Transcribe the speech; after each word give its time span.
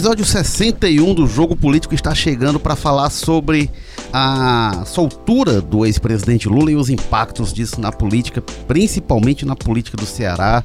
episódio 0.00 0.24
61 0.24 1.12
do 1.12 1.26
Jogo 1.26 1.54
Político 1.54 1.94
está 1.94 2.14
chegando 2.14 2.58
para 2.58 2.74
falar 2.74 3.10
sobre 3.10 3.70
a 4.10 4.82
soltura 4.86 5.60
do 5.60 5.84
ex-presidente 5.84 6.48
Lula 6.48 6.72
e 6.72 6.74
os 6.74 6.88
impactos 6.88 7.52
disso 7.52 7.78
na 7.78 7.92
política, 7.92 8.40
principalmente 8.66 9.44
na 9.44 9.54
política 9.54 9.98
do 9.98 10.06
Ceará, 10.06 10.64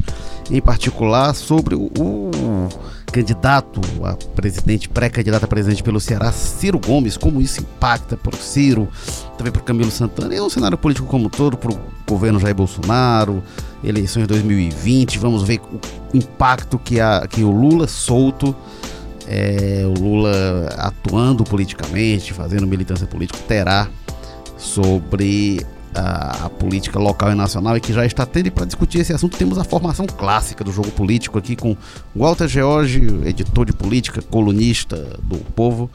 em 0.49 0.61
particular 0.61 1.35
sobre 1.35 1.75
o, 1.75 1.89
candidato 3.11 3.81
a 4.05 4.13
presidente, 4.13 4.87
pré-candidato 4.87 5.43
a 5.43 5.47
presidente 5.49 5.83
pelo 5.83 5.99
Ceará, 5.99 6.31
Ciro 6.31 6.79
Gomes, 6.79 7.17
como 7.17 7.41
isso 7.41 7.59
impacta 7.59 8.15
para 8.15 8.33
o 8.33 8.37
Ciro, 8.37 8.87
também 9.37 9.51
para 9.51 9.61
o 9.61 9.65
Camilo 9.65 9.91
Santana 9.91 10.33
e 10.33 10.39
no 10.39 10.49
cenário 10.49 10.77
político 10.77 11.07
como 11.07 11.25
um 11.25 11.29
todo, 11.29 11.57
para 11.57 11.73
o 11.73 11.79
governo 12.07 12.39
Jair 12.39 12.55
Bolsonaro, 12.55 13.43
eleições 13.83 14.27
2020, 14.27 15.19
vamos 15.19 15.43
ver 15.43 15.59
o 15.59 16.17
impacto 16.17 16.79
que, 16.79 17.01
a, 17.01 17.27
que 17.29 17.43
o 17.43 17.51
Lula 17.51 17.85
solto 17.85 18.55
é, 19.27 19.83
o 19.85 19.99
Lula 19.99 20.69
atuando 20.77 21.43
politicamente, 21.43 22.33
fazendo 22.33 22.67
militância 22.67 23.07
política, 23.07 23.39
terá 23.47 23.87
sobre 24.57 25.65
a, 25.93 26.45
a, 26.45 26.49
política 26.49 26.99
local 26.99 27.31
e 27.31 27.35
nacional 27.35 27.77
e 27.77 27.81
que 27.81 27.93
já 27.93 28.05
está 28.05 28.25
tendo. 28.25 28.47
E 28.47 28.51
para 28.51 28.65
discutir 28.65 28.99
esse 28.99 29.13
assunto, 29.13 29.37
temos 29.37 29.57
a 29.57 29.63
formação 29.63 30.05
clássica 30.05 30.63
do 30.63 30.71
jogo 30.71 30.91
político 30.91 31.37
aqui 31.37 31.55
com 31.55 31.75
Walter 32.15 32.47
George, 32.47 33.01
editor 33.25 33.65
de 33.65 33.73
política, 33.73 34.21
colunista 34.21 34.97
do 35.23 35.37
Povo. 35.37 35.89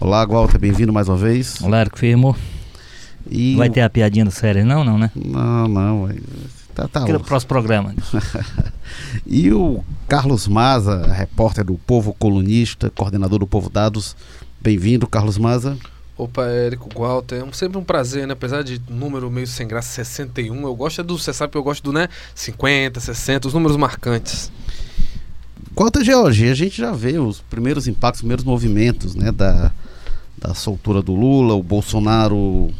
Olá, 0.00 0.24
Walter, 0.24 0.58
bem-vindo 0.58 0.92
mais 0.92 1.08
uma 1.08 1.16
vez. 1.16 1.60
Olá, 1.60 1.80
Eric 1.80 1.98
Firmo. 1.98 2.36
E 3.30 3.54
Vai 3.56 3.68
ter 3.68 3.82
a 3.82 3.90
piadinha 3.90 4.24
do 4.24 4.30
série, 4.30 4.62
não, 4.62 4.82
não, 4.82 4.96
né? 4.96 5.10
Não, 5.14 5.68
não. 5.68 6.08
Tá, 6.74 6.88
tá 6.88 7.04
o 7.04 7.20
próximo 7.20 7.48
programa. 7.48 7.94
e 9.26 9.52
o 9.52 9.84
Carlos 10.08 10.46
Maza, 10.46 11.06
repórter 11.06 11.64
do 11.64 11.74
Povo 11.74 12.14
Colunista, 12.14 12.90
coordenador 12.90 13.40
do 13.40 13.46
Povo 13.46 13.68
Dados. 13.68 14.16
Bem-vindo, 14.60 15.06
Carlos 15.06 15.38
Maza. 15.38 15.76
Opa, 16.16 16.44
Érico, 16.44 16.88
Walter, 16.94 17.42
é 17.42 17.52
sempre 17.52 17.78
um 17.78 17.84
prazer, 17.84 18.26
né? 18.26 18.34
Apesar 18.34 18.62
de 18.62 18.80
número 18.90 19.30
meio 19.30 19.46
sem 19.46 19.66
graça, 19.66 19.88
61, 20.04 20.62
eu 20.64 20.74
gosto 20.74 21.00
é 21.00 21.04
do, 21.04 21.18
você 21.18 21.32
sabe 21.32 21.52
que 21.52 21.56
eu 21.56 21.62
gosto 21.62 21.82
do, 21.82 21.92
né? 21.92 22.08
50, 22.34 23.00
60, 23.00 23.48
os 23.48 23.54
números 23.54 23.76
marcantes. 23.76 24.52
Walter 25.74 26.04
George, 26.04 26.48
a 26.48 26.54
gente 26.54 26.76
já 26.76 26.92
vê 26.92 27.18
os 27.18 27.40
primeiros 27.40 27.88
impactos, 27.88 28.18
os 28.18 28.22
primeiros 28.22 28.44
movimentos, 28.44 29.14
né? 29.14 29.32
Da, 29.32 29.72
da 30.36 30.52
soltura 30.52 31.00
do 31.00 31.14
Lula, 31.14 31.54
o 31.54 31.62
Bolsonaro 31.62 32.70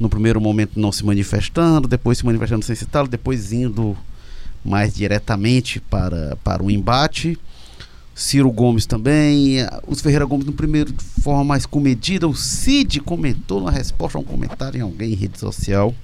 no 0.00 0.08
primeiro 0.08 0.40
momento 0.40 0.80
não 0.80 0.90
se 0.90 1.04
manifestando, 1.04 1.86
depois 1.86 2.18
se 2.18 2.24
manifestando 2.24 2.64
sem 2.64 2.74
citá-lo, 2.74 3.06
depois 3.06 3.52
indo 3.52 3.94
mais 4.64 4.94
diretamente 4.94 5.78
para, 5.78 6.36
para 6.42 6.62
o 6.62 6.70
embate. 6.70 7.38
Ciro 8.14 8.50
Gomes 8.50 8.86
também, 8.86 9.58
os 9.86 10.00
Ferreira 10.00 10.24
Gomes 10.24 10.46
no 10.46 10.52
primeiro 10.52 10.92
de 10.92 11.04
forma 11.22 11.44
mais 11.44 11.64
comedida, 11.64 12.26
o 12.26 12.34
Cid 12.34 13.00
comentou 13.00 13.62
na 13.62 13.70
resposta 13.70 14.18
a 14.18 14.20
um 14.20 14.24
comentário 14.24 14.78
em 14.78 14.82
alguém 14.82 15.12
em 15.12 15.16
rede 15.16 15.38
social. 15.38 15.94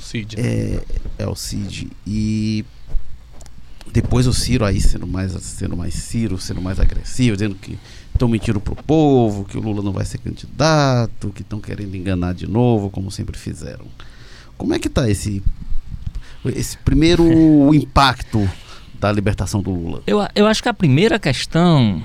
Cid. 0.00 0.36
É, 0.38 0.80
é 1.18 1.26
o 1.26 1.34
Cid. 1.34 1.90
E 2.06 2.64
depois 3.92 4.26
o 4.26 4.32
Ciro 4.32 4.64
aí 4.64 4.80
sendo 4.80 5.06
mais, 5.06 5.32
sendo 5.42 5.76
mais 5.76 5.94
Ciro, 5.94 6.38
sendo 6.38 6.60
mais 6.60 6.78
agressivo, 6.78 7.36
dizendo 7.36 7.54
que 7.56 7.78
estão 8.18 8.28
mentindo 8.28 8.60
pro 8.60 8.74
povo, 8.74 9.44
que 9.44 9.56
o 9.56 9.60
Lula 9.60 9.82
não 9.82 9.92
vai 9.92 10.04
ser 10.04 10.18
candidato, 10.18 11.30
que 11.30 11.42
estão 11.42 11.60
querendo 11.60 11.94
enganar 11.94 12.34
de 12.34 12.46
novo, 12.46 12.90
como 12.90 13.10
sempre 13.10 13.38
fizeram. 13.38 13.86
Como 14.56 14.74
é 14.74 14.78
que 14.78 14.88
está 14.88 15.08
esse, 15.08 15.42
esse 16.44 16.76
primeiro 16.78 17.24
impacto 17.72 18.48
da 19.00 19.10
libertação 19.12 19.62
do 19.62 19.70
Lula? 19.70 20.02
Eu, 20.06 20.18
eu 20.34 20.46
acho 20.46 20.62
que 20.62 20.68
a 20.68 20.74
primeira 20.74 21.18
questão, 21.18 22.02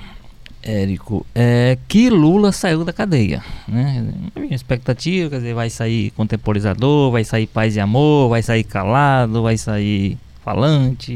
Érico, 0.62 1.26
é 1.34 1.76
que 1.88 2.08
Lula 2.08 2.52
saiu 2.52 2.84
da 2.84 2.92
cadeia. 2.92 3.44
Né? 3.66 4.06
expectativa, 4.50 5.30
quer 5.30 5.36
dizer, 5.38 5.54
vai 5.54 5.68
sair 5.68 6.12
contemporizador, 6.12 7.10
vai 7.10 7.24
sair 7.24 7.48
paz 7.48 7.74
e 7.74 7.80
amor, 7.80 8.30
vai 8.30 8.42
sair 8.42 8.62
calado, 8.62 9.42
vai 9.42 9.58
sair 9.58 10.16
falante. 10.44 11.12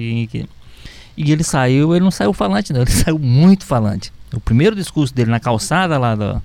E 1.17 1.33
ele 1.33 1.45
saiu, 1.45 1.95
ele 1.95 2.05
não 2.05 2.11
saiu 2.11 2.33
falante, 2.33 2.73
não, 2.73 2.83
ele 2.83 2.91
saiu 2.95 3.19
muito 3.19 3.65
falante. 3.65 4.13
O 4.33 4.41
primeiro 4.41 4.77
discurso 4.77 5.15
dele 5.15 5.31
na 5.31 5.41
calçada 5.41 5.99
lá 5.99 6.15
do, 6.15 6.43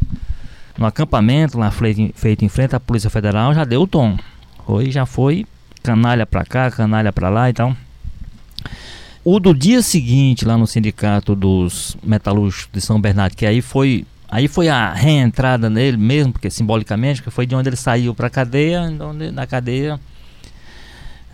no 0.78 0.86
acampamento, 0.86 1.58
lá 1.58 1.72
feito 1.72 2.46
em 2.46 2.50
frente 2.50 2.76
à 2.76 2.80
Polícia 2.80 3.10
Federal, 3.10 3.54
já 3.54 3.64
deu 3.64 3.82
o 3.82 3.88
tom. 3.88 4.18
Foi, 4.66 4.90
já 4.92 5.06
foi 5.06 5.46
canalha 5.82 6.26
pra 6.26 6.46
cá, 6.46 6.72
canalha 6.72 7.12
pra 7.12 7.30
lá 7.30 7.50
e 7.50 7.54
tal. 7.54 7.76
O 9.26 9.40
do 9.40 9.54
dia 9.54 9.82
seguinte, 9.82 10.46
lá 10.46 10.58
no 10.58 10.68
sindicato 10.68 11.36
dos 11.36 11.98
metalúrgicos 12.04 12.70
de 12.72 12.82
São 12.82 13.00
Bernardo, 13.00 13.36
que 13.36 13.46
aí 13.46 13.62
foi 13.62 14.06
Aí 14.34 14.48
foi 14.48 14.68
a 14.68 14.92
reentrada 14.92 15.70
nele 15.70 15.96
mesmo, 15.96 16.34
porque 16.34 16.50
simbolicamente, 16.50 17.22
que 17.22 17.30
foi 17.30 17.46
de 17.46 17.54
onde 17.54 17.70
ele 17.70 17.76
saiu 17.76 18.16
para 18.16 18.26
a 18.26 18.30
cadeia, 18.32 18.82
onde, 18.82 19.30
na 19.30 19.46
cadeia, 19.46 20.00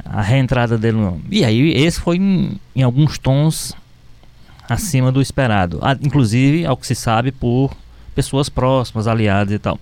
a 0.04 0.22
reentrada 0.22 0.78
dele. 0.78 0.98
E 1.32 1.46
aí 1.46 1.72
esse 1.72 1.98
foi 1.98 2.18
em, 2.18 2.60
em 2.76 2.84
alguns 2.84 3.18
tons 3.18 3.74
acima 4.70 5.12
do 5.12 5.22
esperado. 5.22 5.80
Ah, 5.82 5.98
inclusive, 6.02 6.66
ao 6.66 6.78
que 6.78 6.86
se 6.86 6.96
sabe, 6.96 7.32
por 7.32 7.76
pessoas 8.14 8.50
próximas, 8.50 9.08
aliadas 9.08 9.54
e 9.54 9.60
tal. 9.60 9.80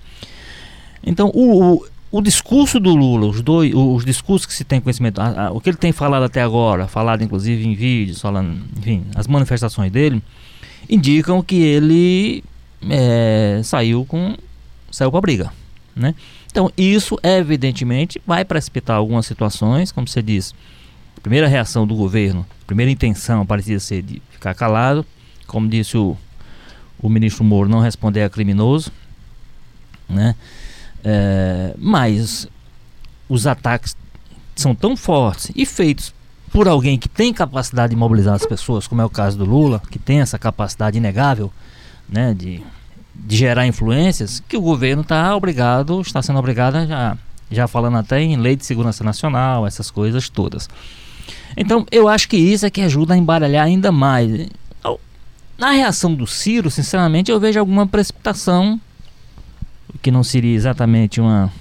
Então, 1.03 1.31
o, 1.33 1.75
o, 1.75 1.85
o 2.11 2.21
discurso 2.21 2.79
do 2.79 2.95
Lula, 2.95 3.27
os 3.27 3.41
dois, 3.41 3.73
os 3.73 4.05
discursos 4.05 4.45
que 4.45 4.53
se 4.53 4.63
tem 4.63 4.79
conhecimento, 4.79 5.19
a, 5.19 5.47
a, 5.47 5.51
o 5.51 5.59
que 5.59 5.69
ele 5.69 5.77
tem 5.77 5.91
falado 5.91 6.23
até 6.23 6.41
agora, 6.41 6.87
falado 6.87 7.23
inclusive 7.23 7.65
em 7.65 7.75
vídeos, 7.75 8.21
falando, 8.21 8.61
enfim, 8.77 9.03
as 9.15 9.27
manifestações 9.27 9.91
dele, 9.91 10.21
indicam 10.89 11.41
que 11.41 11.55
ele 11.55 12.43
é, 12.89 13.61
saiu 13.63 14.05
com 14.05 14.35
saiu 14.89 15.11
para 15.11 15.21
briga, 15.21 15.53
né? 15.95 16.15
Então 16.49 16.71
isso 16.77 17.19
evidentemente 17.21 18.21
vai 18.25 18.45
precipitar 18.45 18.97
algumas 18.97 19.25
situações, 19.25 19.91
como 19.91 20.07
você 20.07 20.21
disse, 20.21 20.53
primeira 21.27 21.49
reação 21.49 21.85
do 21.85 21.93
governo, 21.93 22.45
primeira 22.65 22.89
intenção 22.89 23.45
parecia 23.45 23.81
ser 23.81 24.01
de 24.01 24.21
ficar 24.31 24.53
calado, 24.53 25.05
como 25.45 25.67
disse 25.67 25.97
o, 25.97 26.15
o 26.97 27.09
ministro 27.09 27.43
Moro, 27.43 27.67
não 27.67 27.81
responder 27.81 28.23
a 28.23 28.29
criminoso, 28.29 28.93
né? 30.07 30.35
É, 31.03 31.73
mas 31.77 32.47
os 33.27 33.45
ataques 33.45 33.93
são 34.55 34.73
tão 34.73 34.95
fortes 34.95 35.51
e 35.53 35.65
feitos 35.65 36.13
por 36.49 36.65
alguém 36.65 36.97
que 36.97 37.09
tem 37.09 37.33
capacidade 37.33 37.89
de 37.89 37.97
mobilizar 37.97 38.33
as 38.33 38.45
pessoas, 38.45 38.87
como 38.87 39.01
é 39.01 39.05
o 39.05 39.09
caso 39.09 39.37
do 39.37 39.43
Lula, 39.43 39.81
que 39.91 39.99
tem 39.99 40.21
essa 40.21 40.39
capacidade 40.39 40.97
inegável, 40.97 41.51
né, 42.07 42.33
de, 42.33 42.63
de 43.13 43.35
gerar 43.35 43.67
influências, 43.67 44.41
que 44.47 44.55
o 44.55 44.61
governo 44.61 45.01
está 45.01 45.35
obrigado, 45.35 45.99
está 45.99 46.21
sendo 46.21 46.39
obrigado 46.39 46.87
já, 46.87 47.17
já 47.51 47.67
falando 47.67 47.97
até 47.97 48.21
em 48.21 48.37
lei 48.37 48.55
de 48.55 48.65
segurança 48.65 49.03
nacional, 49.03 49.67
essas 49.67 49.91
coisas 49.91 50.29
todas. 50.29 50.69
Então, 51.55 51.85
eu 51.91 52.07
acho 52.07 52.27
que 52.29 52.37
isso 52.37 52.65
é 52.65 52.69
que 52.69 52.81
ajuda 52.81 53.13
a 53.13 53.17
embaralhar 53.17 53.65
ainda 53.65 53.91
mais. 53.91 54.47
Na 55.57 55.71
reação 55.71 56.13
do 56.13 56.27
Ciro, 56.27 56.69
sinceramente, 56.69 57.31
eu 57.31 57.39
vejo 57.39 57.59
alguma 57.59 57.87
precipitação, 57.87 58.79
que 60.03 60.11
não 60.11 60.23
seria 60.23 60.53
exatamente 60.55 61.19
uma, 61.19 61.51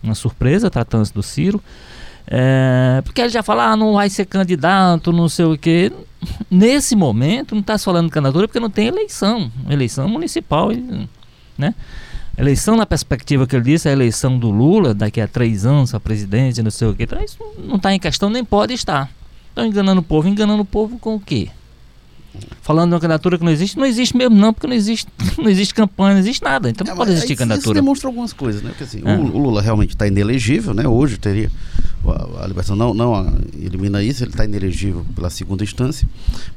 uma 0.00 0.14
surpresa, 0.14 0.70
tratando-se 0.70 1.12
do 1.12 1.22
Ciro. 1.22 1.60
É, 2.28 3.02
porque 3.04 3.20
ele 3.20 3.30
já 3.30 3.42
fala, 3.42 3.72
ah, 3.72 3.76
não 3.76 3.94
vai 3.94 4.08
ser 4.08 4.24
candidato, 4.26 5.12
não 5.12 5.28
sei 5.28 5.46
o 5.46 5.58
quê. 5.58 5.92
Nesse 6.48 6.94
momento, 6.94 7.56
não 7.56 7.60
está 7.60 7.76
falando 7.76 8.06
de 8.06 8.12
candidatura 8.12 8.46
porque 8.46 8.60
não 8.60 8.70
tem 8.70 8.86
eleição. 8.86 9.50
Eleição 9.68 10.08
municipal, 10.08 10.70
né? 11.58 11.74
Eleição 12.36 12.76
na 12.76 12.84
perspectiva 12.84 13.46
que 13.46 13.54
ele 13.54 13.64
disse, 13.64 13.88
a 13.88 13.92
eleição 13.92 14.38
do 14.38 14.50
Lula, 14.50 14.92
daqui 14.92 15.20
a 15.20 15.28
três 15.28 15.64
anos, 15.64 15.94
a 15.94 16.00
presidente, 16.00 16.62
não 16.62 16.70
sei 16.70 16.88
o 16.88 16.94
quê. 16.94 17.04
Então, 17.04 17.22
isso 17.22 17.38
não 17.58 17.76
está 17.76 17.94
em 17.94 17.98
questão, 17.98 18.28
nem 18.28 18.44
pode 18.44 18.74
estar. 18.74 19.10
Estão 19.48 19.64
enganando 19.64 20.00
o 20.00 20.04
povo. 20.04 20.28
Enganando 20.28 20.62
o 20.62 20.64
povo 20.64 20.98
com 20.98 21.14
o 21.14 21.20
quê? 21.20 21.48
Falando 22.60 22.88
de 22.88 22.94
uma 22.94 23.00
candidatura 23.00 23.38
que 23.38 23.44
não 23.44 23.52
existe, 23.52 23.78
não 23.78 23.86
existe 23.86 24.16
mesmo 24.16 24.34
não, 24.34 24.52
porque 24.52 24.66
não 24.66 24.74
existe, 24.74 25.06
não 25.38 25.48
existe 25.48 25.72
campanha, 25.72 26.14
não 26.14 26.20
existe 26.20 26.42
nada. 26.42 26.68
Então 26.68 26.84
é, 26.84 26.90
não 26.90 26.96
pode 26.96 27.12
existir 27.12 27.36
candidatura. 27.36 27.66
Isso 27.66 27.74
demonstra 27.74 28.08
algumas 28.08 28.32
coisas, 28.32 28.62
né? 28.62 28.70
Porque 28.70 28.84
assim, 28.84 29.02
é. 29.04 29.16
o, 29.16 29.22
Lula 29.22 29.62
realmente 29.62 29.90
está 29.90 30.06
inelegível, 30.06 30.74
né? 30.74 30.88
Hoje 30.88 31.18
teria 31.18 31.50
a, 32.04 32.44
a 32.44 32.46
liberação 32.46 32.74
não, 32.74 32.92
não 32.92 33.38
elimina 33.54 34.02
isso, 34.02 34.24
ele 34.24 34.30
está 34.30 34.44
inelegível 34.44 35.06
pela 35.14 35.30
segunda 35.30 35.62
instância, 35.62 36.08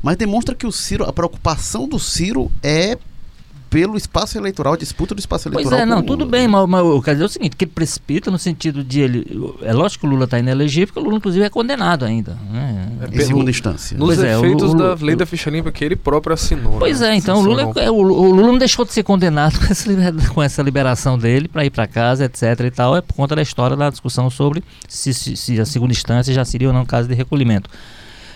mas 0.02 0.18
demonstra 0.18 0.56
que 0.56 0.66
o 0.66 0.72
Ciro, 0.72 1.04
a 1.04 1.14
preocupação 1.14 1.88
do 1.88 2.00
Ciro 2.00 2.52
é 2.64 2.98
pelo 3.70 3.98
espaço 3.98 4.38
eleitoral, 4.38 4.78
disputa 4.78 5.14
do 5.14 5.20
espaço 5.20 5.48
eleitoral. 5.48 5.80
Pois 5.80 5.82
é, 5.82 5.86
não, 5.86 6.02
tudo 6.02 6.26
bem, 6.26 6.48
mas, 6.48 6.68
mas 6.68 6.86
eu 6.86 7.02
quero 7.02 7.16
dizer 7.18 7.26
o 7.26 7.30
seguinte, 7.30 7.56
que 7.56 7.66
precipita 7.66 8.32
no 8.32 8.40
sentido 8.40 8.84
de 8.84 9.02
ele. 9.02 9.56
É 9.62 9.74
lógico 9.74 10.02
que 10.02 10.08
o 10.08 10.10
Lula 10.10 10.26
está 10.26 10.40
inelegível, 10.40 10.88
porque 10.88 11.00
o 11.00 11.04
Lula, 11.04 11.18
inclusive, 11.18 11.46
é 11.46 11.50
condenado 11.50 12.06
ainda. 12.06 12.38
Né? 12.52 12.92
É, 13.12 13.16
em 13.16 13.26
segunda 13.26 13.50
instância. 13.50 13.98
Nos 13.98 14.16
pois 14.16 14.20
efeitos 14.20 14.72
é, 14.72 14.76
o, 14.76 14.78
da 14.78 14.94
lei 15.06 15.16
da 15.16 15.26
ficha 15.26 15.50
limpa 15.50 15.72
que 15.72 15.84
ele 15.84 15.96
próprio 15.96 16.34
assinou. 16.34 16.80
Pois 16.80 17.02
né? 17.02 17.12
é, 17.12 17.16
então 17.16 17.40
o 17.40 17.42
Lula, 17.42 17.74
é, 17.76 17.92
o, 17.92 17.96
o, 17.96 18.32
Lula 18.32 18.48
não 18.48 18.58
deixou 18.58 18.86
de 18.86 18.94
ser 18.94 19.04
condenado 19.04 19.60
com 19.60 19.66
essa, 19.66 19.90
com 20.34 20.44
essa 20.44 20.62
liberação 20.62 21.18
dele 21.18 21.48
para 21.48 21.66
ir 21.66 21.70
para 21.70 21.88
casa, 21.88 22.26
etc. 22.26 22.44
e 22.66 22.72
tal, 22.72 22.96
é 22.96 23.02
por 23.02 23.14
conta 23.14 23.36
da 23.36 23.42
história 23.42 23.76
da 23.76 23.90
discussão 23.90 24.30
sobre 24.30 24.64
se, 24.88 25.14
se, 25.14 25.36
se 25.36 25.60
a 25.60 25.66
segunda 25.66 25.92
instância 25.92 26.34
já 26.34 26.46
seria 26.46 26.68
ou 26.68 26.74
não 26.74 26.86
caso 26.86 27.08
de 27.08 27.14
recolhimento. 27.14 27.70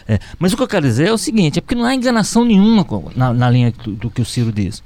É, 0.08 0.20
mas 0.40 0.52
o 0.52 0.58
que 0.58 0.64
eu 0.64 0.68
quero 0.68 0.86
dizer 0.86 1.08
é 1.08 1.14
o 1.14 1.18
seguinte: 1.18 1.60
é 1.60 1.62
porque 1.62 1.76
não 1.76 1.86
há 1.86 1.96
enganação 1.96 2.44
nenhuma 2.44 2.86
na, 3.16 3.34
na 3.34 3.50
linha 3.50 3.72
do, 3.72 3.92
do 3.94 4.10
que 4.10 4.22
o 4.22 4.26
Ciro 4.26 4.52
diz. 4.52 4.84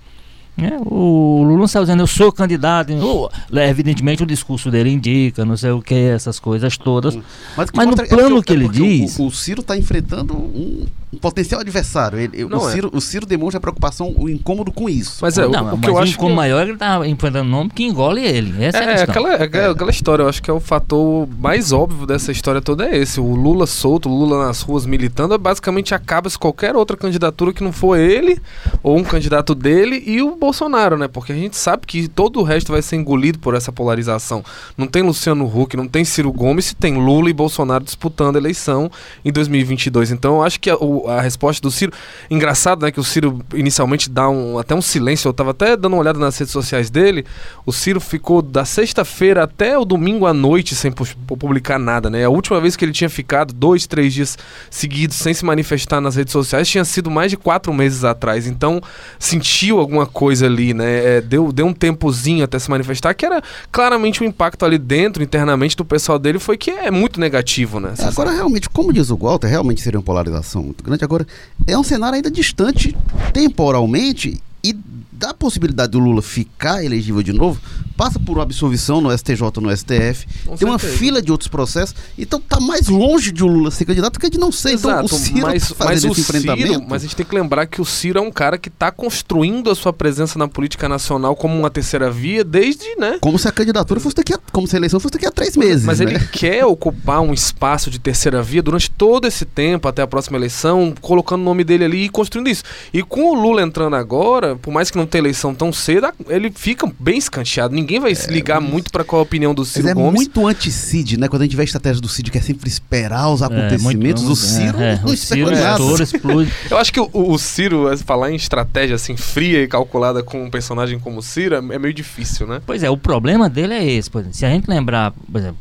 É, 0.58 0.78
o 0.86 1.44
Lula 1.44 1.60
não 1.60 1.68
saiu 1.68 1.84
dizendo 1.84 2.02
eu 2.02 2.08
sou 2.08 2.32
candidato. 2.32 2.94
Oh, 3.02 3.30
evidentemente 3.60 4.24
o 4.24 4.26
discurso 4.26 4.72
dele 4.72 4.90
indica, 4.90 5.44
não 5.44 5.58
sei 5.58 5.72
o 5.72 5.82
que, 5.82 5.94
essas 5.94 6.40
coisas 6.40 6.78
todas. 6.78 7.14
Mas, 7.58 7.70
Mas 7.74 7.88
no 7.88 8.02
é 8.02 8.06
plano 8.06 8.38
é 8.38 8.40
que, 8.40 8.46
que 8.46 8.54
ele 8.54 8.70
diz. 8.70 9.20
O, 9.20 9.28
o, 9.28 9.32
Ciro 9.32 9.60
está 9.60 9.76
enfrentando 9.76 10.34
um, 10.34 10.86
um, 11.12 11.18
potencial 11.18 11.60
adversário. 11.60 12.20
Ele, 12.20 12.46
o, 12.46 12.60
Ciro, 12.70 12.90
é. 12.94 12.98
o 12.98 13.02
Ciro 13.02 13.26
demonstra 13.26 13.60
preocupação, 13.60 14.14
o 14.18 14.30
incômodo 14.30 14.72
com 14.72 14.90
isso. 14.90 15.18
Mas 15.22 15.38
é, 15.38 15.46
não, 15.46 15.72
o, 15.72 15.76
o 15.76 15.78
que 15.78 15.90
eu 15.90 15.98
acho. 15.98 16.26
O 16.26 16.34
maior 16.34 16.62
é 16.62 16.64
que 16.64 16.70
ele 16.70 16.76
está 16.78 17.06
enfrentando 17.06 17.46
um 17.50 17.52
nome 17.52 17.70
que 17.72 17.84
engole 17.84 18.24
ele. 18.26 18.64
Essa 18.64 18.78
é, 18.78 18.94
é 18.94 19.02
aquela, 19.02 19.34
é, 19.34 19.44
aquela 19.44 19.92
história. 19.92 20.24
Eu 20.24 20.30
acho 20.30 20.42
que 20.42 20.50
é 20.50 20.54
o 20.54 20.62
fator 20.62 21.28
mais 21.38 21.74
óbvio 21.74 22.08
dessa 22.08 22.32
história 22.32 22.62
toda 22.62 22.88
é 22.88 22.98
esse. 22.98 23.20
O 23.20 23.36
Lula 23.36 23.68
solto, 23.68 24.08
o 24.08 24.18
Lula 24.18 24.48
nas 24.48 24.62
ruas 24.62 24.86
militando, 24.86 25.38
basicamente 25.38 25.94
acaba 25.94 26.30
se 26.30 26.40
qualquer 26.40 26.78
outra 26.78 26.96
candidatura 26.96 27.52
que 27.52 27.64
não 27.64 27.74
for 27.74 27.98
ele 27.98 28.42
ou 28.82 28.98
um 28.98 29.04
candidato 29.04 29.54
dele 29.54 30.02
e 30.06 30.22
o 30.22 30.45
Bolsonaro, 30.46 30.96
né? 30.98 31.08
Porque 31.08 31.32
a 31.32 31.36
gente 31.36 31.58
sabe 31.58 31.88
que 31.88 32.08
todo 32.08 32.40
o 32.40 32.44
resto 32.44 32.72
vai 32.72 32.82
ser 32.82 32.98
engolido 32.98 33.40
por 33.40 33.56
essa 33.56 33.72
polarização. 33.72 34.44
Não 34.78 34.86
tem 34.86 35.02
Luciano 35.02 35.46
Huck, 35.46 35.76
não 35.76 35.88
tem 35.88 36.06
Ciro 36.06 36.32
Gomes, 36.32 36.74
tem 36.74 36.98
Lula 36.98 37.30
e 37.30 37.34
Bolsonaro 37.34 37.84
disputando 37.84 38.36
a 38.36 38.40
eleição 38.40 38.92
em 39.24 39.32
2022. 39.32 40.12
Então 40.12 40.36
eu 40.36 40.44
acho 40.44 40.60
que 40.60 40.70
a, 40.70 40.78
a 41.08 41.22
resposta 41.22 41.62
do 41.62 41.72
Ciro. 41.72 41.92
Engraçado, 42.30 42.84
né? 42.84 42.92
Que 42.92 43.00
o 43.00 43.04
Ciro 43.04 43.42
inicialmente 43.54 44.10
dá 44.10 44.30
um, 44.30 44.60
até 44.60 44.76
um 44.76 44.82
silêncio. 44.82 45.28
Eu 45.28 45.34
tava 45.34 45.52
até 45.52 45.76
dando 45.76 45.94
uma 45.94 46.02
olhada 46.02 46.20
nas 46.20 46.38
redes 46.38 46.52
sociais 46.52 46.92
dele. 46.92 47.26
O 47.66 47.74
Ciro 47.74 48.00
ficou 48.00 48.42
da 48.42 48.66
sexta-feira 48.66 49.44
até 49.44 49.78
o 49.78 49.84
domingo 49.84 50.28
à 50.28 50.34
noite 50.34 50.76
sem 50.76 50.92
publicar 50.92 51.80
nada, 51.80 52.10
né? 52.10 52.24
A 52.24 52.30
última 52.30 52.62
vez 52.62 52.76
que 52.76 52.86
ele 52.86 52.92
tinha 52.92 53.10
ficado 53.10 53.52
dois, 53.52 53.88
três 53.88 54.14
dias 54.14 54.38
seguidos 54.70 55.18
sem 55.18 55.34
se 55.34 55.44
manifestar 55.44 56.00
nas 56.00 56.16
redes 56.16 56.32
sociais 56.32 56.68
tinha 56.68 56.86
sido 56.86 57.10
mais 57.10 57.32
de 57.32 57.38
quatro 57.38 57.74
meses 57.74 58.04
atrás. 58.04 58.46
Então 58.46 58.80
sentiu 59.18 59.80
alguma 59.80 60.06
coisa 60.06 60.35
coisa 60.36 60.46
ali, 60.46 60.74
né? 60.74 61.18
É, 61.18 61.22
deu, 61.22 61.52
deu 61.52 61.66
um 61.66 61.74
tempozinho 61.74 62.44
até 62.44 62.60
se 62.60 62.70
manifestar, 62.70 63.14
que 63.14 63.26
era 63.26 63.42
claramente 63.72 64.22
o 64.22 64.26
um 64.26 64.28
impacto 64.28 64.66
ali 64.66 64.78
dentro, 64.78 65.24
internamente, 65.24 65.78
do 65.78 65.86
pessoal 65.86 66.20
dele, 66.20 66.40
foi 66.40 66.58
que 66.58 66.70
é 66.70 66.92
muito 66.92 67.20
negativo, 67.20 67.80
né? 67.80 67.94
É, 67.98 68.04
agora, 68.04 68.32
realmente, 68.32 68.70
como 68.70 68.92
diz 68.92 69.10
o 69.10 69.16
Walter, 69.16 69.48
realmente 69.48 69.82
seria 69.82 70.00
uma 70.00 70.06
polarização 70.06 70.64
muito 70.64 70.84
grande. 70.84 71.04
Agora, 71.04 71.26
é 71.66 71.78
um 71.78 71.84
cenário 71.84 72.18
ainda 72.18 72.30
distante 72.30 72.96
temporalmente 73.32 74.42
e 74.64 74.76
da 75.18 75.34
possibilidade 75.34 75.92
do 75.92 76.00
Lula 76.00 76.22
ficar 76.22 76.84
elegível 76.84 77.24
de 77.24 77.34
novo, 77.34 77.60
passa 77.96 78.20
por 78.20 78.38
uma 78.38 78.44
absolvição 78.44 79.00
no 79.02 79.16
STJ, 79.16 79.42
no 79.62 79.76
STF, 79.76 80.26
Com 80.46 80.58
tem 80.58 80.58
certeza. 80.58 80.66
uma 80.66 80.80
fila 80.80 81.22
de 81.22 81.32
outros 81.32 81.48
processos, 81.48 81.96
então 82.18 82.40
tá 82.40 82.60
mais 82.60 82.88
longe 82.88 83.32
de 83.32 83.44
o 83.44 83.48
Lula 83.48 83.72
ser 83.72 83.86
candidato 83.86 84.20
que 84.20 84.30
de 84.30 84.38
não 84.38 84.52
ser. 84.52 84.74
Exato, 84.74 85.06
então 85.06 85.18
o 85.18 85.22
Ciro 85.22 85.42
mas, 85.42 85.70
tá 85.70 85.86
mas 85.86 86.04
o 86.04 86.08
enfrentamento. 86.08 86.68
Ciro, 86.68 86.86
mas 86.88 87.02
a 87.02 87.06
gente 87.06 87.16
tem 87.16 87.26
que 87.26 87.36
lembrar 87.36 87.66
que 87.66 87.82
o 87.82 87.86
Ciro 87.86 88.20
é 88.20 88.22
um 88.22 88.32
cara 88.32 88.58
que 88.58 88.70
está 88.70 88.92
construindo 88.92 89.70
a 89.70 89.76
sua 89.76 89.94
presença 89.94 90.38
na 90.38 90.48
política 90.48 90.90
nacional 90.90 91.36
como 91.36 91.58
uma 91.58 91.70
terceira 91.70 92.12
via 92.12 92.44
desde, 92.44 92.96
né? 92.98 93.18
Como 93.22 93.40
se 93.40 93.48
a 93.48 93.52
candidatura 93.52 94.00
fosse 94.00 94.16
daqui 94.16 94.34
a, 94.34 94.40
como 94.52 94.68
se 94.68 94.76
a 94.76 94.80
eleição 94.80 95.00
fosse 95.00 95.14
daqui 95.14 95.26
a 95.26 95.32
três 95.32 95.56
meses. 95.56 95.86
Mas 95.86 96.00
né? 96.00 96.06
ele 96.06 96.20
quer 96.32 96.66
ocupar 96.66 97.22
um 97.22 97.34
espaço 97.34 97.90
de 97.90 98.00
terceira 98.00 98.42
via 98.42 98.62
durante 98.62 98.90
todo 98.90 99.28
esse 99.28 99.46
tempo, 99.46 99.88
até 99.88 100.02
a 100.02 100.08
próxima 100.08 100.38
eleição, 100.38 100.94
colocando 101.02 101.42
o 101.42 101.46
nome 101.46 101.64
dele 101.64 101.86
ali 101.86 102.06
e 102.06 102.10
construindo 102.10 102.50
isso. 102.50 102.64
E 102.94 103.02
com 103.02 103.32
o 103.32 103.34
Lula 103.34 103.62
entrando 103.62 103.96
agora, 103.96 104.56
por 104.56 104.72
mais 104.72 104.92
que 104.92 104.98
não 104.98 105.05
tenha 105.06 105.22
eleição 105.22 105.54
tão 105.54 105.72
cedo, 105.72 106.08
ele 106.28 106.52
fica 106.52 106.92
bem 107.00 107.18
escanteado. 107.18 107.74
Ninguém 107.74 108.00
vai 108.00 108.12
é, 108.12 108.16
se 108.16 108.30
ligar 108.32 108.62
mas... 108.62 108.70
muito 108.70 108.92
para 108.92 109.04
qual 109.04 109.20
a 109.20 109.24
opinião 109.24 109.54
do 109.54 109.66
Ciro 109.66 109.86
mas 109.86 109.92
é 109.92 109.94
Gomes. 109.94 110.22
É 110.22 110.24
muito 110.24 110.48
anti-Cid, 110.48 111.18
né? 111.18 111.28
Quando 111.28 111.42
a 111.42 111.46
gente 111.46 111.56
vê 111.56 111.62
a 111.62 111.66
estratégia 111.66 112.02
do 112.02 112.08
Cid, 112.08 112.32
que 112.32 112.38
é 112.38 112.42
sempre 112.42 112.70
esperar 112.70 113.30
os 113.30 113.42
é, 113.42 113.46
acontecimentos, 113.46 114.24
é, 114.24 114.26
muito, 114.26 114.32
o 114.32 114.36
Ciro 114.36 114.80
é, 114.80 115.00
não 115.04 115.14
o 115.14 115.18
Ciro 115.18 115.52
nada. 115.52 116.04
explode. 116.04 116.54
Eu 116.70 116.78
acho 116.78 116.94
que 116.94 117.00
o, 117.00 117.10
o, 117.14 117.38
Ciro, 117.38 117.98
falar 118.00 118.32
em 118.32 118.36
estratégia 118.36 118.96
assim 118.96 119.16
fria 119.16 119.64
e 119.64 119.68
calculada 119.68 120.24
com 120.24 120.44
um 120.44 120.50
personagem 120.50 121.00
como 121.00 121.20
o 121.20 121.24
Ciro, 121.24 121.56
é, 121.56 121.58
é 121.58 121.80
meio 121.80 121.94
difícil, 121.94 122.48
né? 122.48 122.62
Pois 122.66 122.84
é, 122.84 122.90
o 122.90 122.98
problema 122.98 123.50
dele 123.50 123.74
é 123.74 123.86
esse. 123.86 124.10
Por 124.10 124.20
exemplo, 124.20 124.38
se 124.38 124.46
a 124.46 124.50
gente 124.50 124.68
lembrar, 124.68 125.12
por 125.12 125.40
exemplo, 125.40 125.58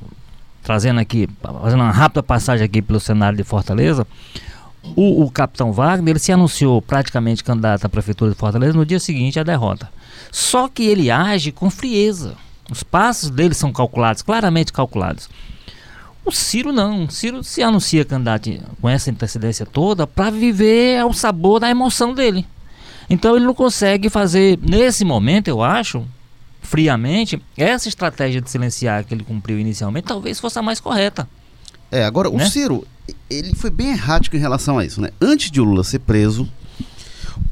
trazendo 0.62 0.98
aqui, 0.98 1.28
fazendo 1.42 1.80
uma 1.80 1.90
rápida 1.90 2.22
passagem 2.22 2.64
aqui 2.64 2.80
pelo 2.80 2.98
cenário 2.98 3.36
de 3.36 3.44
Fortaleza, 3.44 4.06
o, 4.96 5.24
o, 5.24 5.30
capitão 5.30 5.72
Wagner 5.72 6.12
ele 6.12 6.18
se 6.18 6.32
anunciou 6.32 6.80
praticamente 6.80 7.42
candidato 7.42 7.84
à 7.84 7.88
prefeitura 7.88 8.30
de 8.30 8.36
Fortaleza 8.36 8.76
no 8.76 8.84
dia 8.84 9.00
seguinte 9.00 9.40
à 9.40 9.42
derrota. 9.42 9.90
Só 10.30 10.68
que 10.68 10.84
ele 10.84 11.10
age 11.10 11.52
com 11.52 11.70
frieza. 11.70 12.34
Os 12.70 12.82
passos 12.82 13.30
dele 13.30 13.54
são 13.54 13.72
calculados, 13.72 14.22
claramente 14.22 14.72
calculados. 14.72 15.28
O 16.24 16.32
Ciro 16.32 16.72
não. 16.72 17.04
O 17.04 17.10
Ciro 17.10 17.42
se 17.42 17.62
anuncia 17.62 18.04
candidato 18.04 18.50
com 18.80 18.88
essa 18.88 19.10
antecedência 19.10 19.66
toda 19.66 20.06
para 20.06 20.30
viver 20.30 21.04
o 21.04 21.12
sabor 21.12 21.60
da 21.60 21.68
emoção 21.68 22.14
dele. 22.14 22.46
Então 23.08 23.36
ele 23.36 23.44
não 23.44 23.54
consegue 23.54 24.08
fazer, 24.08 24.58
nesse 24.62 25.04
momento, 25.04 25.48
eu 25.48 25.62
acho, 25.62 26.06
friamente, 26.62 27.40
essa 27.56 27.88
estratégia 27.88 28.40
de 28.40 28.48
silenciar 28.50 29.04
que 29.04 29.12
ele 29.12 29.22
cumpriu 29.22 29.58
inicialmente 29.58 30.06
talvez 30.06 30.40
fosse 30.40 30.58
a 30.58 30.62
mais 30.62 30.80
correta. 30.80 31.28
É, 31.90 32.04
agora 32.04 32.30
né? 32.30 32.44
o 32.44 32.48
Ciro, 32.48 32.86
ele 33.28 33.54
foi 33.54 33.70
bem 33.70 33.90
errático 33.90 34.36
em 34.36 34.40
relação 34.40 34.78
a 34.78 34.84
isso, 34.84 35.00
né? 35.00 35.10
Antes 35.20 35.50
de 35.50 35.60
o 35.60 35.64
Lula 35.64 35.84
ser 35.84 36.00
preso, 36.00 36.48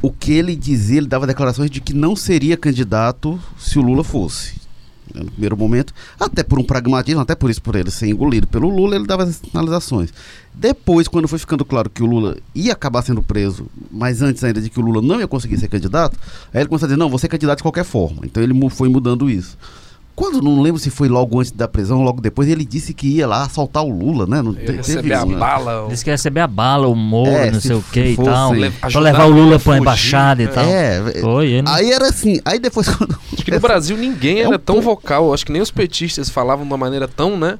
o 0.01 0.11
que 0.11 0.33
ele 0.33 0.57
dizia, 0.57 0.99
ele 0.99 1.07
dava 1.07 1.27
declarações 1.27 1.71
de 1.71 1.81
que 1.81 1.95
não 1.95 2.17
seria 2.17 2.57
candidato 2.57 3.41
se 3.59 3.79
o 3.79 3.83
Lula 3.83 4.03
fosse. 4.03 4.61
No 5.15 5.31
primeiro 5.31 5.57
momento, 5.57 5.93
até 6.19 6.43
por 6.43 6.59
um 6.59 6.65
pragmatismo, 6.65 7.21
até 7.21 7.35
por 7.35 7.51
isso, 7.51 7.61
por 7.61 7.77
ele 7.77 7.91
ser 7.91 8.09
engolido 8.09 8.47
pelo 8.47 8.71
Lula, 8.71 8.97
ele 8.97 9.07
dava 9.07 9.25
essas 9.25 9.37
sinalizações. 9.37 10.11
Depois, 10.55 11.07
quando 11.07 11.29
foi 11.29 11.39
ficando 11.39 11.65
claro 11.65 11.91
que 11.91 12.03
o 12.03 12.07
Lula 12.07 12.39
ia 12.55 12.73
acabar 12.73 13.03
sendo 13.03 13.23
preso, 13.23 13.67
mas 13.91 14.23
antes 14.23 14.43
ainda 14.43 14.61
de 14.61 14.71
que 14.71 14.81
o 14.81 14.83
Lula 14.83 15.03
não 15.03 15.21
ia 15.21 15.29
conseguir 15.29 15.59
ser 15.59 15.69
candidato, 15.69 16.19
aí 16.53 16.63
ele 16.63 16.69
começou 16.69 16.87
a 16.87 16.89
dizer: 16.89 16.99
não, 16.99 17.11
você 17.11 17.27
é 17.27 17.29
candidato 17.29 17.59
de 17.59 17.63
qualquer 17.63 17.85
forma. 17.85 18.23
Então 18.25 18.43
ele 18.43 18.55
foi 18.71 18.89
mudando 18.89 19.29
isso. 19.29 19.59
Quando, 20.15 20.43
não 20.43 20.61
lembro 20.61 20.79
se 20.79 20.91
foi 20.91 21.09
logo 21.09 21.41
antes 21.41 21.53
da 21.53 21.67
prisão 21.67 21.99
ou 21.99 22.05
logo 22.05 22.21
depois, 22.21 22.47
ele 22.47 22.67
disse 22.67 22.93
que 22.93 23.09
ia 23.09 23.27
lá 23.27 23.45
assaltar 23.45 23.83
o 23.83 23.89
Lula, 23.89 24.27
né? 24.27 24.43
Não 24.43 24.53
te, 24.55 24.71
receber 24.73 25.15
a 25.15 25.25
né? 25.25 25.37
bala. 25.37 25.87
Disse 25.89 26.05
que 26.05 26.11
ia 26.11 26.15
receber 26.15 26.41
a 26.41 26.47
bala, 26.47 26.87
o 26.87 26.95
Moro, 26.95 27.31
é, 27.31 27.51
não 27.51 27.61
sei 27.61 27.77
o 27.77 27.83
que 27.83 28.01
e 28.01 28.17
tal. 28.17 28.53
Le 28.53 28.71
pra 28.71 29.01
levar 29.01 29.25
o 29.25 29.31
Lula 29.31 29.59
pra 29.59 29.79
embaixada 29.79 30.43
e 30.43 30.49
tal. 30.49 30.65
É, 30.65 31.21
foi, 31.21 31.53
ele... 31.53 31.69
aí 31.69 31.91
era 31.91 32.09
assim. 32.09 32.41
Aí 32.45 32.59
depois 32.59 32.89
quando... 32.95 33.19
Acho 33.33 33.43
que 33.43 33.51
no 33.51 33.61
Brasil 33.61 33.97
ninguém 33.97 34.41
é 34.41 34.43
era 34.43 34.57
um 34.57 34.59
tão 34.59 34.83
vocal. 34.83 35.33
Acho 35.33 35.47
que 35.47 35.53
nem 35.53 35.63
os 35.63 35.71
petistas 35.71 36.29
falavam 36.29 36.67
de 36.67 36.71
uma 36.71 36.79
maneira 36.79 37.09
tão, 37.09 37.39
né? 37.39 37.59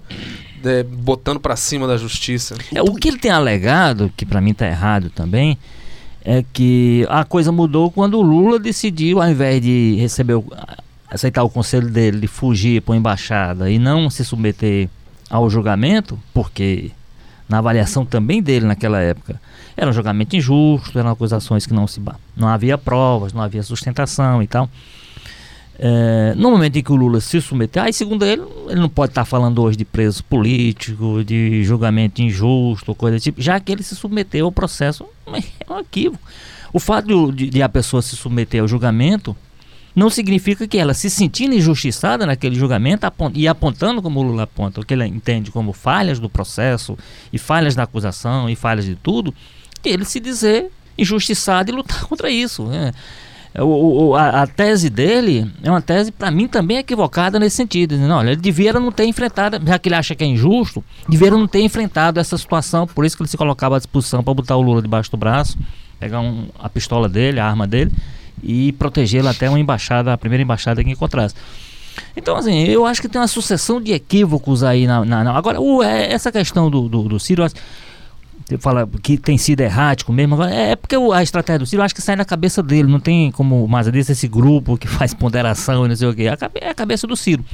De, 0.63 0.83
botando 0.85 1.41
para 1.41 1.57
cima 1.57 1.87
da 1.87 1.97
justiça. 1.97 2.55
É, 2.75 2.83
o 2.83 2.95
que 2.95 3.09
ele 3.09 3.19
tem 3.19 3.31
alegado, 3.31 4.13
que 4.15 4.27
para 4.27 4.43
mim 4.43 4.53
tá 4.53 4.67
errado 4.67 5.09
também, 5.09 5.57
é 6.23 6.45
que 6.53 7.07
a 7.09 7.25
coisa 7.25 7.51
mudou 7.51 7.91
quando 7.91 8.19
o 8.19 8.23
Lula 8.23 8.59
decidiu, 8.59 9.23
ao 9.23 9.29
invés 9.29 9.61
de 9.63 9.97
receber 9.99 10.35
o, 10.35 10.45
aceitar 11.13 11.43
o 11.43 11.51
conselho 11.51 11.91
dele 11.91 12.21
de 12.21 12.27
fugir 12.27 12.81
para 12.81 12.95
a 12.95 12.97
embaixada 12.97 13.71
e 13.71 13.79
não 13.79 14.09
se 14.09 14.25
submeter 14.25 14.89
ao 15.29 15.49
julgamento, 15.51 16.19
porque 16.33 16.91
na 17.49 17.59
avaliação 17.59 18.05
também 18.05 18.43
dele 18.43 18.67
naquela 18.67 18.99
época 19.01 19.39
era 19.77 19.91
um 19.91 19.93
julgamento 19.93 20.37
injusto, 20.37 20.99
eram 20.99 21.11
acusações 21.11 21.67
que 21.67 21.75
não 21.75 21.87
se 21.87 22.01
não 22.37 22.49
havia 22.49 22.79
provas, 22.79 23.33
não 23.33 23.43
havia 23.43 23.63
sustentação 23.63 24.43
e 24.43 24.47
tal. 24.47 24.69
É, 25.79 26.35
no 26.37 26.51
momento 26.51 26.77
em 26.77 26.83
que 26.83 26.93
o 26.93 26.97
Lula 26.97 27.21
se 27.21 27.41
submeteu, 27.41 27.83
aí 27.83 27.93
segundo 27.93 28.25
ele, 28.25 28.43
ele 28.69 28.81
não 28.81 28.89
pode 28.89 29.11
estar 29.11 29.25
falando 29.25 29.61
hoje 29.63 29.77
de 29.77 29.85
preso 29.85 30.23
político, 30.25 31.25
de 31.25 31.65
julgamento 31.65 32.23
injusto, 32.23 32.95
coisa 32.95 33.19
do 33.19 33.21
tipo, 33.21 33.41
já 33.41 33.59
que 33.59 33.73
ele 33.73 33.83
se 33.83 33.97
submeteu 33.97 34.47
ao 34.47 34.53
processo, 34.53 35.05
é 35.27 35.73
um 35.73 35.79
equívoco. 35.79 36.23
O 36.73 36.79
fato 36.79 37.33
de, 37.33 37.51
de 37.51 37.63
a 37.63 37.69
pessoa 37.69 38.01
se 38.01 38.17
submeter 38.17 38.61
ao 38.61 38.69
julgamento 38.69 39.37
não 39.95 40.09
significa 40.09 40.67
que 40.67 40.79
ela 40.79 40.95
se 40.95 41.11
sentindo 41.11 41.55
injustiçada 41.55 42.27
naquele 42.27 42.55
julgamento 42.55 43.07
e 43.35 43.47
apontando 43.47 44.01
como 44.01 44.21
o 44.21 44.23
Lula 44.23 44.45
aponta, 44.45 44.81
o 44.81 44.85
que 44.85 44.95
ele 44.95 45.07
entende 45.07 45.51
como 45.51 45.73
falhas 45.73 46.19
do 46.19 46.29
processo 46.29 46.97
e 47.33 47.39
falhas 47.39 47.75
da 47.75 47.83
acusação 47.83 48.49
e 48.49 48.57
falhas 48.57 48.85
de 48.85 48.95
tudo, 48.95 49.35
ele 49.85 50.05
se 50.05 50.21
dizer 50.21 50.71
injustiçado 50.97 51.71
e 51.71 51.75
lutar 51.75 52.05
contra 52.09 52.31
isso. 52.31 52.65
Né? 52.65 52.93
O, 53.59 54.09
o, 54.09 54.15
a, 54.15 54.43
a, 54.43 54.47
tese 54.47 54.89
dele 54.89 55.51
é 55.63 55.69
uma 55.69 55.83
tese, 55.83 56.11
para 56.11 56.31
mim, 56.31 56.49
também 56.49 56.79
equivocada 56.79 57.39
nesse 57.39 57.57
sentido. 57.57 57.99
Não, 57.99 58.17
olha, 58.17 58.31
ele 58.31 58.41
devia 58.41 58.73
não 58.73 58.91
ter 58.91 59.05
enfrentado, 59.05 59.61
já 59.65 59.79
que 59.79 59.89
ele 59.89 59.95
acha 59.95 60.15
que 60.15 60.25
é 60.25 60.27
injusto, 60.27 60.83
devia 61.07 61.31
não 61.31 61.47
ter 61.47 61.61
enfrentado 61.61 62.19
essa 62.19 62.39
situação, 62.39 62.87
por 62.87 63.05
isso 63.05 63.15
que 63.15 63.23
ele 63.23 63.29
se 63.29 63.37
colocava 63.37 63.77
à 63.77 63.79
disposição 63.79 64.23
para 64.23 64.33
botar 64.33 64.57
o 64.57 64.63
Lula 64.63 64.81
debaixo 64.81 65.11
do 65.11 65.19
braço, 65.19 65.59
pegar 66.01 66.21
um, 66.21 66.49
a 66.59 66.69
pistola 66.69 67.11
dele, 67.11 67.41
a 67.41 67.47
arma 67.47 67.67
dele, 67.67 67.93
e 68.43 68.73
protegê-la 68.73 69.31
até 69.31 69.49
uma 69.49 69.59
embaixada, 69.59 70.13
a 70.13 70.19
primeira 70.19 70.43
embaixada 70.43 70.83
que 70.83 70.91
encontrasse. 70.91 71.35
Então, 72.17 72.37
assim, 72.37 72.65
eu 72.65 72.87
acho 72.87 73.01
que 73.01 73.09
tem 73.09 73.21
uma 73.21 73.29
sucessão 73.29 73.81
de 73.81 73.93
equívocos 73.93 74.63
aí 74.63 74.87
na. 74.87 75.05
na, 75.05 75.25
na. 75.25 75.37
Agora, 75.37 75.61
o, 75.61 75.83
é, 75.83 76.13
essa 76.13 76.31
questão 76.31 76.71
do, 76.71 76.89
do, 76.89 77.03
do 77.05 77.21
Ciro, 77.21 77.45
fala 78.59 78.89
que 79.03 79.17
tem 79.17 79.39
sido 79.39 79.61
errático 79.61 80.13
mesmo, 80.13 80.43
é 80.43 80.77
porque 80.77 80.97
a 80.97 81.23
estratégia 81.23 81.61
do 81.61 81.67
Ciro 81.67 81.83
acho 81.83 81.95
que 81.95 82.03
sai 82.03 82.17
na 82.17 82.25
cabeça 82.25 82.63
dele, 82.63 82.89
não 82.89 83.01
tem 83.01 83.31
como 83.31 83.67
mais 83.67 83.87
desse 83.89 84.13
esse 84.13 84.29
grupo 84.29 84.77
que 84.77 84.87
faz 84.89 85.15
ponderação 85.15 85.85
e 85.85 85.89
não 85.89 85.97
sei 85.97 86.09
o 86.09 86.15
quê. 86.15 86.25
É 86.61 86.69
a 86.69 86.75
cabeça 86.75 87.07
do 87.07 87.17
Ciro. 87.17 87.45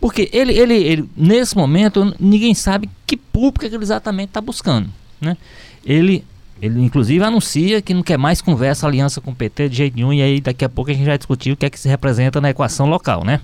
Porque 0.00 0.28
ele, 0.32 0.52
ele, 0.52 0.74
ele, 0.74 1.10
nesse 1.16 1.56
momento, 1.56 2.12
ninguém 2.18 2.54
sabe 2.54 2.90
que 3.06 3.16
público 3.16 3.64
ele 3.64 3.76
exatamente 3.76 4.30
está 4.30 4.40
buscando. 4.40 4.90
né? 5.20 5.36
Ele, 5.84 6.24
ele 6.62 6.80
inclusive 6.80 7.22
anuncia 7.24 7.82
que 7.82 7.92
não 7.92 8.04
quer 8.04 8.16
mais 8.16 8.40
conversa, 8.40 8.86
aliança 8.86 9.20
com 9.20 9.32
o 9.32 9.34
PT 9.34 9.68
de 9.68 9.76
jeito 9.76 9.96
nenhum, 9.96 10.12
e 10.12 10.22
aí 10.22 10.40
daqui 10.40 10.64
a 10.64 10.68
pouco 10.68 10.92
a 10.92 10.94
gente 10.94 11.04
vai 11.04 11.18
discutir 11.18 11.50
o 11.50 11.56
que 11.56 11.66
é 11.66 11.70
que 11.70 11.78
se 11.78 11.88
representa 11.88 12.40
na 12.40 12.50
equação 12.50 12.88
local, 12.88 13.24
né? 13.24 13.40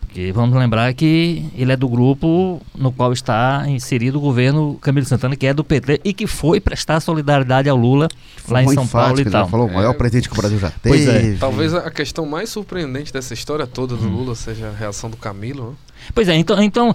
Porque 0.00 0.32
vamos 0.32 0.56
lembrar 0.56 0.94
que 0.94 1.44
ele 1.54 1.72
é 1.72 1.76
do 1.76 1.88
grupo 1.88 2.62
no 2.74 2.92
qual 2.92 3.12
está 3.12 3.64
inserido 3.66 4.18
o 4.18 4.20
governo 4.20 4.78
Camilo 4.80 5.04
Santana, 5.04 5.34
que 5.34 5.44
é 5.44 5.52
do 5.52 5.64
PT 5.64 6.00
e 6.04 6.14
que 6.14 6.26
foi 6.26 6.60
prestar 6.60 7.00
solidariedade 7.00 7.68
ao 7.68 7.76
Lula 7.76 8.08
lá 8.48 8.62
em 8.62 8.68
São 8.68 8.86
Paulo 8.86 9.20
e 9.20 9.24
tal. 9.24 9.48
Falou, 9.48 9.66
o 9.66 9.74
maior 9.74 9.90
é. 9.90 9.94
presidente 9.94 10.28
que 10.28 10.34
o 10.34 10.36
Brasil 10.36 10.58
já 10.58 10.70
teve. 10.70 11.04
Pois 11.04 11.08
é. 11.08 11.36
Talvez 11.38 11.74
a 11.74 11.90
questão 11.90 12.24
mais 12.24 12.48
surpreendente 12.48 13.12
dessa 13.12 13.34
história 13.34 13.66
toda 13.66 13.96
do 13.96 14.06
hum. 14.06 14.18
Lula 14.18 14.36
seja 14.36 14.68
a 14.68 14.72
reação 14.72 15.10
do 15.10 15.16
Camilo. 15.16 15.70
Né? 15.70 15.76
Pois 16.14 16.28
é, 16.28 16.36
então, 16.36 16.62
então 16.62 16.94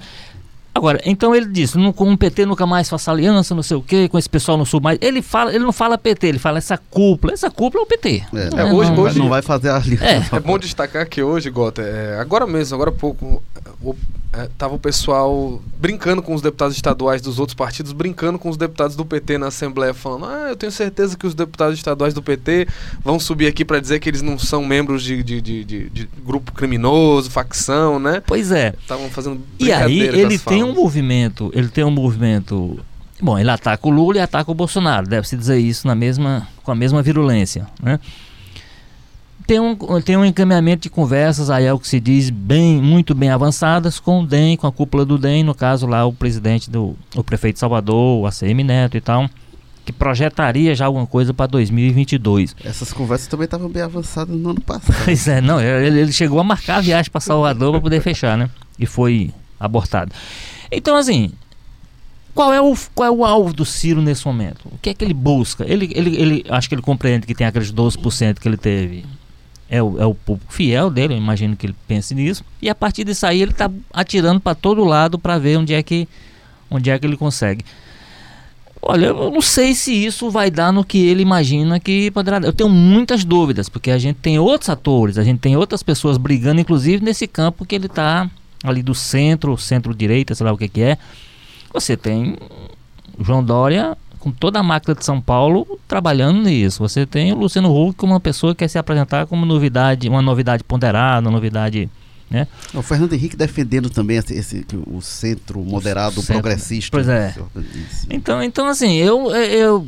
Agora, 0.80 1.02
então 1.04 1.36
ele 1.36 1.46
disse, 1.46 1.78
não, 1.78 1.92
com 1.92 2.10
o 2.10 2.18
PT 2.18 2.46
nunca 2.46 2.66
mais 2.66 2.90
faça 2.90 3.12
aliança, 3.12 3.54
não 3.54 3.62
sei 3.62 3.76
o 3.76 3.82
quê, 3.82 4.08
com 4.08 4.18
esse 4.18 4.30
pessoal 4.30 4.58
no 4.58 4.66
Sul, 4.66 4.80
mas 4.82 4.98
ele 5.02 5.22
fala, 5.22 5.54
ele 5.54 5.64
não 5.64 5.74
fala 5.74 5.98
PT, 5.98 6.26
ele 6.26 6.40
fala 6.40 6.58
essa 6.58 6.78
cúpula. 6.78 7.34
Essa 7.34 7.52
cúpula 7.52 7.84
é 7.84 7.86
o 7.86 7.86
PT. 7.86 8.24
É, 8.34 8.62
é, 8.62 8.66
hoje, 8.72 8.90
não, 8.90 9.00
hoje, 9.00 9.20
não 9.20 9.28
vai 9.28 9.42
fazer 9.42 9.72
aliança. 9.72 10.36
É, 10.36 10.38
é 10.38 10.40
bom 10.40 10.58
destacar 10.58 11.06
que 11.06 11.22
hoje, 11.22 11.50
Gota, 11.50 11.82
é, 11.82 12.18
agora 12.18 12.48
mesmo, 12.48 12.76
agora 12.76 12.92
há 12.92 12.94
pouco, 12.94 13.44
o, 13.84 13.94
é, 13.94 14.00
tava 14.58 14.76
o 14.76 14.80
pessoal 14.80 15.62
brincando 15.78 16.22
com 16.22 16.34
os 16.34 16.42
deputados 16.42 16.76
estaduais 16.76 17.22
dos 17.22 17.40
outros 17.40 17.56
partidos, 17.56 17.92
brincando 17.92 18.38
com 18.38 18.50
os 18.50 18.58
deputados 18.58 18.96
do 18.96 19.04
PT 19.04 19.38
na 19.38 19.48
Assembleia, 19.48 19.94
falando: 19.94 20.26
Ah, 20.26 20.48
eu 20.50 20.56
tenho 20.56 20.72
certeza 20.72 21.18
que 21.18 21.26
os 21.26 21.34
deputados 21.34 21.78
estaduais 21.78 22.14
do 22.14 22.22
PT 22.22 22.68
vão 23.04 23.20
subir 23.20 23.48
aqui 23.48 23.66
para 23.66 23.80
dizer 23.80 24.00
que 24.00 24.08
eles 24.08 24.22
não 24.22 24.38
são 24.38 24.64
membros 24.64 25.04
de, 25.04 25.24
de, 25.24 25.42
de, 25.42 25.64
de, 25.64 25.90
de 25.90 26.10
grupo 26.24 26.52
criminoso, 26.52 27.32
facção, 27.32 28.00
né? 28.00 28.22
Pois 28.26 28.52
é. 28.52 28.74
Estavam 28.80 29.10
fazendo 29.10 29.42
E 29.60 29.72
aí 29.72 30.00
ele 30.00 30.38
tem 30.38 30.64
um 30.64 30.74
movimento, 30.74 31.52
ele 31.54 31.70
tem 31.70 31.84
um 31.84 31.92
movimento. 31.92 32.80
Bom, 33.22 33.38
ele 33.38 33.50
ataca 33.50 33.86
o 33.86 33.92
Lula 33.92 34.18
e 34.18 34.22
ataca 34.22 34.50
o 34.50 34.54
Bolsonaro, 34.54 35.06
deve-se 35.08 35.36
dizer 35.36 35.58
isso 35.58 35.86
na 35.86 35.96
mesma, 35.96 36.48
com 36.64 36.72
a 36.72 36.76
mesma 36.76 37.02
virulência, 37.02 37.68
né? 37.82 38.00
Tem 39.50 39.60
um, 39.60 39.76
tem 40.06 40.16
um 40.16 40.24
encaminhamento 40.24 40.84
de 40.84 40.92
conversas, 40.92 41.50
aí 41.50 41.66
é 41.66 41.74
o 41.74 41.80
que 41.80 41.88
se 41.88 42.00
diz, 42.00 42.30
bem, 42.30 42.80
muito 42.80 43.16
bem 43.16 43.32
avançadas 43.32 44.00
com 44.00 44.22
o 44.22 44.28
DEM, 44.28 44.56
com 44.56 44.68
a 44.68 44.72
cúpula 44.72 45.04
do 45.04 45.18
DEM, 45.18 45.44
no 45.44 45.56
caso 45.56 45.88
lá 45.88 46.06
o 46.06 46.14
presidente 46.14 46.70
do 46.70 46.96
o 47.16 47.24
prefeito 47.24 47.56
de 47.56 47.60
Salvador, 47.60 48.22
o 48.22 48.28
ACM 48.28 48.64
Neto 48.64 48.96
e 48.96 49.02
tal, 49.02 49.28
que 49.84 49.92
projetaria 49.92 50.76
já 50.76 50.86
alguma 50.86 51.08
coisa 51.08 51.34
para 51.34 51.48
2022. 51.48 52.56
Essas 52.64 52.94
conversas 52.94 53.26
também 53.26 53.46
estavam 53.46 53.68
bem 53.68 53.82
avançadas 53.82 54.38
no 54.38 54.52
ano 54.52 54.62
passado. 54.62 54.96
Pois 55.04 55.28
é, 55.28 55.42
não, 55.42 55.60
ele, 55.60 56.02
ele 56.02 56.14
chegou 56.14 56.40
a 56.40 56.44
marcar 56.44 56.76
a 56.76 56.82
viagem 56.82 57.10
para 57.12 57.20
Salvador 57.20 57.72
para 57.72 57.82
poder 57.82 58.02
fechar, 58.02 58.38
né? 58.38 58.52
E 58.78 58.86
foi 58.86 59.34
abortado. 59.60 60.12
Então, 60.72 60.96
assim, 60.96 61.32
qual 62.36 62.54
é, 62.54 62.62
o, 62.62 62.78
qual 62.94 63.08
é 63.08 63.12
o 63.12 63.26
alvo 63.26 63.52
do 63.52 63.66
Ciro 63.66 64.00
nesse 64.00 64.28
momento? 64.28 64.68
O 64.72 64.78
que 64.80 64.92
é 64.92 64.94
que 64.94 65.04
ele 65.04 65.16
busca? 65.16 65.66
Ele, 65.68 65.92
ele, 65.96 66.22
ele 66.22 66.46
acho 66.50 66.70
que 66.70 66.76
ele 66.76 66.84
compreende 66.84 67.26
que 67.26 67.34
tem 67.34 67.48
aqueles 67.48 67.74
12% 67.74 68.38
que 68.38 68.48
ele 68.48 68.56
teve 68.56 69.04
é 69.70 69.82
o, 69.82 70.02
é 70.02 70.06
o 70.06 70.16
público 70.16 70.52
fiel 70.52 70.90
dele, 70.90 71.14
eu 71.14 71.18
imagino 71.18 71.56
que 71.56 71.68
ele 71.68 71.76
pense 71.88 72.16
nisso. 72.16 72.44
E 72.62 72.70
a 72.70 72.76
partir 72.76 73.04
disso 73.04 73.26
aí 73.26 73.42
ele 73.42 73.52
está 73.52 73.70
atirando 73.94 74.40
para 74.40 74.56
todo 74.56 74.84
lado 74.84 75.20
para 75.20 75.38
ver 75.38 75.58
onde 75.58 75.74
é 75.74 75.84
que 75.84 76.08
onde 76.70 76.90
é 76.90 76.98
que 76.98 77.06
ele 77.06 77.18
consegue. 77.18 77.64
Olha, 78.82 79.08
eu 79.08 79.32
não 79.32 79.42
sei 79.42 79.76
se 79.76 79.94
isso 79.94 80.30
vai 80.30 80.50
dar 80.50 80.72
no 80.72 80.86
que 80.86 81.06
ele 81.06 81.22
imagina 81.22 81.80
que 81.80 82.10
poderá 82.12 82.40
dar. 82.40 82.48
Eu 82.48 82.54
tenho 82.54 82.70
muitas 82.70 83.26
dúvidas, 83.26 83.68
porque 83.68 83.92
a 83.92 83.98
gente 83.98 84.18
tem 84.18 84.40
outros 84.40 84.70
atores, 84.70 85.18
a 85.18 85.24
gente 85.24 85.40
tem 85.40 85.58
outras 85.58 85.84
pessoas 85.84 86.18
brigando, 86.18 86.62
inclusive 86.62 87.04
nesse 87.04 87.28
campo 87.28 87.66
que 87.66 87.76
ele 87.76 87.88
está 87.88 88.30
ali 88.64 88.82
do 88.82 88.96
centro, 88.96 89.58
centro-direita, 89.58 90.34
sei 90.34 90.46
lá 90.46 90.54
o 90.54 90.58
que, 90.58 90.70
que 90.70 90.82
é. 90.82 90.98
Você 91.74 91.98
tem 91.98 92.38
João 93.20 93.44
Dória 93.44 93.98
com 94.20 94.32
toda 94.32 94.60
a 94.60 94.64
máquina 94.64 94.94
de 94.94 95.04
São 95.04 95.22
Paulo 95.22 95.80
trabalhando 95.88 96.42
nisso. 96.42 96.80
Você 96.80 97.06
tem 97.06 97.32
o 97.32 97.36
Luciano 97.36 97.74
Huck 97.74 97.98
como 97.98 98.14
uma 98.14 98.20
pessoa 98.20 98.54
que 98.54 98.60
quer 98.60 98.68
se 98.68 98.78
apresentar 98.78 99.26
como 99.26 99.46
novidade, 99.46 100.10
uma 100.10 100.22
novidade 100.22 100.64
ponderada, 100.64 101.28
uma 101.28 101.32
novidade. 101.32 101.90
Né? 102.30 102.46
O 102.76 102.84
Fernando 102.84 103.14
Henrique 103.14 103.36
defendendo 103.36 103.90
também 103.90 104.18
esse, 104.18 104.36
esse 104.36 104.66
o 104.86 105.02
centro 105.02 105.62
moderado, 105.62 106.20
o 106.20 106.22
centro, 106.22 106.34
progressista. 106.34 106.92
Pois 106.92 107.08
é. 107.08 107.34
Então, 108.08 108.44
então 108.44 108.68
assim, 108.68 108.98
eu, 108.98 109.32
eu 109.36 109.88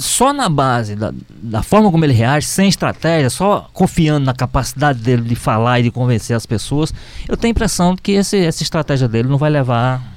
só 0.00 0.32
na 0.32 0.48
base 0.48 0.96
da, 0.96 1.12
da 1.42 1.62
forma 1.62 1.90
como 1.90 2.02
ele 2.02 2.14
reage, 2.14 2.46
sem 2.46 2.66
estratégia, 2.66 3.28
só 3.28 3.68
confiando 3.74 4.24
na 4.24 4.32
capacidade 4.32 5.00
dele 5.00 5.20
de 5.20 5.34
falar 5.34 5.80
e 5.80 5.82
de 5.82 5.90
convencer 5.90 6.34
as 6.34 6.46
pessoas, 6.46 6.94
eu 7.28 7.36
tenho 7.36 7.50
a 7.50 7.54
impressão 7.56 7.94
que 7.94 8.12
esse, 8.12 8.38
essa 8.38 8.62
estratégia 8.62 9.06
dele 9.06 9.28
não 9.28 9.36
vai 9.36 9.50
levar 9.50 10.11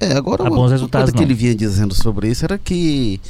é, 0.00 0.12
agora 0.12 0.46
a 0.46 0.50
bons 0.50 0.70
resultados. 0.70 1.10
O 1.10 1.12
que 1.14 1.22
ele 1.22 1.34
vinha 1.34 1.54
dizendo 1.54 1.94
sobre 1.94 2.28
isso 2.28 2.44
era 2.44 2.58
que 2.58 3.20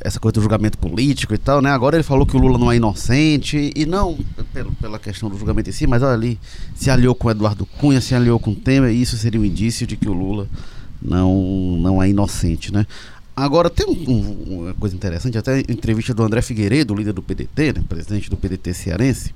essa 0.00 0.20
coisa 0.20 0.34
do 0.34 0.40
julgamento 0.40 0.78
político 0.78 1.34
e 1.34 1.38
tal, 1.38 1.60
né? 1.60 1.70
Agora 1.70 1.96
ele 1.96 2.02
falou 2.02 2.26
que 2.26 2.36
o 2.36 2.40
Lula 2.40 2.58
não 2.58 2.70
é 2.70 2.76
inocente 2.76 3.72
e 3.74 3.84
não 3.84 4.16
pelo, 4.52 4.72
pela 4.72 4.98
questão 4.98 5.28
do 5.28 5.36
julgamento 5.36 5.70
em 5.70 5.72
si, 5.72 5.86
mas 5.86 6.02
olha 6.02 6.14
ali, 6.14 6.38
se 6.74 6.90
aliou 6.90 7.14
com 7.14 7.30
Eduardo 7.30 7.66
Cunha, 7.66 8.00
se 8.00 8.14
aliou 8.14 8.38
com 8.38 8.54
Temer, 8.54 8.92
e 8.92 9.02
isso 9.02 9.16
seria 9.16 9.40
um 9.40 9.44
indício 9.44 9.86
de 9.86 9.96
que 9.96 10.08
o 10.08 10.12
Lula 10.12 10.48
não, 11.02 11.76
não 11.80 12.02
é 12.02 12.08
inocente, 12.08 12.72
né? 12.72 12.86
Agora, 13.34 13.70
tem 13.70 13.86
um, 13.86 14.10
um, 14.10 14.58
uma 14.62 14.74
coisa 14.74 14.96
interessante, 14.96 15.38
até 15.38 15.54
a 15.54 15.58
entrevista 15.60 16.12
do 16.12 16.24
André 16.24 16.42
Figueiredo, 16.42 16.92
líder 16.92 17.12
do 17.12 17.22
PDT, 17.22 17.72
né, 17.74 17.84
presidente 17.88 18.28
do 18.28 18.36
PDT 18.36 18.74
cearense, 18.74 19.32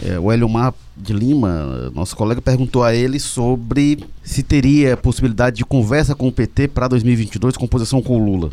é, 0.00 0.18
o 0.18 0.32
Eliomar 0.32 0.72
de 0.96 1.12
Lima, 1.12 1.90
nosso 1.94 2.16
colega, 2.16 2.40
perguntou 2.40 2.82
a 2.82 2.94
ele 2.94 3.18
sobre 3.18 4.04
se 4.22 4.42
teria 4.42 4.96
possibilidade 4.96 5.56
de 5.56 5.64
conversa 5.64 6.14
com 6.14 6.28
o 6.28 6.32
PT 6.32 6.68
para 6.68 6.88
2022, 6.88 7.56
composição 7.56 8.00
com 8.00 8.16
o 8.16 8.24
Lula. 8.24 8.50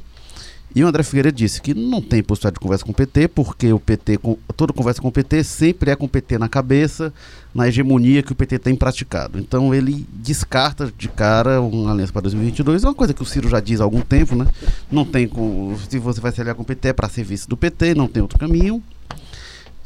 E 0.76 0.84
o 0.84 0.88
André 0.88 1.02
Figueiredo 1.02 1.36
disse 1.36 1.60
que 1.60 1.74
não 1.74 2.00
tem 2.00 2.22
possibilidade 2.22 2.56
de 2.56 2.60
conversa 2.60 2.86
com 2.86 2.92
o 2.92 2.96
PT, 2.96 3.28
porque 3.30 3.74
o 3.74 3.80
PT, 3.80 4.20
toda 4.56 4.72
conversa 4.72 5.02
com 5.02 5.08
o 5.08 5.12
PT 5.12 5.44
sempre 5.44 5.90
é 5.90 5.96
com 5.96 6.06
o 6.06 6.10
PT 6.10 6.38
na 6.38 6.48
cabeça, 6.48 7.12
na 7.56 7.68
hegemonia 7.68 8.22
que 8.22 8.32
o 8.32 8.36
PT 8.36 8.60
tem 8.60 8.76
praticado. 8.76 9.40
Então 9.40 9.74
ele 9.74 10.06
descarta 10.14 10.92
de 10.96 11.10
cara 11.10 11.60
uma 11.60 11.92
aliança 11.92 12.14
para 12.14 12.22
2022, 12.22 12.84
é 12.84 12.88
uma 12.88 12.94
coisa 12.94 13.16
que 13.16 13.24
o 13.24 13.26
Ciro 13.26 13.50
já 13.50 13.60
diz 13.60 13.82
há 13.82 13.84
algum 13.84 14.02
tempo, 14.02 14.36
né? 14.36 14.46
Não 14.92 15.04
tem 15.04 15.28
com, 15.28 15.76
se 15.90 15.98
você 15.98 16.22
vai 16.22 16.32
se 16.32 16.40
aliar 16.40 16.56
com 16.56 16.62
o 16.62 16.66
PT 16.66 16.90
é 16.90 16.94
para 16.94 17.10
serviço 17.10 17.50
do 17.50 17.58
PT, 17.58 17.96
não 17.96 18.08
tem 18.08 18.22
outro 18.22 18.38
caminho. 18.38 18.84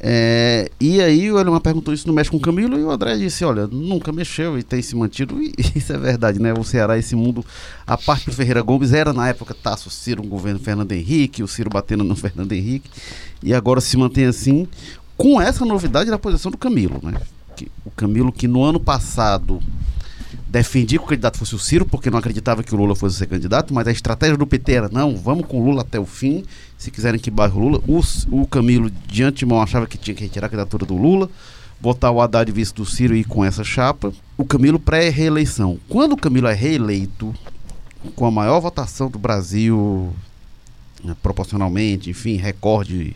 É, 0.06 0.70
e 0.82 1.02
aí 1.02 1.32
o 1.32 1.40
Elomar 1.40 1.62
perguntou 1.62 1.94
isso 1.94 2.06
no 2.10 2.14
México 2.14 2.36
com 2.36 2.42
o 2.42 2.46
Camilo 2.46 2.78
e 2.78 2.84
o 2.84 2.92
André 2.92 3.16
disse, 3.16 3.46
olha, 3.46 3.68
nunca 3.68 4.12
mexeu 4.12 4.60
e 4.60 4.62
tem 4.62 4.82
se 4.82 4.98
mantido, 4.98 5.42
e 5.42 5.54
isso 5.74 5.94
é 5.94 5.98
verdade, 5.98 6.42
né? 6.42 6.54
O 6.54 6.62
Ceará, 6.62 6.98
esse 6.98 7.16
mundo, 7.16 7.46
a 7.88 7.98
parte 7.98 8.26
do 8.26 8.34
Ferreira 8.34 8.62
Gomes 8.62 8.92
era 8.92 9.14
na 9.14 9.30
época 9.30 9.54
Tasso 9.54 9.90
Ciro, 9.90 10.22
um 10.22 10.28
governo 10.28 10.60
Fernando 10.60 10.92
Henrique, 10.92 11.42
o 11.42 11.48
Ciro 11.48 11.70
batendo 11.70 12.04
no 12.04 12.18
Fernando 12.18 12.52
Henrique, 12.52 12.90
e 13.42 13.54
agora 13.54 13.80
se 13.80 13.96
mantém 13.96 14.26
assim, 14.26 14.68
com 15.16 15.42
essa 15.42 15.64
novidade 15.64 16.10
da 16.10 16.20
posição 16.20 16.52
do 16.52 16.58
Camilo, 16.58 17.00
né? 17.02 17.14
Que, 17.56 17.72
o 17.86 17.92
Camilo 17.92 18.30
que 18.30 18.46
no 18.46 18.62
ano 18.62 18.82
passado 18.82 19.62
defendia 20.54 21.00
que 21.00 21.06
o 21.06 21.08
candidato 21.08 21.40
fosse 21.40 21.56
o 21.56 21.60
Ciro, 21.60 21.84
porque 21.84 22.12
não 22.12 22.20
acreditava 22.20 22.62
que 22.62 22.76
o 22.76 22.78
Lula 22.78 22.96
fosse 22.96 23.18
ser 23.18 23.26
candidato, 23.26 23.74
mas 23.74 23.88
a 23.88 23.92
estratégia 23.92 24.38
do 24.38 24.46
PT 24.46 24.72
era, 24.72 24.88
não, 24.88 25.18
vamos 25.18 25.48
com 25.48 25.60
o 25.60 25.66
Lula 25.66 25.82
até 25.82 26.00
o 26.00 26.06
fim, 26.06 26.46
se 26.78 26.92
quiserem 26.92 27.20
que 27.20 27.32
bairro 27.32 27.60
Lula. 27.60 27.82
O, 27.88 28.02
o 28.30 28.46
Camilo, 28.46 28.92
de 29.08 29.24
antemão, 29.24 29.60
achava 29.60 29.88
que 29.88 29.98
tinha 29.98 30.14
que 30.14 30.22
retirar 30.22 30.46
a 30.46 30.50
candidatura 30.50 30.86
do 30.86 30.96
Lula, 30.96 31.28
botar 31.82 32.12
o 32.12 32.22
Haddad 32.22 32.52
vice 32.52 32.72
do 32.72 32.86
Ciro 32.86 33.16
e 33.16 33.22
ir 33.22 33.24
com 33.24 33.44
essa 33.44 33.64
chapa. 33.64 34.14
O 34.38 34.46
Camilo 34.46 34.78
pré-reeleição. 34.78 35.80
Quando 35.90 36.14
o 36.14 36.18
Camilo 36.18 36.46
é 36.46 36.54
reeleito, 36.54 37.34
com 38.16 38.28
a 38.28 38.32
maior 38.32 38.60
votação 38.60 39.10
do 39.10 39.18
Brasil, 39.18 40.14
né, 41.04 41.16
proporcionalmente, 41.24 42.12
enfim, 42.12 42.36
recorde 42.36 43.16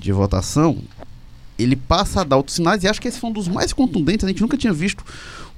de 0.00 0.10
votação, 0.10 0.78
ele 1.58 1.76
passa 1.76 2.20
a 2.20 2.24
dar 2.24 2.36
outros 2.36 2.56
sinais 2.56 2.84
e 2.84 2.88
acho 2.88 3.00
que 3.00 3.08
esse 3.08 3.18
foi 3.18 3.30
um 3.30 3.32
dos 3.32 3.48
mais 3.48 3.72
contundentes. 3.72 4.24
A 4.24 4.28
gente 4.28 4.40
nunca 4.40 4.56
tinha 4.56 4.72
visto 4.72 5.04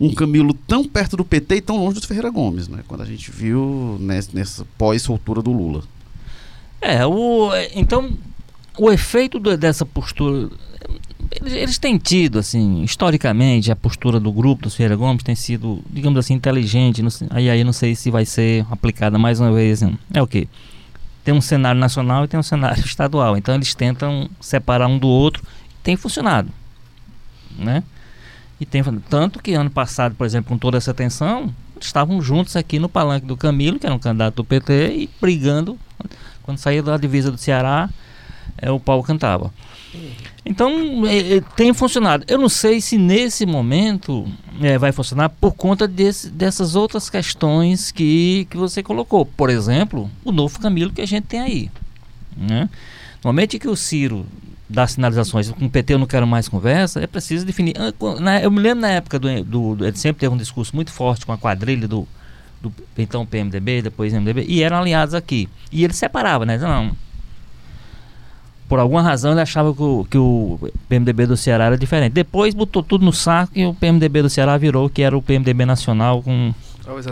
um 0.01 0.15
Camilo 0.15 0.55
tão 0.55 0.85
perto 0.85 1.17
do 1.17 1.25
PT 1.25 1.57
e 1.57 1.61
tão 1.61 1.77
longe 1.77 1.95
dos 1.95 2.07
Ferreira 2.07 2.31
Gomes, 2.31 2.69
né? 2.69 2.81
Quando 2.89 3.03
a 3.03 3.07
gente 3.07 3.31
viu 3.31 3.99
nessa, 4.01 4.31
nessa 4.33 4.67
pós-soltura 4.79 5.43
do 5.43 5.53
Lula. 5.53 5.83
É, 6.81 7.05
o, 7.07 7.51
então 7.75 8.11
o 8.79 8.91
efeito 8.91 9.39
do, 9.39 9.57
dessa 9.57 9.85
postura. 9.85 10.49
Eles, 11.31 11.53
eles, 11.53 11.79
têm 11.79 11.99
tido, 11.99 12.39
assim, 12.39 12.83
historicamente, 12.83 13.71
a 13.71 13.77
postura 13.77 14.19
do 14.19 14.33
grupo 14.33 14.63
dos 14.63 14.75
Ferreira 14.75 14.97
Gomes 14.97 15.23
tem 15.23 15.35
sido, 15.35 15.83
digamos 15.91 16.19
assim, 16.19 16.35
inteligente. 16.35 17.03
Não, 17.03 17.11
aí, 17.29 17.51
aí 17.51 17.63
não 17.63 17.73
sei 17.73 17.95
se 17.95 18.11
vai 18.11 18.25
ser 18.25 18.65
aplicada 18.71 19.19
mais 19.19 19.39
uma 19.39 19.53
vez. 19.53 19.83
Assim, 19.83 19.99
é 20.15 20.23
o 20.23 20.27
quê? 20.27 20.49
Tem 21.23 21.35
um 21.35 21.41
cenário 21.43 21.79
nacional 21.79 22.25
e 22.25 22.29
tem 22.29 22.41
um 22.41 22.43
cenário 22.43 22.81
estadual. 22.85 23.37
Então 23.37 23.55
eles 23.55 23.75
tentam 23.75 24.29
separar 24.41 24.87
um 24.87 24.99
do 24.99 25.09
outro. 25.09 25.43
Tem 25.83 25.97
funcionado. 25.97 26.51
Né? 27.59 27.83
E 28.61 28.67
tem 28.67 28.83
tanto 29.09 29.43
que 29.43 29.55
ano 29.55 29.71
passado, 29.71 30.15
por 30.15 30.27
exemplo, 30.27 30.51
com 30.51 30.59
toda 30.59 30.77
essa 30.77 30.93
tensão, 30.93 31.55
estavam 31.81 32.21
juntos 32.21 32.57
aqui 32.57 32.79
no 32.79 32.89
palanque 32.89 33.27
do 33.27 33.37
Camilo, 33.37 33.79
que 33.79 33.87
era 33.87 33.95
um 33.95 33.99
candidato 33.99 34.37
do 34.37 34.45
PT, 34.45 34.95
e 34.95 35.11
brigando 35.21 35.79
quando 36.43 36.59
saía 36.59 36.83
da 36.83 36.97
divisa 36.97 37.31
do 37.31 37.39
Ceará, 37.39 37.89
é, 38.59 38.71
o 38.71 38.81
pau 38.81 39.03
cantava. 39.03 39.53
Então 40.45 41.07
é, 41.07 41.37
é, 41.37 41.41
tem 41.41 41.73
funcionado. 41.73 42.25
Eu 42.27 42.39
não 42.39 42.49
sei 42.49 42.81
se 42.81 42.97
nesse 42.99 43.47
momento 43.47 44.27
é, 44.61 44.79
vai 44.79 44.93
funcionar 44.93 45.29
por 45.29 45.53
conta 45.53 45.87
desse, 45.87 46.29
dessas 46.31 46.75
outras 46.75 47.09
questões 47.09 47.91
que, 47.91 48.47
que 48.51 48.57
você 48.57 48.83
colocou. 48.83 49.25
Por 49.25 49.51
exemplo, 49.51 50.11
o 50.25 50.33
novo 50.33 50.59
Camilo 50.59 50.93
que 50.93 51.01
a 51.01 51.07
gente 51.07 51.27
tem 51.27 51.41
aí. 51.41 51.71
Né? 52.37 52.69
No 53.23 53.29
momento 53.29 53.59
que 53.59 53.69
o 53.69 53.77
Ciro 53.77 54.27
dá 54.71 54.87
sinalizações 54.87 55.51
com 55.51 55.67
o 55.67 55.71
PT 55.71 55.95
eu 55.95 55.99
não 55.99 56.07
quero 56.07 56.27
mais 56.27 56.49
conversa, 56.49 57.01
é 57.03 57.07
preciso 57.07 57.45
definir. 57.45 57.75
Ah, 57.77 58.41
eu 58.41 58.51
me 58.51 58.61
lembro 58.61 58.81
na 58.83 58.91
época 58.91 59.19
do, 59.19 59.43
do, 59.43 59.75
do 59.75 59.85
ele 59.87 59.97
sempre 59.97 60.21
teve 60.21 60.33
um 60.33 60.39
discurso 60.39 60.75
muito 60.75 60.93
forte 60.93 61.27
com 61.27 61.33
a 61.33 61.39
quadrilha 61.39 61.89
do, 61.89 62.07
do 62.63 62.73
então 62.97 63.27
PMDB, 63.27 63.83
depois 63.83 64.13
MDB, 64.13 64.45
e 64.47 64.63
eram 64.63 64.79
aliados 64.79 65.15
aqui. 65.15 65.49
E 65.73 65.83
ele 65.83 65.93
separava, 65.93 66.47
né? 66.47 66.57
Não, 66.57 66.97
por 68.69 68.79
alguma 68.79 69.03
razão 69.03 69.33
ele 69.33 69.41
achava 69.41 69.75
que 69.75 69.83
o, 69.83 70.07
que 70.09 70.17
o 70.17 70.71
PMDB 70.89 71.27
do 71.27 71.37
Ceará 71.37 71.65
era 71.65 71.77
diferente. 71.77 72.13
Depois 72.13 72.55
botou 72.55 72.85
tudo 72.85 73.05
no 73.05 73.13
saco 73.13 73.53
e 73.57 73.67
o 73.67 73.75
PMDB 73.75 74.23
do 74.23 74.31
Ceará 74.31 74.57
virou 74.57 74.89
que 74.89 75.03
era 75.03 75.19
o 75.19 75.21
PMDB 75.21 75.67
nacional 75.67 76.23
com, 76.23 76.55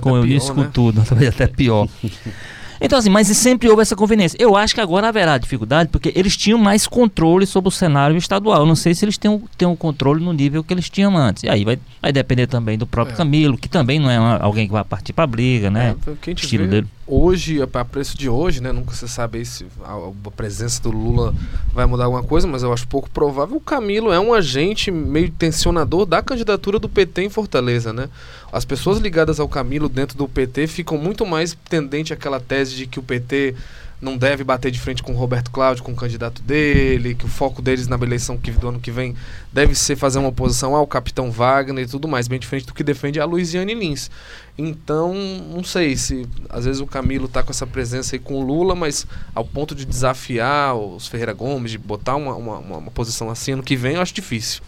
com 0.00 0.16
Eunício 0.16 0.54
né? 0.54 0.62
com 0.62 0.70
tudo, 0.70 1.02
talvez 1.08 1.30
até 1.30 1.48
pior. 1.48 1.88
Então, 2.80 2.98
assim, 2.98 3.10
mas 3.10 3.26
sempre 3.28 3.68
houve 3.68 3.82
essa 3.82 3.96
conveniência. 3.96 4.36
Eu 4.40 4.56
acho 4.56 4.74
que 4.74 4.80
agora 4.80 5.08
haverá 5.08 5.36
dificuldade, 5.38 5.90
porque 5.90 6.12
eles 6.14 6.36
tinham 6.36 6.58
mais 6.58 6.86
controle 6.86 7.46
sobre 7.46 7.68
o 7.68 7.70
cenário 7.70 8.16
estadual. 8.16 8.60
Eu 8.60 8.66
não 8.66 8.76
sei 8.76 8.94
se 8.94 9.04
eles 9.04 9.18
têm, 9.18 9.42
têm 9.56 9.68
um 9.68 9.76
controle 9.76 10.24
no 10.24 10.32
nível 10.32 10.62
que 10.62 10.72
eles 10.72 10.88
tinham 10.88 11.16
antes. 11.16 11.42
E 11.42 11.48
aí 11.48 11.64
vai, 11.64 11.78
vai 12.00 12.12
depender 12.12 12.46
também 12.46 12.78
do 12.78 12.86
próprio 12.86 13.14
é. 13.14 13.16
Camilo, 13.16 13.56
que 13.56 13.68
também 13.68 13.98
não 13.98 14.10
é 14.10 14.18
uma, 14.18 14.36
alguém 14.38 14.66
que 14.66 14.72
vai 14.72 14.84
partir 14.84 15.12
para 15.12 15.26
briga, 15.26 15.70
né? 15.70 15.94
É, 16.26 16.30
Estilo 16.30 16.66
dele. 16.66 16.86
Hoje, 17.10 17.62
a 17.62 17.84
preço 17.86 18.18
de 18.18 18.28
hoje, 18.28 18.62
né? 18.62 18.70
Nunca 18.70 18.94
se 18.94 19.08
sabe 19.08 19.42
se 19.42 19.66
a, 19.82 20.30
presença 20.30 20.82
do 20.82 20.90
Lula 20.90 21.34
vai 21.72 21.86
mudar 21.86 22.04
alguma 22.04 22.22
coisa, 22.22 22.46
mas 22.46 22.62
eu 22.62 22.70
acho 22.70 22.86
pouco 22.86 23.08
provável. 23.08 23.56
O 23.56 23.60
Camilo 23.60 24.12
é 24.12 24.20
um 24.20 24.34
agente 24.34 24.90
meio 24.90 25.30
tensionador 25.30 26.04
da 26.04 26.22
candidatura 26.22 26.78
do 26.78 26.86
PT 26.86 27.22
em 27.22 27.30
Fortaleza, 27.30 27.94
né? 27.94 28.10
As 28.52 28.66
pessoas 28.66 28.98
ligadas 28.98 29.40
ao 29.40 29.48
Camilo 29.48 29.88
dentro 29.88 30.18
do 30.18 30.28
PT 30.28 30.66
ficam 30.66 30.98
muito 30.98 31.24
mais 31.24 31.56
tendente 31.70 32.12
àquela 32.12 32.38
tese 32.38 32.76
de 32.76 32.86
que 32.86 32.98
o 32.98 33.02
PT 33.02 33.54
não 34.00 34.16
deve 34.16 34.44
bater 34.44 34.70
de 34.70 34.78
frente 34.78 35.02
com 35.02 35.12
o 35.12 35.16
Roberto 35.16 35.50
Cláudio, 35.50 35.82
com 35.82 35.92
o 35.92 35.96
candidato 35.96 36.40
dele, 36.42 37.14
que 37.14 37.24
o 37.24 37.28
foco 37.28 37.60
deles 37.60 37.88
na 37.88 37.96
eleição 37.96 38.38
que, 38.38 38.50
do 38.52 38.68
ano 38.68 38.80
que 38.80 38.90
vem 38.90 39.14
deve 39.52 39.74
ser 39.74 39.96
fazer 39.96 40.18
uma 40.18 40.28
oposição 40.28 40.74
ao 40.74 40.86
capitão 40.86 41.30
Wagner 41.30 41.84
e 41.84 41.88
tudo 41.88 42.06
mais, 42.06 42.28
bem 42.28 42.38
diferente 42.38 42.66
do 42.66 42.74
que 42.74 42.84
defende 42.84 43.18
a 43.18 43.24
Luiziane 43.24 43.74
Lins. 43.74 44.10
Então, 44.56 45.14
não 45.14 45.64
sei 45.64 45.96
se 45.96 46.28
às 46.48 46.64
vezes 46.64 46.80
o 46.80 46.86
Camilo 46.86 47.26
está 47.26 47.42
com 47.42 47.50
essa 47.50 47.66
presença 47.66 48.14
aí 48.14 48.20
com 48.20 48.34
o 48.34 48.44
Lula, 48.44 48.74
mas 48.74 49.06
ao 49.34 49.44
ponto 49.44 49.74
de 49.74 49.84
desafiar 49.84 50.76
os 50.76 51.06
Ferreira 51.06 51.32
Gomes, 51.32 51.72
de 51.72 51.78
botar 51.78 52.16
uma, 52.16 52.34
uma, 52.34 52.58
uma 52.58 52.90
posição 52.90 53.30
assim 53.30 53.52
ano 53.52 53.62
que 53.62 53.76
vem, 53.76 53.94
eu 53.94 54.00
acho 54.00 54.14
difícil. 54.14 54.62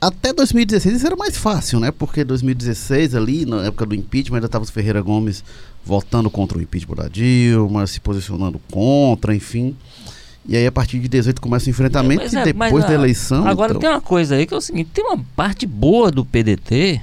Até 0.00 0.32
2016 0.32 0.96
isso 0.96 1.06
era 1.06 1.16
mais 1.16 1.36
fácil, 1.36 1.78
né? 1.78 1.90
Porque 1.90 2.24
2016 2.24 3.14
ali, 3.14 3.44
na 3.44 3.64
época 3.66 3.84
do 3.84 3.94
impeachment, 3.94 4.38
ainda 4.38 4.46
estava 4.46 4.64
os 4.64 4.70
Ferreira 4.70 5.02
Gomes 5.02 5.44
votando 5.84 6.30
contra 6.30 6.56
o 6.56 6.62
impeachment 6.62 6.96
da 6.96 7.08
Dilma, 7.08 7.86
se 7.86 8.00
posicionando 8.00 8.58
contra, 8.70 9.34
enfim. 9.34 9.76
E 10.48 10.56
aí 10.56 10.66
a 10.66 10.72
partir 10.72 10.98
de 10.98 11.08
18 11.08 11.40
começa 11.40 11.66
o 11.66 11.70
enfrentamento 11.70 12.22
é, 12.22 12.40
e 12.40 12.44
depois 12.44 12.84
da 12.84 12.94
eleição. 12.94 13.46
Agora 13.46 13.72
então... 13.72 13.80
tem 13.80 13.90
uma 13.90 14.00
coisa 14.00 14.36
aí 14.36 14.46
que 14.46 14.54
é 14.54 14.56
o 14.56 14.60
seguinte, 14.60 14.90
tem 14.94 15.04
uma 15.04 15.22
parte 15.36 15.66
boa 15.66 16.10
do 16.10 16.24
PDT, 16.24 17.00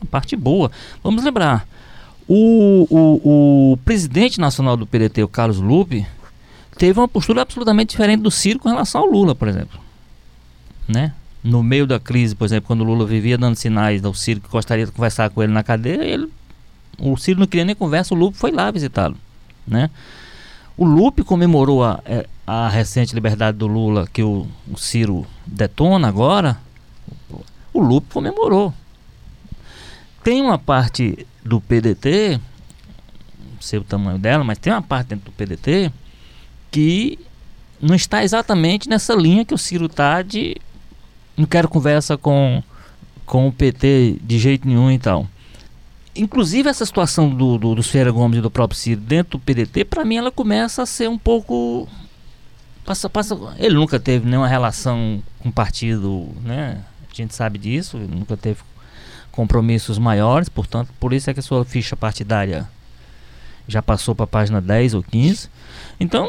uma 0.00 0.08
parte 0.10 0.34
boa. 0.34 0.70
Vamos 1.04 1.22
lembrar, 1.22 1.68
o, 2.26 2.86
o, 2.88 3.72
o 3.72 3.76
presidente 3.84 4.40
nacional 4.40 4.74
do 4.74 4.86
PDT, 4.86 5.22
o 5.22 5.28
Carlos 5.28 5.58
Lupe, 5.58 6.06
teve 6.78 6.98
uma 6.98 7.08
postura 7.08 7.42
absolutamente 7.42 7.90
diferente 7.90 8.22
do 8.22 8.30
Ciro 8.30 8.58
com 8.58 8.70
relação 8.70 9.02
ao 9.02 9.06
Lula, 9.06 9.34
por 9.34 9.48
exemplo. 9.48 9.78
Né? 10.88 11.12
No 11.42 11.62
meio 11.62 11.86
da 11.86 11.98
crise, 11.98 12.34
por 12.34 12.44
exemplo, 12.44 12.68
quando 12.68 12.82
o 12.82 12.84
Lula 12.84 13.04
vivia 13.04 13.36
dando 13.36 13.56
sinais 13.56 14.04
ao 14.04 14.14
Ciro 14.14 14.40
que 14.40 14.48
gostaria 14.48 14.86
de 14.86 14.92
conversar 14.92 15.30
com 15.30 15.42
ele 15.42 15.52
na 15.52 15.62
cadeia, 15.62 16.02
ele, 16.04 16.30
o 16.98 17.16
Ciro 17.16 17.40
não 17.40 17.46
queria 17.46 17.64
nem 17.64 17.74
conversa, 17.74 18.14
o 18.14 18.16
Lupe 18.16 18.36
foi 18.36 18.52
lá 18.52 18.70
visitá-lo, 18.70 19.16
né? 19.66 19.90
O 20.76 20.84
Lupe 20.84 21.22
comemorou 21.22 21.84
a, 21.84 22.00
é, 22.04 22.26
a 22.46 22.68
recente 22.68 23.14
liberdade 23.14 23.58
do 23.58 23.66
Lula 23.66 24.08
que 24.10 24.22
o, 24.22 24.46
o 24.70 24.76
Ciro 24.78 25.26
detona 25.46 26.08
agora. 26.08 26.58
O 27.72 27.80
Lupe 27.80 28.08
comemorou. 28.12 28.72
Tem 30.24 30.40
uma 30.40 30.58
parte 30.58 31.26
do 31.44 31.60
PDT, 31.60 32.40
não 33.38 33.60
sei 33.60 33.78
o 33.78 33.84
tamanho 33.84 34.18
dela, 34.18 34.44
mas 34.44 34.58
tem 34.58 34.72
uma 34.72 34.82
parte 34.82 35.08
dentro 35.08 35.26
do 35.26 35.32
PDT 35.32 35.92
que 36.70 37.18
não 37.80 37.94
está 37.94 38.22
exatamente 38.22 38.88
nessa 38.88 39.14
linha 39.14 39.44
que 39.44 39.52
o 39.52 39.58
Ciro 39.58 39.86
está 39.86 40.22
de 40.22 40.56
não 41.36 41.46
quero 41.46 41.68
conversa 41.68 42.16
com, 42.16 42.62
com 43.24 43.48
o 43.48 43.52
PT 43.52 44.18
de 44.22 44.38
jeito 44.38 44.66
nenhum 44.66 44.90
e 44.90 44.98
tal. 44.98 45.26
Inclusive 46.14 46.68
essa 46.68 46.84
situação 46.84 47.30
do, 47.30 47.56
do, 47.56 47.74
do 47.74 47.82
Ferreira 47.82 48.10
Gomes 48.10 48.38
e 48.38 48.42
do 48.42 48.50
próprio 48.50 48.78
Ciro 48.78 49.00
dentro 49.00 49.38
do 49.38 49.44
PDT, 49.44 49.84
para 49.84 50.04
mim 50.04 50.16
ela 50.16 50.30
começa 50.30 50.82
a 50.82 50.86
ser 50.86 51.08
um 51.08 51.18
pouco... 51.18 51.88
Passa, 52.84 53.08
passa, 53.08 53.36
ele 53.58 53.76
nunca 53.76 53.98
teve 53.98 54.28
nenhuma 54.28 54.48
relação 54.48 55.22
com 55.38 55.50
partido, 55.50 56.28
né? 56.42 56.82
A 57.10 57.14
gente 57.14 57.34
sabe 57.34 57.58
disso, 57.58 57.96
nunca 57.96 58.36
teve 58.36 58.60
compromissos 59.30 59.98
maiores, 59.98 60.48
portanto, 60.48 60.90
por 60.98 61.12
isso 61.12 61.30
é 61.30 61.34
que 61.34 61.40
a 61.40 61.42
sua 61.42 61.64
ficha 61.64 61.96
partidária 61.96 62.68
já 63.66 63.80
passou 63.80 64.14
para 64.14 64.24
a 64.24 64.26
página 64.26 64.60
10 64.60 64.94
ou 64.94 65.02
15. 65.02 65.48
Então, 65.98 66.28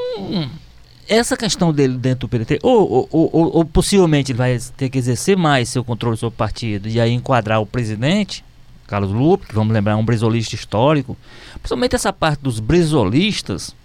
essa 1.15 1.36
questão 1.36 1.73
dele 1.73 1.97
dentro 1.97 2.28
do 2.28 2.30
PDT, 2.30 2.60
ou, 2.63 3.08
ou, 3.12 3.30
ou, 3.32 3.58
ou, 3.58 3.65
possivelmente 3.65 4.32
ele 4.32 4.38
vai 4.38 4.58
ter 4.78 4.89
que 4.89 4.97
exercer 4.97 5.38
mais 5.38 5.69
seu 5.69 5.84
controle 5.84 6.17
sobre 6.17 6.34
o 6.34 6.38
partido 6.38 6.88
e 6.88 6.99
aí 6.99 7.12
enquadrar 7.12 7.62
o 7.62 7.65
presidente, 7.65 8.43
Carlos 8.88 9.12
Lupe, 9.12 9.47
que 9.47 9.56
vamos 9.56 9.73
lembrar 9.73 9.93
é 9.93 9.95
um 9.95 10.06
brisolista 10.06 10.56
histórico, 10.56 11.17
principalmente 11.56 11.95
essa 11.95 12.13
parte 12.13 12.41
dos 12.41 12.60
brisolistas, 12.60 13.76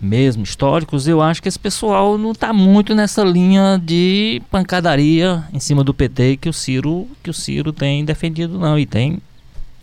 mesmo 0.00 0.42
históricos, 0.42 1.06
eu 1.06 1.22
acho 1.22 1.40
que 1.40 1.48
esse 1.48 1.58
pessoal 1.58 2.18
não 2.18 2.32
está 2.32 2.52
muito 2.52 2.92
nessa 2.92 3.22
linha 3.22 3.80
de 3.82 4.42
pancadaria 4.50 5.44
em 5.52 5.60
cima 5.60 5.84
do 5.84 5.94
PT 5.94 6.38
que 6.38 6.48
o 6.48 6.52
Ciro, 6.52 7.06
que 7.22 7.30
o 7.30 7.34
Ciro 7.34 7.72
tem 7.72 8.04
defendido 8.04 8.58
não 8.58 8.76
e 8.76 8.84
tem 8.84 9.18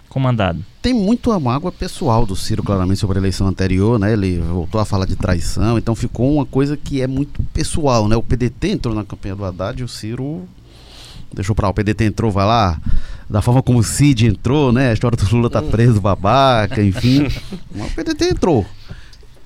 comandado. 0.10 0.64
Tem 0.82 0.94
muito 0.94 1.32
a 1.32 1.40
mágoa 1.40 1.72
pessoal 1.72 2.26
do 2.26 2.36
Ciro, 2.38 2.64
claramente, 2.64 3.00
sobre 3.00 3.18
a 3.18 3.22
eleição 3.22 3.48
anterior, 3.48 4.00
né? 4.00 4.14
Ele 4.14 4.40
voltou 4.40 4.80
a 4.80 4.86
falar 4.86 5.06
de 5.06 5.16
traição, 5.16 5.78
então 5.78 5.94
ficou 5.94 6.34
uma 6.36 6.46
coisa 6.46 6.78
que 6.78 7.02
é 7.02 7.08
muito 7.08 7.42
pessoal, 7.54 8.08
né? 8.08 8.16
O 8.16 8.24
PDT 8.24 8.70
entrou 8.70 8.96
na 8.96 9.04
campanha 9.04 9.36
do 9.36 9.44
Haddad 9.44 9.82
e 9.82 9.84
o 9.84 9.90
Ciro 9.90 10.48
deixou 11.34 11.54
pra 11.54 11.68
lá. 11.68 11.72
O 11.72 11.74
PDT 11.74 12.06
entrou, 12.06 12.32
vai 12.32 12.46
lá, 12.46 12.80
da 13.30 13.42
forma 13.42 13.62
como 13.62 13.80
o 13.80 13.84
Cid 13.84 14.26
entrou, 14.26 14.72
né? 14.72 14.90
A 14.90 14.94
história 14.94 15.18
do 15.18 15.36
Lula 15.36 15.50
tá 15.50 15.62
preso, 15.62 16.00
babaca, 16.00 16.82
enfim. 16.82 17.28
Mas 17.76 17.92
o 17.92 17.96
PDT 17.96 18.30
entrou. 18.30 18.66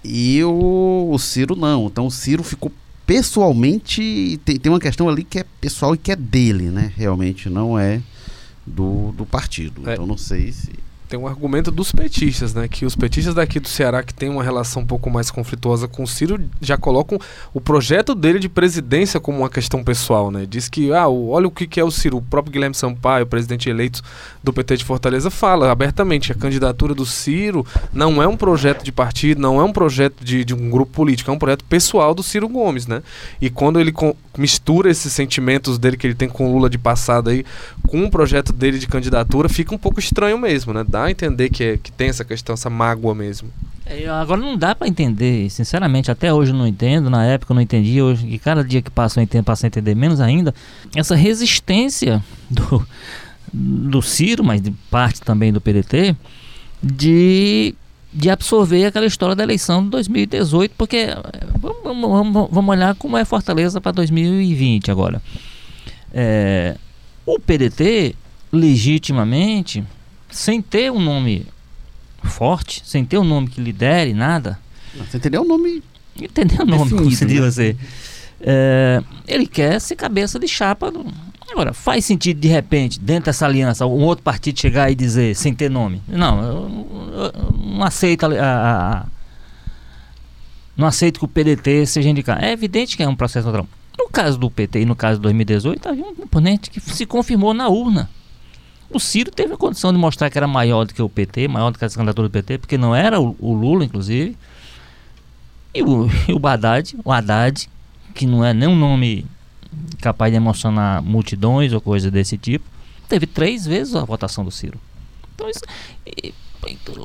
E 0.04 0.43
o, 0.43 1.10
o 1.12 1.17
Ciro 1.17 1.56
não. 1.56 1.88
Então 1.88 2.08
o 2.08 2.12
Ciro 2.12 2.43
ficou 2.43 2.72
pessoalmente. 3.06 4.39
Tem, 4.46 4.58
tem 4.58 4.72
uma 4.72 4.80
questão 4.80 5.10
ali 5.10 5.24
que 5.24 5.39
é 5.39 5.46
pessoal 5.60 5.96
e 5.96 5.98
que 5.98 6.12
é 6.12 6.15
dele, 6.15 6.69
né? 6.69 6.93
Realmente 6.96 7.50
não 7.50 7.78
é 7.78 8.02
do, 8.65 9.12
do 9.13 9.26
partido. 9.26 9.89
É. 9.89 9.93
Então 9.93 10.06
não 10.06 10.17
sei 10.17 10.52
se 10.52 10.72
tem 11.13 11.19
um 11.19 11.28
argumento 11.28 11.69
dos 11.69 11.91
petistas, 11.91 12.56
né? 12.56 12.67
Que 12.67 12.88
os 12.88 12.95
petistas 12.95 13.36
daqui 13.36 13.60
do 13.60 13.67
Ceará, 13.67 14.02
que 14.02 14.12
tem 14.12 14.30
uma 14.30 14.43
relação 14.43 14.82
um 14.82 14.86
pouco 14.86 15.12
mais 15.12 15.30
conflituosa 15.30 15.88
com 15.88 16.02
o 16.02 16.08
Ciro, 16.08 16.41
já 16.60 16.76
colocam 16.76 17.19
o 17.54 17.62
projeto 17.62 18.15
dele 18.15 18.39
de 18.39 18.49
presidência 18.49 19.19
como 19.19 19.38
uma 19.38 19.49
questão 19.49 19.84
pessoal, 19.84 20.32
né? 20.32 20.47
Diz 20.49 20.67
que, 20.67 20.91
ah, 20.91 21.08
olha 21.08 21.47
o 21.47 21.52
que 21.52 21.80
é 21.80 21.84
o 21.84 21.91
Ciro. 21.91 22.17
O 22.17 22.21
próprio 22.23 22.52
Guilherme 22.52 22.73
Sampaio, 22.73 23.28
presidente 23.28 23.69
eleito 23.69 24.02
do 24.43 24.52
PT 24.52 24.78
de 24.78 24.86
Fortaleza, 24.86 25.30
fala 25.30 25.71
abertamente: 25.71 26.32
a 26.32 26.36
candidatura 26.36 26.95
do 26.95 27.06
Ciro 27.06 27.63
não 27.93 28.19
é 28.19 28.28
um 28.28 28.36
projeto 28.36 28.84
de 28.84 28.91
partido, 28.91 29.39
não 29.39 29.62
é 29.62 29.63
um 29.63 29.71
projeto 29.71 30.26
de, 30.26 30.43
de 30.43 30.56
um 30.56 30.67
grupo 30.67 30.93
político, 30.93 31.30
é 31.30 31.34
um 31.34 31.38
projeto 31.38 31.63
pessoal 31.65 32.15
do 32.15 32.23
Ciro 32.23 32.49
Gomes, 32.49 32.88
né? 32.88 33.04
E 33.39 33.52
quando 33.52 33.80
ele 33.80 33.93
mistura 34.36 34.89
esses 34.89 35.13
sentimentos 35.13 35.78
dele 35.78 35.95
que 35.95 36.08
ele 36.08 36.15
tem 36.15 36.28
com 36.28 36.49
o 36.49 36.54
Lula 36.54 36.67
de 36.67 36.80
passado 36.80 37.30
aí 37.30 37.45
com 37.88 38.04
o 38.04 38.10
projeto 38.10 38.52
dele 38.52 38.80
de 38.80 38.88
candidatura, 38.88 39.47
fica 39.47 39.76
um 39.76 39.78
pouco 39.78 39.99
estranho 39.99 40.39
mesmo, 40.39 40.73
né? 40.73 40.84
Dá 40.88 41.03
a 41.06 41.12
entender 41.12 41.50
que, 41.50 41.63
é, 41.63 41.78
que 41.78 41.92
tem 41.92 42.10
essa 42.10 42.24
questão, 42.26 42.54
essa 42.54 42.70
mágoa 42.70 43.13
mesmo. 43.13 43.50
É, 43.86 44.08
agora 44.08 44.39
não 44.39 44.58
dá 44.58 44.74
para 44.74 44.88
entender, 44.88 45.50
sinceramente, 45.50 46.10
até 46.10 46.34
hoje 46.34 46.52
eu 46.52 46.58
não 46.58 46.66
entendo, 46.66 47.10
na 47.10 47.26
época 47.26 47.52
eu 47.52 47.56
não 47.56 47.62
entendi, 47.62 48.02
hoje 48.02 48.26
e 48.28 48.39
cada 48.39 48.63
dia 48.63 48.82
que 48.82 48.89
passa 48.89 49.20
eu 49.20 49.24
entendo, 49.24 49.44
passo 49.44 49.66
a 49.66 49.68
entender 49.68 49.94
menos 49.94 50.22
ainda, 50.22 50.56
essa 50.96 51.16
resistência 51.16 52.24
do, 52.50 52.88
do 53.52 54.02
Ciro, 54.02 54.44
mas 54.44 54.62
de 54.62 54.72
parte 54.89 55.22
também 55.22 55.52
do 55.52 55.60
PDT, 55.60 56.16
de, 56.82 57.76
de 58.13 58.30
absorver 58.30 58.86
aquela 58.86 59.06
história 59.06 59.36
da 59.36 59.44
eleição 59.44 59.84
de 59.84 59.89
2018, 59.89 60.74
porque 60.78 61.08
vamos, 61.60 61.84
vamos, 61.84 62.48
vamos 62.50 62.70
olhar 62.70 62.96
como 62.96 63.18
é 63.18 63.26
Fortaleza 63.26 63.82
para 63.82 63.92
2020 63.92 64.89
agora. 64.89 65.22
É, 66.13 66.78
o 67.26 67.38
PDT, 67.39 68.16
legitimamente, 68.52 69.84
sem 70.34 70.62
ter 70.62 70.91
um 70.91 71.00
nome 71.00 71.46
forte, 72.24 72.82
sem 72.86 73.04
ter 73.06 73.17
um 73.17 73.24
nome 73.24 73.48
que 73.50 73.62
lidere 73.62 74.13
nada. 74.13 74.60
Sem 75.10 75.19
ter 75.19 75.39
um 75.39 75.46
nome 75.46 75.82
Entendeu 76.15 76.62
o 76.62 76.65
nome 76.65 76.84
Definido, 76.84 77.04
como 77.04 77.15
se 77.15 77.26
diz 77.26 77.39
né? 77.39 77.50
você? 77.52 77.76
É, 78.39 79.02
ele 79.28 79.48
quer 79.48 79.80
ser 79.82 79.96
cabeça 79.96 80.38
de 80.39 80.48
chapa. 80.48 80.91
do- 80.91 81.06
Agora, 81.52 81.74
faz 81.74 82.06
sentido 82.06 82.39
de 82.39 82.48
repente, 82.48 83.00
dentro 83.00 83.26
dessa 83.26 83.46
aliança, 83.46 83.86
um 83.86 84.04
outro 84.04 84.24
partido 84.24 84.60
chegar 84.60 84.91
e 84.91 84.96
dizer, 84.96 85.36
sem 85.36 85.54
ter 85.54 85.69
nome? 85.69 86.02
Não, 86.08 86.41
eu, 86.43 86.54
eu- 87.13 87.32
eu 87.34 87.52
não 87.58 87.84
aceito 87.84 88.26
a, 88.26 88.30
a- 88.30 88.91
a- 89.02 89.06
não 90.76 90.88
aceito 90.88 91.19
que 91.19 91.26
o 91.26 91.28
PDT 91.28 91.86
seja 91.86 92.10
indicado. 92.10 92.43
É 92.43 92.52
evidente 92.52 92.96
que 92.98 93.04
é 93.04 93.08
um 93.08 93.15
processo 93.15 93.46
natural. 93.46 93.67
No 93.98 94.10
caso 94.10 94.38
do 94.38 94.50
PT 94.50 94.82
e 94.82 94.86
no 94.86 94.96
caso 94.96 95.17
de 95.19 95.24
2018, 95.24 95.88
havia 95.89 96.04
um 96.06 96.15
componente 96.15 96.69
que 96.69 96.80
se 96.80 97.06
confirmou 97.06 97.54
na 97.54 97.67
urna. 97.69 98.10
O 98.93 98.99
Ciro 98.99 99.32
teve 99.32 99.53
a 99.53 99.58
condição 99.58 99.91
de 99.91 99.97
mostrar 99.97 100.29
que 100.29 100.38
era 100.38 100.47
maior 100.47 100.86
do 100.86 100.93
que 100.93 101.01
o 101.01 101.10
PT, 101.10 101.47
maior 101.47 101.71
do 101.71 101.79
que 101.79 101.86
as 101.86 101.95
candidaturas 101.95 102.29
do 102.29 102.34
PT, 102.34 102.60
porque 102.60 102.77
não 102.77 102.95
era 102.95 103.19
o, 103.19 103.36
o 103.39 103.53
Lula, 103.53 103.84
inclusive. 103.84 104.38
E 105.73 105.82
o, 105.82 106.08
e 106.29 106.34
o 106.34 106.47
Haddad, 106.47 106.95
o 107.03 107.12
Haddad, 107.12 107.67
que 108.13 108.27
não 108.27 108.45
é 108.45 108.53
nem 108.53 108.69
um 108.69 108.75
nome 108.75 109.25
capaz 109.99 110.32
de 110.32 110.38
emocionar 110.38 111.01
multidões 111.01 111.73
ou 111.73 111.82
coisa 111.82 112.12
desse 112.12 112.38
tipo, 112.38 112.65
teve 113.10 113.25
três 113.25 113.65
vezes 113.65 113.95
a 113.95 114.03
votação 114.06 114.45
do 114.45 114.51
Ciro. 114.51 114.79
Então 115.34 115.49
isso. 115.49 115.62
e- 116.06 116.34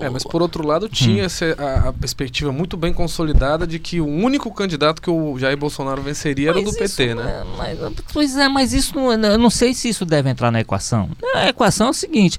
É, 0.00 0.08
mas 0.10 0.24
por 0.24 0.40
outro 0.42 0.66
lado, 0.66 0.88
tinha 0.88 1.24
essa- 1.24 1.54
a, 1.58 1.88
a 1.88 1.92
perspectiva 1.92 2.52
muito 2.52 2.76
bem 2.76 2.92
consolidada 2.92 3.66
de 3.66 3.78
que 3.78 4.00
o 4.00 4.06
único 4.06 4.50
candidato 4.52 5.00
que 5.02 5.10
o 5.10 5.38
Jair 5.38 5.56
Bolsonaro 5.56 6.00
venceria 6.02 6.50
era 6.50 6.58
o 6.58 6.62
do 6.62 6.66
Mas 6.66 6.76
PT, 6.76 7.06
isso 7.06 7.14
né? 7.16 7.44
não 7.56 7.64
é- 7.64 7.74
mas- 7.80 7.92
pois 8.12 8.36
é, 8.36 8.48
mas 8.48 8.72
isso 8.72 8.94
não, 8.96 9.12
é- 9.12 9.34
eu 9.34 9.38
não 9.38 9.50
sei 9.50 9.74
se 9.74 9.88
isso 9.88 10.04
deve 10.04 10.30
entrar 10.30 10.50
na 10.50 10.60
equação. 10.60 11.08
A 11.34 11.48
equação 11.48 11.88
é 11.88 11.90
o 11.90 11.94
seguinte. 11.94 12.38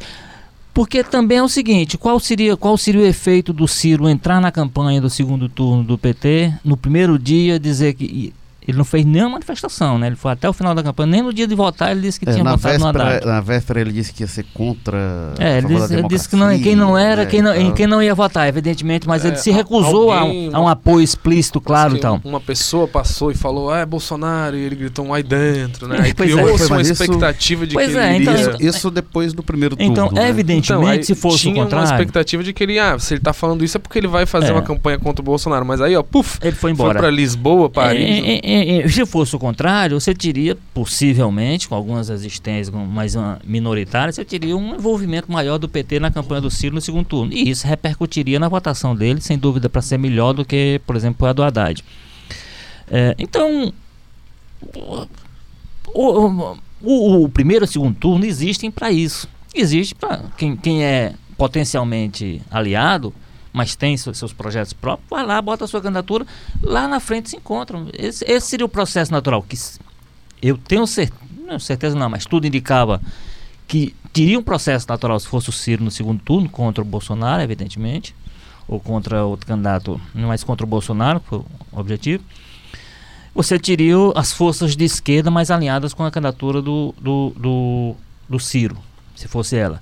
Porque 0.73 1.03
também 1.03 1.39
é 1.39 1.43
o 1.43 1.49
seguinte, 1.49 1.97
qual 1.97 2.19
seria, 2.19 2.55
qual 2.55 2.77
seria 2.77 3.01
o 3.01 3.05
efeito 3.05 3.51
do 3.51 3.67
Ciro 3.67 4.07
entrar 4.07 4.39
na 4.39 4.51
campanha 4.51 5.01
do 5.01 5.09
segundo 5.09 5.49
turno 5.49 5.83
do 5.83 5.97
PT, 5.97 6.53
no 6.63 6.77
primeiro 6.77 7.17
dia 7.19 7.59
dizer 7.59 7.95
que 7.95 8.33
ele 8.69 8.77
não 8.77 8.85
fez 8.85 9.05
nenhuma 9.05 9.31
manifestação, 9.31 9.97
né? 9.97 10.07
Ele 10.07 10.15
foi 10.15 10.31
até 10.31 10.47
o 10.49 10.53
final 10.53 10.73
da 10.75 10.81
campanha, 10.83 11.07
nem 11.11 11.21
no 11.21 11.33
dia 11.33 11.47
de 11.47 11.55
votar 11.55 11.91
ele 11.91 12.01
disse 12.01 12.19
que 12.19 12.29
É, 12.29 12.33
tinha 12.33 12.43
votado 12.43 12.79
no 12.79 12.87
Haddad. 12.87 13.09
véspera, 13.09 13.31
na 13.33 13.41
véspera 13.41 13.81
ele 13.81 13.91
disse 13.91 14.13
que 14.13 14.23
ia 14.23 14.27
ser 14.27 14.45
contra. 14.53 15.33
É, 15.39 15.55
a 15.55 15.57
ele 15.57 15.67
disse, 15.67 15.93
ele 15.93 16.07
disse 16.07 16.29
que 16.29 16.35
não, 16.35 16.59
quem 16.59 16.75
não 16.75 16.97
era, 16.97 17.23
né, 17.23 17.29
quem 17.29 17.41
não, 17.41 17.53
e 17.55 17.59
em 17.61 17.65
tal. 17.67 17.73
quem 17.73 17.87
não 17.87 18.01
ia 18.03 18.13
votar, 18.15 18.47
evidentemente, 18.47 19.07
mas 19.07 19.23
É, 19.25 19.29
ele 19.29 19.37
se 19.37 19.49
a- 19.51 19.53
recusou 19.55 20.11
a 20.11 20.19
alguém- 20.21 20.49
um, 20.49 20.55
a 20.55 20.59
um 20.61 20.67
apoio 20.67 21.03
explícito, 21.03 21.59
claro 21.59 21.95
e 21.95 21.99
tal. 21.99 22.19
Uma 22.23 22.39
pessoa 22.39 22.87
passou 22.87 23.31
e 23.31 23.35
falou, 23.35 23.71
ah, 23.71 23.79
é 23.79 23.85
Bolsonaro, 23.85 24.55
e 24.55 24.59
ele 24.61 24.75
gritou 24.75 25.05
um 25.05 25.13
aí 25.13 25.23
dentro, 25.23 25.87
né? 25.87 25.97
Aí 26.09 26.13
Pois 26.13 26.29
é. 26.31 26.35
uma 26.35 26.81
isso- 26.81 26.91
expectativa 26.93 27.65
de 27.67 27.73
Pois 27.73 27.91
que 27.91 27.97
é, 27.97 28.15
ele 28.15 28.21
então- 28.23 28.33
iria... 28.33 28.49
Isso, 28.51 28.77
isso 28.77 28.91
depois 28.91 29.33
do 29.33 29.43
primeiro 29.43 29.75
turno. 29.75 29.91
Então, 29.91 30.09
né? 30.11 30.29
evidentemente, 30.29 30.93
Então, 30.93 31.03
se 31.03 31.15
fosse 31.15 31.35
o 31.35 31.39
tinha 31.39 31.55
uma 31.55 31.63
contrário, 31.63 31.89
expectativa 31.91 32.43
de 32.43 32.53
que 32.53 32.63
ele, 32.63 32.79
ah, 32.79 32.97
se 32.99 33.13
ele 33.15 33.21
tá 33.21 33.33
falando 33.33 33.63
isso 33.63 33.77
é 33.77 33.79
porque 33.79 33.97
ele 33.97 34.07
vai 34.07 34.25
fazer 34.25 34.49
É. 34.49 34.51
uma 34.53 34.61
campanha 34.61 34.97
contra 34.99 35.21
o 35.21 35.25
Bolsonaro. 35.25 35.65
Mas 35.65 35.81
aí, 35.81 35.95
ó, 35.95 36.03
puf, 36.03 36.37
ele 36.41 36.51
foi 36.55 36.69
foi 36.69 36.71
embora. 36.71 36.99
pra 36.99 37.09
Lisboa, 37.09 37.69
Paris. 37.69 37.99
É, 38.01 38.09
é, 38.19 38.33
é, 38.35 38.39
é, 38.43 38.58
se 38.89 39.05
fosse 39.05 39.35
o 39.35 39.39
contrário, 39.39 39.99
você 39.99 40.13
teria, 40.13 40.57
possivelmente, 40.73 41.67
com 41.67 41.75
algumas 41.75 42.09
resistências 42.09 42.69
com- 42.69 42.85
mais 42.85 43.15
minoritárias, 43.43 44.15
você 44.15 44.25
teria 44.25 44.55
um 44.57 44.75
envolvimento 44.75 45.31
maior 45.31 45.57
do 45.57 45.67
PT 45.69 45.99
na 45.99 46.09
campanha 46.11 46.41
do 46.41 46.49
Ciro 46.51 46.75
no 46.75 46.81
segundo 46.81 47.05
turno. 47.05 47.33
E 47.33 47.49
isso 47.49 47.65
repercutiria 47.67 48.39
na 48.39 48.47
votação 48.47 48.95
dele, 48.95 49.21
sem 49.21 49.37
dúvida, 49.37 49.69
para 49.69 49.81
ser 49.81 49.97
melhor 49.97 50.33
do 50.33 50.43
que, 50.45 50.79
por 50.85 50.95
exemplo, 50.95 51.27
a 51.27 51.33
do 51.33 51.43
Haddad. 51.43 51.83
É, 52.89 53.15
então, 53.19 53.71
o, 54.75 55.07
o- 55.93 56.57
o- 56.81 57.23
o 57.25 57.29
primeiro 57.29 57.65
e 57.65 57.67
o 57.67 57.71
segundo 57.71 57.95
turno 57.95 58.25
existem 58.25 58.71
para 58.71 58.91
isso. 58.91 59.27
Existe 59.53 59.95
para 59.95 60.23
quem, 60.37 60.55
quem 60.55 60.83
é 60.83 61.13
potencialmente 61.37 62.41
aliado, 62.51 63.13
mas 63.51 63.75
tem 63.75 63.97
seus, 63.97 64.33
projetos 64.33 64.73
próprios, 64.73 65.09
vai 65.09 65.25
lá, 65.25 65.41
bota 65.41 65.65
a 65.65 65.67
sua 65.67 65.81
candidatura, 65.81 66.25
lá 66.61 66.87
na 66.87 66.99
frente 66.99 67.29
se 67.29 67.35
encontram. 67.35 67.87
Esse, 67.93 68.23
esse 68.25 68.47
seria 68.47 68.65
o 68.65 68.69
processo 68.69 69.11
natural. 69.11 69.41
Que 69.43 69.57
eu 70.41 70.57
tenho 70.57 70.85
cer 70.85 71.11
não, 71.49 71.57
certeza, 71.57 71.95
não, 71.97 72.09
mas 72.09 72.25
tudo 72.25 72.45
indicava 72.45 73.01
que 73.67 73.95
teria 74.13 74.37
um 74.37 74.43
processo 74.43 74.87
natural 74.87 75.19
se 75.19 75.27
fosse 75.27 75.49
o 75.49 75.51
Ciro 75.51 75.83
no 75.83 75.89
segundo 75.89 76.21
turno, 76.21 76.47
contra 76.47 76.81
o 76.81 76.85
Bolsonaro, 76.85 77.41
evidentemente, 77.41 78.15
ou 78.67 78.79
contra 78.79 79.25
outro 79.25 79.47
candidato, 79.47 79.99
mas 80.13 80.43
contra 80.43 80.65
o 80.65 80.69
Bolsonaro, 80.69 81.19
foi 81.25 81.39
o 81.39 81.45
objetivo. 81.73 82.23
Você 83.33 83.57
teria 83.57 83.95
as 84.15 84.31
forças 84.31 84.75
de 84.75 84.85
esquerda 84.85 85.31
mais 85.31 85.49
alinhadas 85.49 85.93
com 85.93 86.03
a 86.03 86.11
candidatura 86.11 86.61
do, 86.61 86.93
do, 86.99 87.33
do, 87.35 87.95
do 88.27 88.39
Ciro, 88.39 88.77
se 89.15 89.27
fosse 89.27 89.55
ela. 89.55 89.81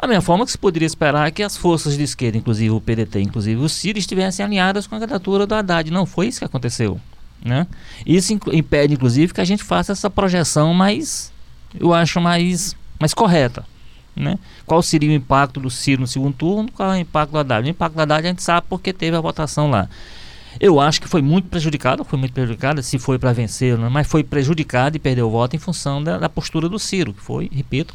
Da 0.00 0.08
mesma 0.08 0.22
forma 0.22 0.44
que 0.44 0.52
se 0.52 0.58
poderia 0.58 0.86
esperar 0.86 1.30
que 1.30 1.42
as 1.42 1.56
forças 1.56 1.96
de 1.96 2.02
esquerda, 2.02 2.36
inclusive 2.36 2.70
o 2.70 2.80
PDT, 2.80 3.20
inclusive 3.20 3.60
o 3.60 3.68
Ciro, 3.68 3.98
estivessem 3.98 4.44
alinhadas 4.44 4.86
com 4.86 4.96
a 4.96 4.98
candidatura 4.98 5.46
do 5.46 5.54
Haddad. 5.54 5.90
Não 5.90 6.04
foi 6.04 6.26
isso 6.26 6.40
que 6.40 6.44
aconteceu. 6.44 7.00
Né? 7.44 7.66
Isso 8.06 8.32
impede, 8.52 8.94
inclusive, 8.94 9.32
que 9.32 9.40
a 9.40 9.44
gente 9.44 9.62
faça 9.62 9.92
essa 9.92 10.10
projeção 10.10 10.74
mais, 10.74 11.32
eu 11.78 11.92
acho, 11.92 12.20
mais, 12.20 12.74
mais 12.98 13.14
correta. 13.14 13.64
Né? 14.16 14.38
Qual 14.64 14.82
seria 14.82 15.10
o 15.10 15.12
impacto 15.12 15.60
do 15.60 15.70
Ciro 15.70 16.02
no 16.02 16.06
segundo 16.06 16.34
turno? 16.34 16.70
Qual 16.72 16.92
é 16.92 16.96
o 16.96 17.00
impacto 17.00 17.32
do 17.32 17.38
Haddad? 17.38 17.66
O 17.66 17.70
impacto 17.70 17.94
do 17.94 18.00
Haddad 18.00 18.26
a 18.26 18.30
gente 18.30 18.42
sabe 18.42 18.66
porque 18.68 18.92
teve 18.92 19.16
a 19.16 19.20
votação 19.20 19.70
lá. 19.70 19.88
Eu 20.60 20.80
acho 20.80 21.00
que 21.00 21.08
foi 21.08 21.20
muito 21.20 21.48
prejudicada, 21.48 22.04
foi 22.04 22.18
muito 22.18 22.32
prejudicada, 22.32 22.80
se 22.80 22.98
foi 22.98 23.18
para 23.18 23.32
vencer, 23.32 23.76
né? 23.76 23.88
mas 23.90 24.06
foi 24.06 24.22
prejudicada 24.22 24.96
e 24.96 25.00
perdeu 25.00 25.26
o 25.26 25.30
voto 25.30 25.56
em 25.56 25.58
função 25.58 26.02
da, 26.02 26.16
da 26.16 26.28
postura 26.28 26.68
do 26.68 26.78
Ciro, 26.78 27.12
que 27.12 27.20
foi, 27.20 27.50
repito, 27.52 27.92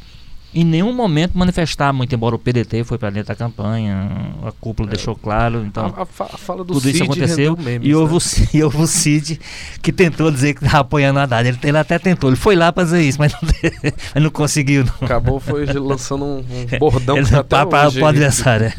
em 0.52 0.64
nenhum 0.64 0.92
momento 0.92 1.38
manifestar, 1.38 1.92
muito 1.92 2.12
embora 2.14 2.34
o 2.34 2.38
PDT 2.38 2.82
foi 2.84 2.98
para 2.98 3.10
dentro 3.10 3.28
da 3.28 3.34
campanha, 3.36 4.10
a 4.44 4.50
cúpula 4.52 4.88
deixou 4.88 5.14
claro, 5.14 5.64
então 5.64 5.94
a, 5.96 6.02
a 6.02 6.06
fa- 6.06 6.28
a 6.32 6.36
fala 6.36 6.64
do 6.64 6.74
tudo 6.74 6.80
Cid 6.82 6.94
isso 6.94 7.04
aconteceu 7.04 7.56
memes, 7.56 7.88
e 7.88 7.94
houve, 7.94 8.10
né? 8.12 8.16
o, 8.16 8.20
Cid- 8.20 8.48
e 8.58 8.62
houve 8.64 8.76
o 8.78 8.86
Cid 8.86 9.40
que 9.80 9.92
tentou 9.92 10.30
dizer 10.30 10.54
que 10.54 10.64
estava 10.64 10.80
apoiando 10.80 11.20
o 11.20 11.22
Haddad. 11.22 11.48
Ele, 11.48 11.58
ele 11.62 11.78
até 11.78 11.98
tentou, 11.98 12.30
ele 12.30 12.36
foi 12.36 12.56
lá 12.56 12.72
para 12.72 12.82
dizer 12.82 13.02
isso, 13.02 13.18
mas 13.18 13.32
não, 13.32 13.40
mas 14.14 14.22
não 14.24 14.30
conseguiu. 14.30 14.84
Não. 14.84 14.92
Acabou 15.02 15.38
foi 15.38 15.64
lançando 15.72 16.24
um, 16.24 16.38
um 16.38 16.78
bordão 16.78 17.16
ele 17.16 17.26
que 17.26 17.30
tá 17.32 17.40
até 17.40 17.66
para, 17.66 17.88
o 17.88 18.06
adversário. 18.06 18.66
é. 18.66 18.74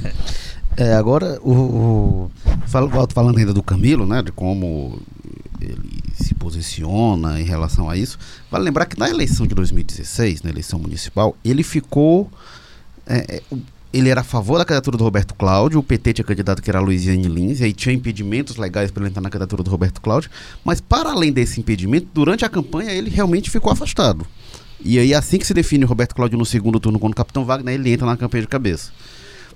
É, 0.78 0.94
agora, 0.94 1.38
o, 1.42 1.52
o, 1.52 2.32
falando 3.14 3.38
ainda 3.38 3.54
do 3.54 3.62
Camilo, 3.62 4.06
né, 4.06 4.22
de 4.24 4.32
como 4.32 5.02
ele 5.60 6.01
se 6.22 6.34
posiciona 6.34 7.40
em 7.40 7.44
relação 7.44 7.90
a 7.90 7.98
isso. 7.98 8.18
Vale 8.50 8.64
lembrar 8.64 8.86
que 8.86 8.98
na 8.98 9.10
eleição 9.10 9.46
de 9.46 9.56
2016, 9.56 10.42
na 10.42 10.50
eleição 10.50 10.80
municipal, 10.80 11.36
ele 11.44 11.64
ficou. 11.64 12.30
é, 13.06 13.38
é, 13.38 13.58
ele 13.94 14.10
era 14.10 14.22
a 14.22 14.24
favor 14.24 14.58
da 14.58 14.64
candidatura 14.64 14.98
do 14.98 15.04
Roberto 15.04 15.34
Cláudio, 15.34 15.80
o 15.80 15.84
PT 15.84 16.14
tinha 16.14 16.26
candidato 16.26 16.62
que 16.62 16.70
era 16.70 16.80
a 16.80 16.82
Luiziane 16.82 17.28
Lins, 17.28 17.60
e 17.60 17.66
aí 17.66 17.74
tinha 17.74 17.94
impedimentos 17.94 18.56
legais 18.56 18.90
para 18.90 19.04
ele 19.04 19.10
entrar 19.10 19.22
na 19.22 19.30
candidatura 19.30 19.64
do 19.64 19.70
Roberto 19.70 20.00
Cláudio, 20.00 20.30
mas 20.64 20.80
para 20.80 21.12
além 21.12 21.32
desse 21.32 21.60
impedimento, 21.60 22.08
durante 22.14 22.46
a 22.46 22.50
campanha 22.50 22.92
ele 22.92 23.10
realmente 23.10 23.50
ficou 23.50 23.72
afastado. 23.72 24.26
E 24.80 24.98
aí 24.98 25.14
assim 25.14 25.38
que 25.38 25.46
se 25.46 25.54
define 25.54 25.84
o 25.84 25.88
Roberto 25.88 26.16
Cláudio 26.16 26.38
no 26.38 26.46
segundo 26.46 26.80
turno 26.80 27.00
quando 27.00 27.12
o 27.14 27.16
Capitão 27.16 27.44
Wagner, 27.44 27.76
ele 27.76 27.92
entra 27.92 28.06
na 28.06 28.16
campanha 28.16 28.44
de 28.44 28.48
cabeça. 28.48 28.92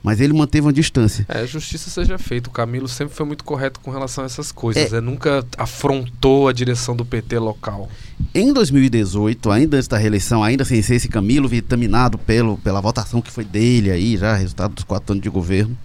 Mas 0.06 0.22
ele 0.22 0.34
manteve 0.34 0.68
uma 0.68 0.72
distância. 0.72 1.26
É, 1.28 1.48
justiça 1.48 1.90
seja 1.90 2.20
feita. 2.20 2.48
O 2.48 2.54
Camilo 2.54 2.88
sempre 2.88 3.16
foi 3.16 3.26
muito 3.26 3.44
correto 3.44 3.80
com 3.80 3.90
relação 3.90 4.24
a 4.24 4.28
essas 4.28 4.52
coisas. 4.52 4.94
É. 4.94 5.02
nunca 5.02 5.44
afrontou 5.58 6.48
a 6.48 6.54
direção 6.54 6.96
do 6.96 7.04
PT 7.04 7.40
local. 7.40 7.90
Em 8.32 8.54
2018, 8.54 9.50
ainda 9.50 9.78
antes 9.78 9.88
da 9.88 9.98
reeleição, 9.98 10.44
ainda 10.44 10.64
sem 10.64 10.80
ser 10.84 10.94
esse 10.94 11.08
Camilo 11.10 11.48
vitaminado 11.48 12.20
pelo, 12.20 12.56
pela 12.60 12.80
votação 12.82 13.20
que 13.20 13.32
foi 13.32 13.44
dele 13.44 13.90
aí, 13.90 14.16
já 14.16 14.36
resultado 14.36 14.76
dos 14.76 14.84
quatro 14.84 15.12
anos 15.12 15.24
de 15.24 15.30
governo, 15.30 15.76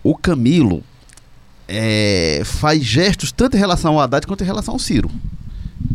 o 0.00 0.14
Camilo 0.14 0.84
é, 1.66 2.42
faz 2.44 2.84
gestos 2.84 3.32
tanto 3.32 3.56
em 3.56 3.58
relação 3.58 3.94
ao 3.94 4.00
Haddad 4.00 4.28
quanto 4.28 4.44
em 4.44 4.46
relação 4.46 4.74
ao 4.74 4.78
Ciro. 4.78 5.10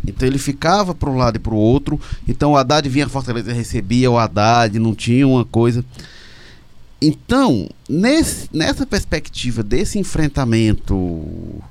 Então 0.06 0.28
ele 0.28 0.38
ficava 0.38 0.94
para 0.94 1.10
um 1.10 1.16
lado 1.16 1.38
e 1.38 1.40
para 1.40 1.54
o 1.54 1.58
outro. 1.58 1.98
Então 2.28 2.52
o 2.52 2.58
Haddad 2.58 2.90
vinha 2.90 3.06
a 3.06 3.10
Fortaleza 3.10 3.50
e 3.50 3.54
recebia 3.54 4.12
o 4.12 4.18
Haddad, 4.18 4.78
não 4.78 4.94
tinha 4.94 5.26
uma 5.26 5.46
coisa. 5.46 5.86
Então, 7.02 7.70
nesse, 7.90 8.50
nessa 8.54 8.86
perspectiva 8.86 9.62
desse 9.62 10.00
enfrentamento 10.00 11.62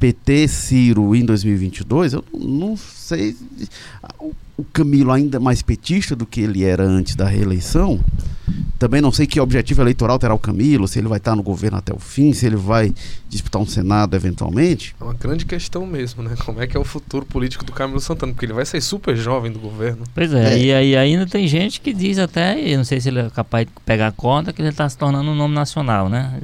PT-Ciro 0.00 1.14
em 1.14 1.24
2022, 1.24 2.14
eu 2.14 2.24
não 2.32 2.76
sei. 2.76 3.36
O, 4.56 4.64
Camilo, 4.72 5.12
ainda 5.12 5.38
mais 5.38 5.62
petista 5.62 6.16
do 6.16 6.26
que 6.26 6.40
ele 6.40 6.64
era 6.64 6.82
antes 6.82 7.14
da 7.14 7.26
reeleição, 7.26 8.00
também 8.78 9.00
não 9.00 9.12
sei 9.12 9.26
que 9.26 9.38
objetivo 9.40 9.82
eleitoral 9.82 10.18
terá 10.18 10.34
o 10.34 10.38
Camilo, 10.38 10.88
se 10.88 10.98
ele 10.98 11.08
vai 11.08 11.18
estar 11.18 11.36
no 11.36 11.42
governo 11.42 11.78
até 11.78 11.92
o 11.92 11.98
fim, 11.98 12.32
se 12.32 12.46
ele 12.46 12.56
vai 12.56 12.92
disputar 13.28 13.60
um 13.60 13.66
Senado 13.66 14.16
eventualmente. 14.16 14.94
É 15.00 15.04
uma 15.04 15.14
grande 15.14 15.44
questão 15.44 15.86
mesmo, 15.86 16.22
né? 16.22 16.34
Como 16.44 16.60
é 16.62 16.66
que 16.66 16.76
é 16.76 16.80
o 16.80 16.84
futuro 16.84 17.24
político 17.26 17.64
do 17.64 17.72
Camilo 17.72 18.00
Santana? 18.00 18.32
Porque 18.32 18.46
ele 18.46 18.52
vai 18.52 18.64
sair 18.66 18.80
super 18.80 19.16
jovem 19.16 19.52
do 19.52 19.58
governo. 19.58 20.04
Pois 20.14 20.32
é, 20.32 20.54
É. 20.54 20.58
E, 20.58 20.72
aí 20.72 20.96
ainda 20.96 21.26
tem 21.26 21.46
gente 21.46 21.80
que 21.80 21.92
diz 21.92 22.18
até, 22.18 22.58
eu 22.60 22.78
não 22.78 22.84
sei 22.84 23.00
se 23.00 23.08
ele 23.08 23.20
é 23.20 23.30
capaz 23.30 23.66
de 23.66 23.72
pegar 23.84 24.12
conta, 24.12 24.52
que 24.52 24.60
ele 24.62 24.68
está 24.68 24.88
se 24.88 24.96
tornando 24.96 25.30
um 25.30 25.34
nome 25.34 25.54
nacional, 25.54 26.08
né? 26.08 26.38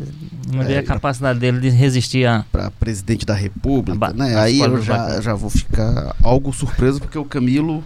Não 0.52 0.64
vê 0.64 0.74
É, 0.74 0.78
a 0.78 0.82
capacidade 0.82 1.38
dele 1.38 1.58
de 1.60 1.70
resistir 1.70 2.26
a. 2.26 2.44
Para 2.52 2.70
presidente 2.70 3.24
da 3.26 3.34
República, 3.34 3.98
Ba- 3.98 4.12
né? 4.12 4.36
Aí 4.38 4.60
eu 4.60 4.82
já, 4.82 5.20
já 5.20 5.34
vou 5.34 5.50
ficar 5.50 6.14
algo 6.22 6.52
surpreso, 6.52 7.00
porque 7.00 7.18
o 7.18 7.24
Camilo. 7.24 7.82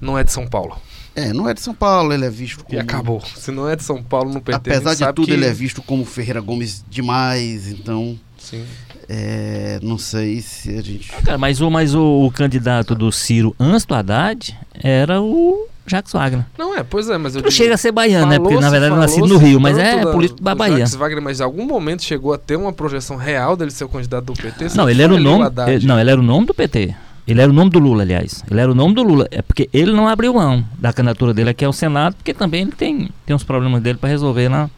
Não 0.00 0.18
é 0.18 0.24
de 0.24 0.30
São 0.32 0.46
Paulo. 0.46 0.76
É, 1.16 1.32
não 1.32 1.48
é 1.48 1.54
de 1.54 1.60
São 1.60 1.74
Paulo, 1.74 2.12
ele 2.12 2.24
é 2.24 2.30
visto 2.30 2.64
como. 2.64 2.76
E 2.76 2.80
acabou. 2.80 3.22
Se 3.36 3.50
não 3.52 3.68
é 3.68 3.76
de 3.76 3.84
São 3.84 4.02
Paulo 4.02 4.32
no 4.32 4.40
PT, 4.40 4.52
a 4.52 4.56
Apesar 4.56 4.92
de 4.94 4.98
sabe 4.98 5.14
tudo, 5.14 5.26
que... 5.26 5.32
ele 5.32 5.44
é 5.46 5.52
visto 5.52 5.80
como 5.82 6.04
Ferreira 6.04 6.40
Gomes 6.40 6.84
demais, 6.90 7.68
então. 7.70 8.18
Sim. 8.38 8.64
É, 9.08 9.78
não 9.82 9.98
sei 9.98 10.40
se 10.40 10.70
a 10.76 10.82
gente. 10.82 11.10
Cara, 11.24 11.38
mas 11.38 11.60
o, 11.60 11.70
mas 11.70 11.94
o, 11.94 12.26
o 12.26 12.30
candidato 12.30 12.94
do 12.94 13.12
Ciro 13.12 13.54
antes 13.60 13.84
do 13.84 13.94
Haddad 13.94 14.56
era 14.82 15.20
o 15.20 15.66
Jacques 15.86 16.12
Wagner. 16.12 16.44
Não 16.58 16.74
é, 16.76 16.82
pois 16.82 17.08
é, 17.10 17.18
mas 17.18 17.34
eu 17.36 17.42
Não 17.42 17.48
digo- 17.48 17.56
chega 17.62 17.74
a 17.74 17.76
ser 17.78 17.92
baiano, 17.92 18.26
né? 18.26 18.38
Porque 18.38 18.58
na 18.58 18.70
verdade 18.70 18.92
ele 18.92 18.98
é 19.00 19.04
nascido 19.04 19.26
no 19.26 19.36
Rio, 19.36 19.60
mas 19.60 19.76
é 19.76 20.02
da- 20.04 20.10
político 20.10 20.42
da 20.42 20.54
Bahia. 20.54 20.78
Jacques 20.78 20.94
Wagner, 20.94 21.22
mas 21.22 21.40
em 21.40 21.42
algum 21.42 21.66
momento 21.66 22.02
chegou 22.02 22.32
a 22.32 22.38
ter 22.38 22.56
uma 22.56 22.72
projeção 22.72 23.16
real 23.16 23.56
dele 23.56 23.70
ser 23.70 23.84
o 23.84 23.88
candidato 23.90 24.24
do 24.24 24.32
PT? 24.32 24.64
Não, 24.64 24.70
Sempre 24.70 24.90
ele 24.92 25.02
era 25.02 25.14
o 25.14 25.20
nome. 25.20 25.44
Ele- 25.68 25.86
não, 25.86 26.00
ele 26.00 26.10
era 26.10 26.20
o 26.20 26.24
nome 26.24 26.46
do 26.46 26.54
PT. 26.54 26.94
Ele 27.26 27.40
era 27.40 27.50
o 27.50 27.54
nome 27.54 27.70
do 27.70 27.78
Lula, 27.78 28.02
aliás. 28.02 28.44
Ele 28.50 28.60
era 28.60 28.70
o 28.70 28.74
nome 28.74 28.94
do 28.94 29.02
Lula. 29.02 29.26
É 29.30 29.40
porque 29.40 29.68
ele 29.72 29.92
não 29.92 30.06
abriu 30.08 30.34
mão 30.34 30.64
da 30.78 30.92
candidatura 30.92 31.32
dele 31.32 31.50
aqui 31.50 31.64
ao 31.64 31.72
Senado, 31.72 32.16
porque 32.16 32.34
também 32.34 32.62
ele 32.62 32.72
tem, 32.72 33.08
tem 33.24 33.34
uns 33.34 33.42
problemas 33.44 33.82
dele 33.82 33.98
para 33.98 34.10
resolver 34.10 34.48
lá. 34.48 34.68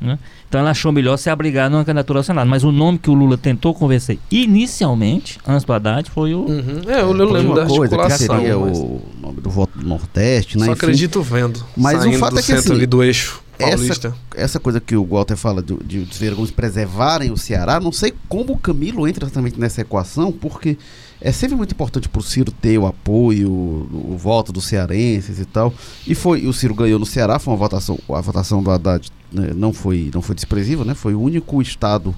né? 0.00 0.16
Então 0.48 0.60
ele 0.60 0.70
achou 0.70 0.92
melhor 0.92 1.16
se 1.16 1.28
abrigar 1.28 1.68
numa 1.68 1.84
candidatura 1.84 2.20
ao 2.20 2.22
Senado. 2.22 2.48
Mas 2.48 2.62
o 2.62 2.70
nome 2.70 2.98
que 2.98 3.10
o 3.10 3.14
Lula 3.14 3.36
tentou 3.36 3.74
convencer 3.74 4.18
inicialmente, 4.30 5.38
antes 5.46 5.64
do 5.64 5.72
Haddad, 5.72 6.08
foi 6.10 6.34
o. 6.34 6.40
Uhum. 6.40 6.82
É, 6.86 7.00
eu, 7.00 7.16
eu 7.16 7.30
lembro 7.32 7.54
da 7.54 7.66
coisa 7.66 7.96
que 7.98 8.10
seria 8.12 8.56
mas 8.58 8.78
o 8.78 9.00
nome 9.20 9.40
do 9.40 9.50
voto 9.50 9.78
do 9.78 9.86
Nordeste, 9.86 10.56
né? 10.58 10.66
Só 10.66 10.72
Enfim, 10.72 10.78
acredito 10.84 11.22
vendo. 11.22 11.64
Mas 11.76 12.04
o 12.04 12.12
fato 12.14 12.34
do 12.34 12.38
é 12.38 12.42
que, 12.42 12.46
centro 12.46 12.62
assim, 12.62 12.72
ali 12.74 12.86
do 12.86 13.02
eixo 13.02 13.42
essa- 13.58 13.70
paulista. 13.76 14.14
essa 14.36 14.60
coisa 14.60 14.80
que 14.80 14.94
o 14.96 15.04
Walter 15.04 15.36
fala 15.36 15.62
de, 15.62 15.74
de 15.84 15.98
os 15.98 16.16
Vergões 16.16 16.50
preservarem 16.50 17.30
o 17.32 17.36
Ceará, 17.36 17.80
não 17.80 17.90
sei 17.92 18.14
como 18.28 18.52
o 18.52 18.58
Camilo 18.58 19.06
entra 19.08 19.24
exatamente 19.26 19.58
nessa 19.58 19.80
equação, 19.80 20.30
porque 20.32 20.78
é 21.20 21.32
sempre 21.32 21.56
muito 21.56 21.72
importante 21.72 22.08
para 22.08 22.20
o 22.20 22.22
Ciro 22.22 22.52
ter 22.52 22.78
o 22.78 22.86
apoio, 22.86 23.50
o, 23.50 24.12
o 24.12 24.16
voto 24.16 24.52
dos 24.52 24.64
cearenses 24.66 25.40
e 25.40 25.44
tal. 25.44 25.74
E 26.06 26.14
foi, 26.14 26.46
o 26.46 26.52
Ciro 26.52 26.74
ganhou 26.74 26.98
no 26.98 27.06
Ceará, 27.06 27.38
foi 27.38 27.52
uma 27.52 27.58
votação, 27.58 27.98
a 28.08 28.20
votação 28.20 28.62
do 28.62 28.70
Haddad 28.70 29.10
né, 29.32 29.52
não 29.54 29.72
foi, 29.72 30.10
não 30.14 30.22
foi 30.22 30.34
desprezível, 30.34 30.84
né? 30.84 30.94
Foi 30.94 31.14
o 31.14 31.20
único 31.20 31.60
estado 31.60 32.14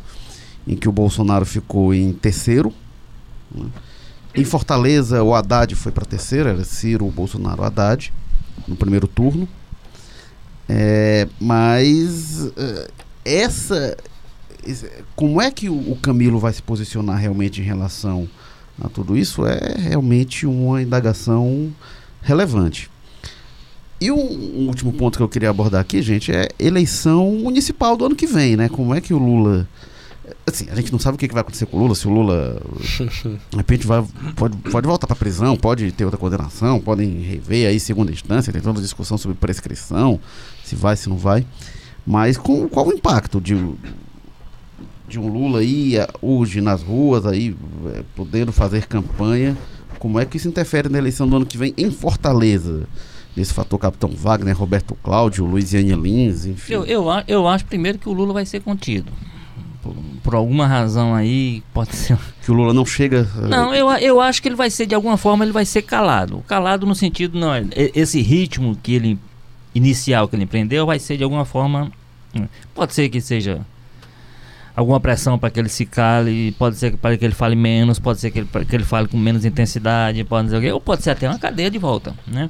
em 0.67 0.77
que 0.77 0.89
o 0.89 0.93
Bolsonaro 0.93 1.47
ficou 1.47 1.95
em 1.95 2.13
terceiro. 2.13 2.73
né. 3.55 3.67
Em 4.35 4.45
Fortaleza, 4.45 5.23
o 5.25 5.35
Haddad 5.35 5.75
foi 5.75 5.91
para 5.91 6.05
terceiro, 6.05 6.49
era 6.49 6.63
Ciro, 6.63 7.05
Bolsonaro, 7.07 7.65
Haddad, 7.65 8.13
no 8.69 8.77
primeiro 8.77 9.09
turno. 9.09 9.49
É, 10.69 11.27
mas 11.41 12.47
eh, 12.57 12.91
essa. 13.25 13.97
Como 15.17 15.43
é 15.43 15.51
que 15.51 15.69
o, 15.69 15.75
o 15.75 15.97
Camilo 15.97 16.39
vai 16.39 16.53
se 16.53 16.63
posicionar 16.63 17.17
realmente 17.17 17.61
em 17.61 17.65
relação 17.65 18.29
a 18.81 18.89
tudo 18.89 19.17
isso 19.17 19.47
é 19.47 19.77
realmente 19.79 20.47
uma 20.47 20.83
indagação 20.83 21.73
relevante. 22.23 22.91
E 24.01 24.11
um, 24.11 24.17
um 24.17 24.67
último 24.69 24.93
ponto 24.93 25.19
que 25.19 25.23
eu 25.23 25.29
queria 25.29 25.51
abordar 25.51 25.81
aqui, 25.81 26.01
gente, 26.01 26.33
é 26.33 26.49
eleição 26.59 27.33
municipal 27.33 27.97
do 27.97 28.07
ano 28.07 28.17
que 28.17 28.27
vem, 28.27 28.57
né? 28.57 28.69
Como 28.69 28.95
é 28.95 29.01
que 29.01 29.13
o 29.13 29.19
Lula. 29.19 29.69
Assim, 30.47 30.69
a 30.71 30.75
gente 30.75 30.91
não 30.91 30.99
sabe 30.99 31.17
o 31.17 31.19
que 31.19 31.29
vai 31.29 31.43
acontecer 31.43 31.67
com 31.67 31.77
o 31.77 31.81
Lula, 31.81 31.95
se 31.95 32.07
o 32.07 32.11
Lula 32.11 32.63
de 33.51 33.57
repente 33.57 33.87
vai, 33.87 34.03
pode, 34.37 34.57
pode 34.57 34.87
voltar 34.87 35.07
para 35.07 35.17
prisão, 35.17 35.57
pode 35.57 35.91
ter 35.93 36.05
outra 36.05 36.19
condenação, 36.19 36.81
podem 36.81 37.21
rever 37.21 37.69
aí 37.69 37.79
segunda 37.79 38.11
instância, 38.11 38.53
tem 38.53 38.63
toda 38.63 38.81
discussão 38.81 39.19
sobre 39.19 39.37
prescrição, 39.37 40.19
se 40.65 40.75
vai, 40.75 40.97
se 40.97 41.09
não 41.09 41.17
vai. 41.17 41.45
Mas 42.07 42.39
com, 42.39 42.69
qual 42.69 42.87
o 42.89 42.93
impacto 42.93 43.41
de, 43.41 43.55
de 45.11 45.19
um 45.19 45.29
Lula 45.29 45.59
aí 45.61 45.95
hoje 46.23 46.61
nas 46.61 46.83
ruas, 46.83 47.27
aí 47.27 47.55
eh, 47.87 48.03
podendo 48.15 48.53
fazer 48.53 48.87
campanha? 48.87 49.57
Como 49.99 50.19
é 50.19 50.25
que 50.25 50.37
isso 50.39 50.49
interfere 50.49 50.89
na 50.89 50.97
eleição 50.99 51.29
do 51.29 51.37
ano 51.37 51.45
que 51.47 51.59
vem 51.59 51.75
em 51.77 51.91
Fortaleza? 51.91 52.85
Esse 53.37 53.53
fator 53.53 53.79
Capitão 53.79 54.11
Wagner, 54.11 54.57
Roberto 54.57 54.97
Cláudio, 55.03 55.45
Luiziane 55.45 55.95
Lins, 55.95 56.47
enfim. 56.47 56.73
Eu, 56.73 56.85
eu, 56.85 57.05
eu 57.29 57.47
acho 57.49 57.65
primeiro 57.67 57.99
que 57.99 58.09
o 58.09 58.13
Lula 58.13 58.33
vai 58.33 58.45
ser 58.47 58.61
contido. 58.61 59.11
Por, 59.83 59.95
por 60.23 60.35
alguma 60.35 60.67
razão 60.67 61.15
aí, 61.15 61.63
pode 61.73 61.95
ser. 61.97 62.19
Que 62.45 62.51
o 62.51 62.55
Lula 62.55 62.73
não 62.75 62.85
chega. 62.87 63.29
eh, 63.39 63.49
Não, 63.49 63.75
eu, 63.75 63.89
eu 63.93 64.21
acho 64.21 64.41
que 64.43 64.49
ele 64.49 64.57
vai 64.57 64.71
ser, 64.71 64.87
de 64.87 64.95
alguma 64.95 65.17
forma, 65.17 65.45
ele 65.45 65.53
vai 65.53 65.65
ser 65.65 65.83
calado. 65.83 66.43
Calado 66.47 66.87
no 66.87 66.95
sentido, 66.95 67.39
não, 67.39 67.55
é- 67.55 67.65
esse 67.95 68.21
ritmo 68.21 68.77
que 68.83 68.95
ele, 68.95 69.19
inicial 69.75 70.27
que 70.29 70.37
ele 70.37 70.45
empreendeu, 70.45 70.85
vai 70.87 70.99
ser 70.99 71.17
de 71.17 71.23
alguma 71.25 71.45
forma, 71.45 71.91
hum, 72.35 72.47
pode 72.75 72.95
ser 72.95 73.09
que 73.09 73.21
seja 73.21 73.61
alguma 74.81 74.99
pressão 75.01 75.39
para 75.39 75.51
que 75.51 75.61
ele 75.61 75.69
se 75.69 75.85
cale, 75.87 76.53
pode 76.53 76.77
ser 76.77 76.97
para 76.97 77.17
que 77.17 77.25
ele 77.25 77.35
fale 77.35 77.55
menos, 77.57 77.99
pode 77.99 78.21
ser 78.21 78.31
que 78.31 78.41
ele, 78.41 78.49
que 78.69 78.75
ele 78.77 78.85
fale 78.85 79.07
com 79.09 79.17
menos 79.17 79.45
intensidade, 79.45 80.23
pode 80.25 80.51
ser, 80.51 80.57
o 80.57 80.61
quê, 80.61 80.73
ou 80.73 80.81
pode 80.81 81.03
ser 81.03 81.11
até 81.11 81.29
uma 81.29 81.39
cadeia 81.39 81.71
de 81.71 81.79
volta, 81.79 82.15
né? 82.27 82.49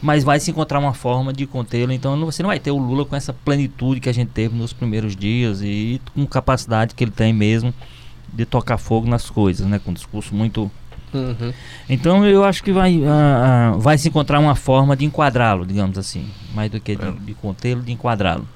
Mas 0.00 0.24
vai 0.24 0.40
se 0.40 0.50
encontrar 0.50 0.78
uma 0.80 0.92
forma 0.94 1.32
de 1.32 1.46
contê-lo, 1.46 1.92
então 1.92 2.16
não- 2.16 2.26
você 2.26 2.42
não 2.42 2.48
vai 2.48 2.58
ter 2.58 2.70
o 2.72 2.76
Lula 2.78 3.04
com 3.04 3.14
essa 3.14 3.32
plenitude 3.32 4.00
que 4.00 4.08
a 4.08 4.12
gente 4.14 4.30
teve 4.30 4.54
nos 4.56 4.72
primeiros 4.72 5.14
dias 5.14 5.60
e 5.62 6.00
com 6.14 6.26
capacidade 6.26 6.94
que 6.94 7.04
ele 7.04 7.12
tem 7.12 7.32
mesmo 7.32 7.72
de 8.32 8.44
tocar 8.44 8.78
fogo 8.78 9.08
nas 9.08 9.30
coisas, 9.30 9.66
né? 9.66 9.78
Com 9.78 9.90
um 9.92 9.94
discurso 9.94 10.34
muito. 10.34 10.70
Uhum. 11.14 11.52
Então 11.88 12.26
eu 12.26 12.42
acho 12.42 12.64
que 12.64 12.72
vai, 12.72 13.00
ah, 13.04 13.72
ah, 13.74 13.78
vai 13.78 13.96
se 13.98 14.08
encontrar 14.08 14.40
uma 14.40 14.54
forma 14.56 14.96
de 14.96 15.04
enquadrá-lo, 15.04 15.64
digamos 15.66 15.96
assim. 15.98 16.26
Mais 16.54 16.70
do 16.70 16.80
que 16.80 16.96
de, 16.96 17.04
É. 17.06 17.10
de 17.12 17.34
contê-lo, 17.34 17.82
de 17.82 17.92
enquadrá-lo. 17.92 18.48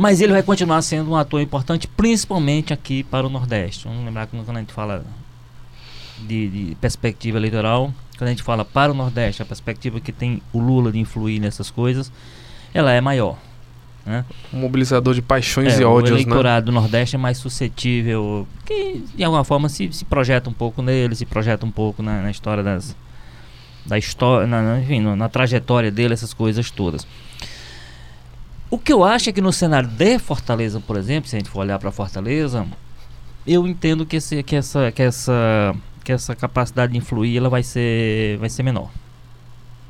Mas 0.00 0.20
ele 0.20 0.32
vai 0.32 0.44
continuar 0.44 0.80
sendo 0.82 1.10
um 1.10 1.16
ator 1.16 1.40
importante, 1.42 1.88
principalmente 1.88 2.72
aqui 2.72 3.02
para 3.02 3.26
o 3.26 3.28
Nordeste. 3.28 3.88
Vamos 3.88 4.04
lembrar 4.04 4.28
que 4.28 4.36
quando 4.36 4.56
a 4.56 4.60
gente 4.60 4.72
fala 4.72 5.04
de, 6.20 6.48
de 6.68 6.74
perspectiva 6.76 7.36
eleitoral, 7.36 7.92
quando 8.16 8.28
a 8.28 8.30
gente 8.30 8.44
fala 8.44 8.64
para 8.64 8.92
o 8.92 8.94
Nordeste, 8.94 9.42
a 9.42 9.44
perspectiva 9.44 9.98
que 9.98 10.12
tem 10.12 10.40
o 10.52 10.60
Lula 10.60 10.92
de 10.92 11.00
influir 11.00 11.40
nessas 11.40 11.68
coisas, 11.68 12.12
ela 12.72 12.92
é 12.92 13.00
maior. 13.00 13.36
Né? 14.06 14.24
Um 14.54 14.60
mobilizador 14.60 15.14
de 15.14 15.20
paixões 15.20 15.74
É, 15.76 15.82
e 15.82 15.84
o 15.84 15.90
ódios, 15.90 16.12
né? 16.12 16.22
eleitorado 16.22 16.66
do 16.66 16.72
Nordeste 16.72 17.16
é 17.16 17.18
mais 17.18 17.36
suscetível, 17.38 18.46
que 18.64 19.02
de 19.16 19.24
alguma 19.24 19.42
forma 19.42 19.68
se, 19.68 19.92
se 19.92 20.04
projeta 20.04 20.48
um 20.48 20.52
pouco 20.52 20.80
nele, 20.80 21.16
se 21.16 21.26
projeta 21.26 21.66
um 21.66 21.72
pouco 21.72 22.04
na, 22.04 22.22
na 22.22 22.30
história 22.30 22.62
das. 22.62 22.94
Da 23.84 23.98
história, 23.98 24.46
na, 24.46 24.62
na- 24.62 24.80
enfim, 24.80 25.00
no- 25.00 25.16
na 25.16 25.28
trajetória 25.28 25.90
dele, 25.90 26.14
essas 26.14 26.32
coisas 26.32 26.70
todas. 26.70 27.04
O 28.70 28.76
que 28.78 28.92
eu 28.92 29.02
acho 29.02 29.30
é 29.30 29.32
que 29.32 29.40
no 29.40 29.52
cenário 29.52 29.88
de 29.88 30.18
Fortaleza, 30.18 30.78
por 30.78 30.96
exemplo, 30.96 31.28
se 31.28 31.36
a 31.36 31.38
gente 31.38 31.48
for 31.48 31.60
olhar 31.60 31.78
para 31.78 31.90
Fortaleza, 31.90 32.66
eu 33.46 33.66
entendo 33.66 34.04
que, 34.04 34.16
esse, 34.16 34.42
que, 34.42 34.56
essa, 34.56 34.92
que, 34.92 35.02
essa, 35.02 35.74
que 36.04 36.12
essa 36.12 36.34
capacidade 36.36 36.92
de 36.92 36.98
influir 36.98 37.38
ela 37.38 37.48
vai 37.48 37.62
ser, 37.62 38.36
vai 38.38 38.50
ser 38.50 38.62
menor. 38.62 38.90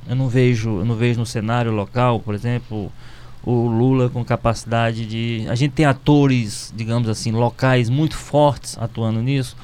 Eu 0.08 0.14
não 0.14 0.28
vejo, 0.28 0.78
eu 0.78 0.84
não 0.84 0.94
vejo 0.94 1.18
no 1.18 1.26
cenário 1.26 1.72
local, 1.72 2.20
por 2.20 2.34
exemplo, 2.34 2.90
o 3.42 3.66
Lula 3.66 4.08
com 4.08 4.24
capacidade 4.24 5.04
de. 5.06 5.46
A 5.48 5.54
gente 5.54 5.72
tem 5.72 5.84
atores, 5.84 6.72
digamos 6.76 7.08
assim, 7.08 7.32
locais 7.32 7.90
muito 7.90 8.16
fortes 8.16 8.78
atuando 8.78 9.20
nisso. 9.20 9.56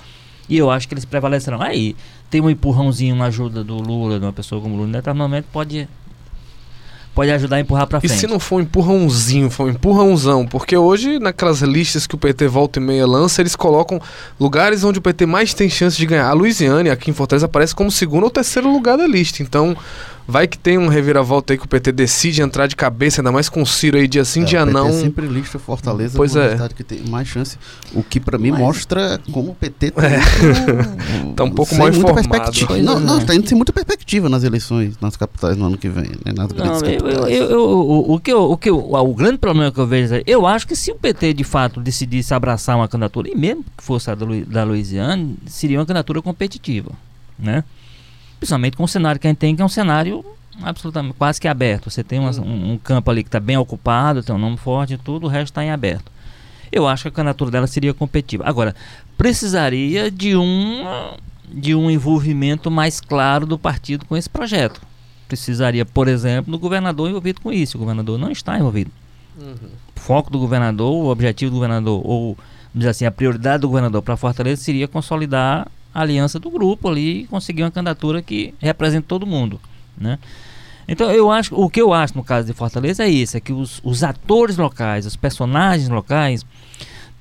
E 0.48 0.58
eu 0.58 0.70
acho 0.70 0.88
que 0.88 0.94
eles 0.94 1.04
prevalecerão. 1.04 1.62
Aí, 1.62 1.96
tem 2.28 2.40
um 2.40 2.50
empurrãozinho, 2.50 3.14
uma 3.14 3.26
ajuda 3.26 3.62
do 3.62 3.76
Lula, 3.76 4.18
de 4.18 4.26
uma 4.26 4.32
pessoa 4.32 4.60
como 4.60 4.74
o 4.74 4.78
Lula, 4.78 5.02
normalmente 5.06 5.46
pode. 5.52 5.88
Pode 7.14 7.30
ajudar 7.30 7.56
a 7.56 7.60
empurrar 7.60 7.86
pra 7.86 7.98
E 8.02 8.08
frente. 8.08 8.18
se 8.20 8.26
não 8.26 8.40
for 8.40 8.56
um 8.56 8.60
empurrãozinho, 8.60 9.48
for 9.48 9.66
um 9.66 9.70
empurrãozão? 9.70 10.44
Porque 10.46 10.76
hoje, 10.76 11.18
naquelas 11.20 11.60
listas 11.60 12.06
que 12.08 12.14
o 12.14 12.18
PT 12.18 12.48
volta 12.48 12.80
e 12.80 12.82
meia 12.82 13.06
lança, 13.06 13.40
eles 13.40 13.54
colocam 13.54 14.00
lugares 14.38 14.82
onde 14.82 14.98
o 14.98 15.02
PT 15.02 15.24
mais 15.24 15.54
tem 15.54 15.70
chance 15.70 15.96
de 15.96 16.06
ganhar. 16.06 16.28
A 16.28 16.32
Luiziane, 16.32 16.90
aqui 16.90 17.10
em 17.10 17.14
Fortaleza, 17.14 17.46
aparece 17.46 17.74
como 17.74 17.90
segundo 17.90 18.24
ou 18.24 18.30
terceiro 18.30 18.68
lugar 18.70 18.98
da 18.98 19.06
lista. 19.06 19.42
Então, 19.42 19.76
vai 20.26 20.46
que 20.46 20.56
tem 20.58 20.78
um 20.78 20.88
reviravolta 20.88 21.52
aí 21.52 21.58
que 21.58 21.64
o 21.64 21.68
PT 21.68 21.92
decide 21.92 22.40
entrar 22.42 22.66
de 22.66 22.74
cabeça, 22.76 23.20
ainda 23.20 23.30
mais 23.30 23.48
com 23.48 23.60
o 23.62 23.66
Ciro 23.66 23.96
aí 23.98 24.08
dia 24.08 24.24
sim, 24.24 24.42
É, 24.42 24.44
dia 24.44 24.62
o 24.62 24.66
PT 24.66 24.72
não. 24.78 24.92
sempre 24.92 25.26
lista 25.26 25.58
Fortaleza 25.58 26.16
Pois 26.16 26.32
como 26.32 26.44
é. 26.44 26.50
cidade 26.52 26.74
que 26.74 26.82
tem 26.84 27.00
mais 27.08 27.28
chance. 27.28 27.58
O 27.94 28.02
que 28.02 28.18
pra 28.18 28.38
mim 28.38 28.50
Mas- 28.50 28.60
mostra 28.60 29.20
como 29.32 29.50
o 29.52 29.54
PT 29.54 29.90
tá, 29.90 30.02
muito- 30.02 31.34
Tá 31.36 31.44
um 31.44 31.50
pouco 31.50 31.74
muita 31.74 31.96
informado. 31.98 32.28
perspectiva. 32.28 32.66
Pois 32.68 32.84
Não, 32.84 32.96
é. 32.96 33.00
não, 33.00 33.20
tá 33.24 33.34
indo 33.34 33.48
sem 33.48 33.56
muita 33.56 33.72
perspectiva 33.72 34.28
nas 34.28 34.44
eleições, 34.44 34.94
nas 35.00 35.16
capitais 35.16 35.56
no 35.56 35.66
ano 35.66 35.76
que 35.78 35.88
vem, 35.88 36.10
né? 36.24 36.32
Nas 36.34 36.50
grandes 36.52 36.82
Não, 36.82 36.88
eu, 36.88 36.94
eu, 36.94 37.00
capitais. 37.02 37.36
eu- 37.36 37.50
eu- 37.50 37.60
o, 37.68 38.14
o 38.14 38.20
que 38.20 38.32
eu, 38.32 38.42
o 38.50 38.56
que 38.56 38.70
eu, 38.70 38.78
o 38.94 39.14
grande 39.14 39.38
problema 39.38 39.70
que 39.72 39.78
eu 39.78 39.86
vejo 39.86 40.14
é, 40.14 40.22
eu 40.26 40.46
acho 40.46 40.66
que 40.66 40.74
se 40.76 40.90
o 40.90 40.94
PT 40.94 41.34
de 41.34 41.44
fato 41.44 41.80
decidisse 41.80 42.32
abraçar 42.32 42.76
uma 42.76 42.88
candidatura, 42.88 43.28
e 43.28 43.34
mesmo 43.36 43.64
que 43.76 43.82
fosse 43.84 44.10
a 44.10 44.14
da, 44.14 44.24
Lu- 44.24 44.44
da 44.46 44.64
Louisiana, 44.64 45.28
seria 45.46 45.78
uma 45.78 45.86
candidatura 45.86 46.22
competitiva, 46.22 46.90
né? 47.38 47.62
Principalmente 48.44 48.76
com 48.76 48.84
o 48.84 48.88
cenário 48.88 49.18
que 49.18 49.26
a 49.26 49.30
gente 49.30 49.38
tem, 49.38 49.56
que 49.56 49.62
é 49.62 49.64
um 49.64 49.68
cenário 49.70 50.22
absolutamente 50.62 51.14
quase 51.16 51.40
que 51.40 51.48
aberto. 51.48 51.88
Você 51.88 52.04
tem 52.04 52.18
uma- 52.20 52.30
um, 52.42 52.72
um 52.72 52.78
campo 52.78 53.10
ali 53.10 53.22
que 53.22 53.28
está 53.28 53.40
bem 53.40 53.56
ocupado, 53.56 54.22
tem 54.22 54.34
um 54.34 54.38
nome 54.38 54.58
forte 54.58 54.92
e 54.94 54.98
tudo, 54.98 55.24
o 55.24 55.28
resto 55.30 55.46
está 55.52 55.64
em 55.64 55.70
aberto. 55.70 56.12
Eu 56.70 56.86
acho 56.86 57.04
que 57.04 57.08
a 57.08 57.10
candidatura 57.10 57.50
dela 57.50 57.66
seria 57.66 57.94
competitiva. 57.94 58.44
Agora, 58.46 58.74
precisaria 59.16 60.10
de 60.10 60.36
um 60.36 60.84
de 61.48 61.74
um 61.74 61.90
envolvimento 61.90 62.70
mais 62.70 63.00
claro 63.00 63.46
do 63.46 63.58
partido 63.58 64.04
com 64.04 64.14
esse 64.16 64.28
projeto. 64.28 64.80
Precisaria, 65.26 65.86
por 65.86 66.06
exemplo, 66.08 66.50
do 66.52 66.58
governador 66.58 67.08
envolvido 67.08 67.40
com 67.40 67.50
isso. 67.52 67.78
O 67.78 67.80
governador 67.80 68.18
não 68.18 68.30
está 68.30 68.58
envolvido. 68.58 68.90
O 69.96 70.00
foco 70.00 70.30
do 70.30 70.38
governador, 70.38 70.92
o 70.92 71.08
objetivo 71.08 71.50
do 71.50 71.54
governador, 71.54 72.02
ou 72.04 72.36
dizer 72.74 72.90
assim, 72.90 73.06
a 73.06 73.10
prioridade 73.10 73.60
do 73.62 73.68
governador 73.68 74.02
para 74.02 74.16
Fortaleza 74.18 74.60
seria 74.62 74.86
consolidar 74.88 75.66
aliança 75.94 76.38
do 76.38 76.50
grupo 76.50 76.88
ali 76.88 77.22
e 77.22 77.26
conseguir 77.26 77.62
uma 77.62 77.70
candidatura 77.70 78.20
que 78.20 78.52
represente 78.58 79.06
todo 79.06 79.26
mundo, 79.26 79.60
né? 79.96 80.18
Então 80.86 81.10
eu 81.10 81.30
acho, 81.30 81.54
o 81.54 81.70
que 81.70 81.80
eu 81.80 81.94
acho 81.94 82.16
no 82.16 82.24
caso 82.24 82.46
de 82.46 82.52
Fortaleza 82.52 83.04
é 83.04 83.08
isso, 83.08 83.36
é 83.36 83.40
que 83.40 83.52
os, 83.52 83.80
os 83.82 84.02
atores 84.02 84.56
locais, 84.56 85.06
os 85.06 85.16
personagens 85.16 85.88
locais 85.88 86.44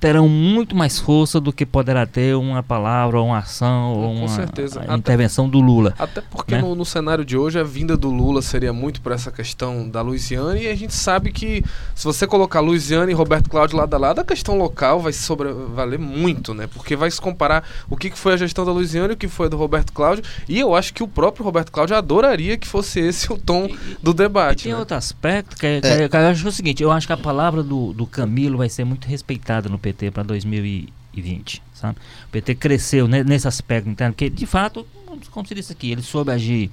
terão 0.00 0.28
muito 0.28 0.76
mais 0.76 0.98
força 0.98 1.40
do 1.40 1.50
que 1.52 1.64
poderá 1.64 2.04
ter 2.04 2.36
uma 2.36 2.62
palavra, 2.62 3.18
ou 3.18 3.26
uma 3.28 3.38
ação, 3.38 3.94
ou 3.94 4.02
Com 4.08 4.14
uma 4.20 4.28
certeza. 4.28 4.80
a 4.80 4.82
Até- 4.84 4.94
intervenção 4.96 5.48
do 5.48 5.60
Lula. 5.60 5.94
Até 5.98 6.20
porque 6.20 6.56
né? 6.56 6.60
no, 6.60 6.74
no 6.74 6.84
cenário 6.84 7.24
de 7.24 7.38
hoje 7.38 7.58
a 7.58 7.62
vinda 7.62 7.96
do 7.96 8.10
Lula 8.10 8.42
seria 8.42 8.72
muito 8.72 9.00
por 9.00 9.12
essa 9.12 9.30
questão 9.32 9.88
da 9.88 10.02
Louisiana 10.02 10.58
e 10.58 10.68
a 10.68 10.74
gente 10.74 10.92
sabe 10.92 11.32
que 11.32 11.64
se 11.94 12.04
você 12.04 12.26
colocar 12.26 12.60
Louisiana 12.60 13.10
e 13.10 13.14
Roberto 13.14 13.48
Cláudio 13.48 13.78
lado 13.78 13.94
a 13.94 13.98
lado, 13.98 14.18
a 14.20 14.24
questão 14.24 14.58
local 14.58 15.00
vai 15.00 15.12
sobrevaler 15.12 15.98
muito, 15.98 16.52
né? 16.52 16.66
Porque 16.66 16.94
vai 16.96 17.10
se 17.10 17.20
comparar 17.20 17.64
o 17.88 17.96
que, 17.96 18.10
que 18.10 18.18
foi 18.18 18.34
a 18.34 18.36
gestão 18.36 18.64
da 18.64 18.72
Louisiana 18.72 19.12
e 19.12 19.14
o 19.14 19.16
que 19.16 19.26
foi 19.28 19.46
a 19.46 19.48
do 19.48 19.56
Roberto 19.56 19.92
Cláudio 19.92 20.22
e 20.46 20.58
eu 20.60 20.74
acho 20.74 20.92
que 20.92 21.02
o 21.02 21.08
próprio 21.08 21.44
Roberto 21.44 21.72
Cláudio 21.72 21.96
adoraria 21.96 22.58
que 22.58 22.66
fosse 22.66 23.00
esse 23.00 23.32
o 23.32 23.38
tom 23.38 23.68
do 24.02 24.10
E 24.10 24.14
debate, 24.14 24.64
tem 24.64 24.72
né? 24.72 24.78
outro 24.78 24.96
aspecto 24.96 25.56
que, 25.56 25.66
é- 25.66 25.80
que 25.80 25.86
é- 25.86 26.08
que 26.10 26.16
eu 26.16 26.20
acho 26.28 26.40
que 26.42 26.46
é 26.46 26.50
o 26.50 26.52
seguinte, 26.52 26.82
eu 26.82 26.92
acho 26.92 27.06
que 27.06 27.12
a 27.12 27.16
palavra 27.16 27.62
do, 27.62 27.94
do 27.94 28.06
Camilo 28.06 28.58
vai 28.58 28.68
ser 28.68 28.84
muito 28.84 29.06
respeitada 29.08 29.68
no 29.68 29.78
PT 29.78 29.93
para 30.12 30.22
2020, 30.24 31.62
sabe? 31.72 31.98
O 32.26 32.28
PT 32.30 32.54
cresceu 32.56 33.06
ne- 33.08 33.24
nesse 33.24 33.46
aspecto 33.48 33.88
interno, 33.88 34.12
porque 34.12 34.28
de 34.30 34.46
fato, 34.46 34.86
como 35.30 35.46
se 35.46 35.54
disse 35.54 35.72
aqui, 35.72 35.90
ele 35.92 36.02
soube 36.02 36.30
agir 36.32 36.70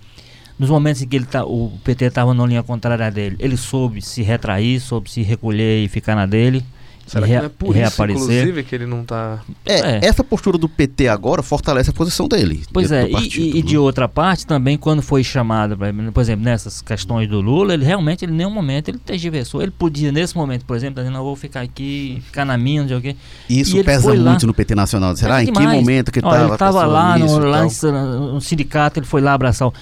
nos 0.59 0.69
momentos 0.69 1.01
em 1.01 1.07
que 1.07 1.15
ele 1.15 1.25
tá, 1.25 1.43
o 1.45 1.71
PT 1.83 2.05
estava 2.05 2.33
na 2.33 2.45
linha 2.45 2.61
contrária 2.63 3.09
dele, 3.09 3.35
ele 3.39 3.57
soube 3.57 4.01
se 4.01 4.21
retrair, 4.21 4.79
soube 4.79 5.09
se 5.09 5.21
recolher 5.21 5.83
e 5.83 5.87
ficar 5.87 6.15
na 6.15 6.25
dele. 6.25 6.63
Será 7.11 7.27
que 7.27 7.33
não 7.35 7.45
é 7.45 7.49
por 7.49 7.67
e 7.67 7.69
isso, 7.69 7.77
reaparecer. 7.79 8.21
inclusive, 8.23 8.63
que 8.63 8.75
ele 8.75 8.85
não 8.85 9.03
tá... 9.03 9.39
É, 9.65 9.97
É. 9.97 9.99
essa 10.05 10.23
postura 10.23 10.57
do 10.57 10.69
PT 10.69 11.07
agora 11.07 11.43
fortalece 11.43 11.89
a 11.89 11.93
posição 11.93 12.27
dele. 12.27 12.63
Pois 12.71 12.91
é, 12.91 13.01
do 13.03 13.09
e- 13.09 13.11
partido, 13.11 13.55
e, 13.57 13.59
e 13.59 13.61
de 13.61 13.73
né? 13.73 13.79
outra 13.79 14.07
parte 14.07 14.45
também, 14.47 14.77
quando 14.77 15.01
foi 15.01 15.23
chamado, 15.23 15.77
por 16.13 16.21
exemplo, 16.21 16.45
nessas 16.45 16.81
questões 16.81 17.27
do 17.27 17.41
Lula, 17.41 17.73
ele 17.73 17.83
realmente, 17.83 18.23
ele, 18.23 18.31
em 18.31 18.35
nenhum 18.37 18.49
momento, 18.51 18.89
ele 18.89 18.97
tergiversou. 18.97 19.61
Ele 19.61 19.71
podia, 19.71 20.11
nesse 20.11 20.35
momento, 20.37 20.63
por 20.65 20.75
exemplo, 20.75 20.95
dizer, 21.01 21.09
não, 21.11 21.19
eu 21.19 21.25
vou 21.25 21.35
ficar 21.35 21.61
aqui, 21.61 22.21
ficar 22.25 22.45
na 22.45 22.57
minha, 22.57 22.81
não 22.81 22.87
sei 22.87 22.97
o 22.97 23.01
quê. 23.01 23.15
E 23.49 23.59
isso 23.59 23.75
e 23.75 23.79
ele 23.79 23.83
pesa 23.83 24.03
foi 24.03 24.17
lá- 24.17 24.31
muito 24.31 24.47
no 24.47 24.53
PT 24.53 24.73
Nacional. 24.75 25.15
Será 25.15 25.37
Pesa 25.39 25.49
em 25.49 25.53
que 25.53 25.59
momento 25.67 26.11
que 26.11 26.19
Ó, 26.19 26.29
tava 26.29 26.43
ele 26.45 26.53
estava 26.53 26.85
lá, 26.85 27.17
no, 27.17 27.37
lá 27.39 27.63
no 27.63 28.39
sindicato, 28.41 28.99
ele 28.99 29.05
foi 29.05 29.19
lá 29.21 29.33
abraçar, 29.33 29.67
o- 29.67 29.73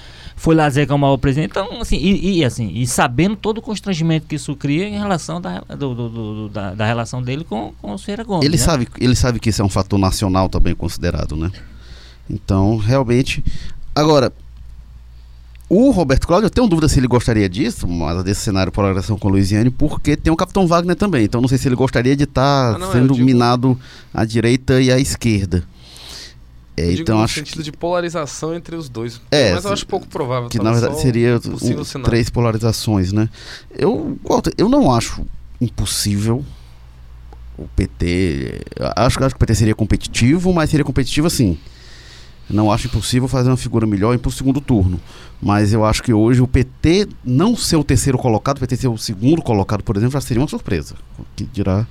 foi 0.42 0.54
lá 0.54 0.66
dizer 0.70 0.86
que 0.86 0.92
é 0.92 0.94
o 0.94 0.98
maior 0.98 1.18
presidente. 1.18 1.50
Então, 1.50 1.82
assim, 1.82 1.96
e, 1.98 2.38
e, 2.38 2.44
assim, 2.46 2.72
e 2.74 2.86
sabendo 2.86 3.36
todo 3.36 3.58
o 3.58 3.62
constrangimento 3.62 4.26
que 4.26 4.36
isso 4.36 4.56
cria 4.56 4.88
em 4.88 4.98
relação 4.98 5.38
da, 5.38 5.60
do- 5.60 5.94
do- 5.94 6.08
do- 6.08 6.48
da, 6.48 6.74
da 6.74 6.86
relação 6.86 7.22
dele 7.22 7.44
com, 7.44 7.74
com 7.82 7.92
o 7.92 7.98
Ferreira 7.98 8.24
Gomes. 8.24 8.46
Ele 8.46 8.56
né? 8.56 8.62
sabe, 8.62 8.88
ele 8.98 9.14
sabe 9.14 9.38
que 9.38 9.50
isso 9.50 9.60
é 9.60 9.64
um 9.64 9.68
fator 9.68 9.98
nacional 9.98 10.48
também 10.48 10.74
considerado, 10.74 11.36
né? 11.36 11.52
Então, 12.28 12.78
realmente. 12.78 13.44
Agora, 13.94 14.32
o 15.68 15.90
Roberto 15.90 16.26
Cláudio, 16.26 16.46
eu 16.46 16.50
tenho 16.50 16.66
dúvida 16.66 16.88
se 16.88 16.98
ele 16.98 17.06
gostaria 17.06 17.46
disso, 17.48 17.86
mas 17.86 18.24
desse 18.24 18.40
cenário 18.40 18.72
de 18.72 18.74
polarização 18.74 19.18
com 19.18 19.28
o 19.28 19.32
Luiziane, 19.32 19.68
porque 19.68 20.16
tem 20.16 20.32
o 20.32 20.36
Capitão 20.36 20.66
Wagner 20.66 20.96
também. 20.96 21.24
Então, 21.24 21.40
não 21.40 21.48
sei 21.48 21.58
se 21.58 21.68
ele 21.68 21.76
gostaria 21.76 22.16
de 22.16 22.24
estar 22.24 22.76
Ah, 22.76 22.78
não, 22.78 22.86
eu 22.86 22.92
sendo 22.92 23.12
digo- 23.14 23.26
minado 23.26 23.78
à 24.14 24.24
direita 24.24 24.80
e 24.80 24.90
à 24.90 24.98
esquerda. 24.98 25.62
É, 26.80 26.92
então, 26.92 27.18
no 27.18 27.24
acho 27.24 27.34
sentido 27.34 27.58
que, 27.58 27.64
de 27.64 27.72
polarização 27.72 28.54
entre 28.54 28.74
os 28.74 28.88
dois. 28.88 29.20
É, 29.30 29.52
mas 29.52 29.64
eu 29.64 29.72
acho 29.72 29.86
pouco 29.86 30.06
provável. 30.06 30.48
que 30.48 30.56
tá? 30.56 30.64
na 30.64 30.72
verdade 30.72 31.00
seria 31.00 31.38
um 31.44 32.02
três 32.02 32.30
polarizações, 32.30 33.12
né? 33.12 33.28
Eu, 33.70 34.18
Walter, 34.24 34.52
eu 34.56 34.68
não 34.68 34.92
acho 34.92 35.24
impossível 35.60 36.44
o 37.58 37.68
PT. 37.76 38.62
Acho, 38.96 39.22
acho 39.22 39.34
que 39.34 39.36
o 39.36 39.46
PT 39.46 39.54
seria 39.54 39.74
competitivo, 39.74 40.52
mas 40.52 40.70
seria 40.70 40.84
competitivo 40.84 41.26
assim. 41.26 41.58
Não 42.48 42.72
acho 42.72 42.88
impossível 42.88 43.28
fazer 43.28 43.48
uma 43.48 43.56
figura 43.56 43.86
melhor 43.86 44.12
e 44.12 44.16
ir 44.16 44.18
pro 44.18 44.30
segundo 44.30 44.60
turno. 44.60 45.00
Mas 45.40 45.72
eu 45.72 45.84
acho 45.84 46.02
que 46.02 46.12
hoje 46.12 46.40
o 46.40 46.48
PT 46.48 47.08
não 47.24 47.56
ser 47.56 47.76
o 47.76 47.84
terceiro 47.84 48.18
colocado, 48.18 48.56
o 48.56 48.60
PT 48.60 48.76
ser 48.76 48.88
o 48.88 48.98
segundo 48.98 49.40
colocado, 49.40 49.84
por 49.84 49.96
exemplo, 49.96 50.12
já 50.12 50.20
seria 50.20 50.40
uma 50.42 50.48
surpresa. 50.48 50.96
O 51.18 51.24
que 51.36 51.44
dirá 51.44 51.86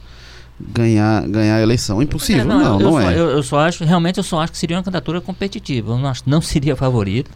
ganhar, 0.59 1.27
ganhar 1.27 1.55
a 1.55 1.61
eleição. 1.61 2.01
Impossível, 2.01 2.41
É, 2.41 2.45
não, 2.45 2.79
eu, 2.79 2.79
não, 2.79 2.99
é. 2.99 3.13
Eu, 3.17 3.29
eu 3.29 3.43
só 3.43 3.59
acho, 3.59 3.83
realmente 3.83 4.17
eu 4.17 4.23
só 4.23 4.41
acho 4.41 4.51
que 4.51 4.57
seria 4.57 4.77
uma 4.77 4.83
candidatura 4.83 5.21
competitiva. 5.21 5.93
Eu 5.93 5.97
não, 5.97 6.09
acho, 6.09 6.23
não 6.25 6.41
seria 6.41 6.75
favorito. 6.75 7.31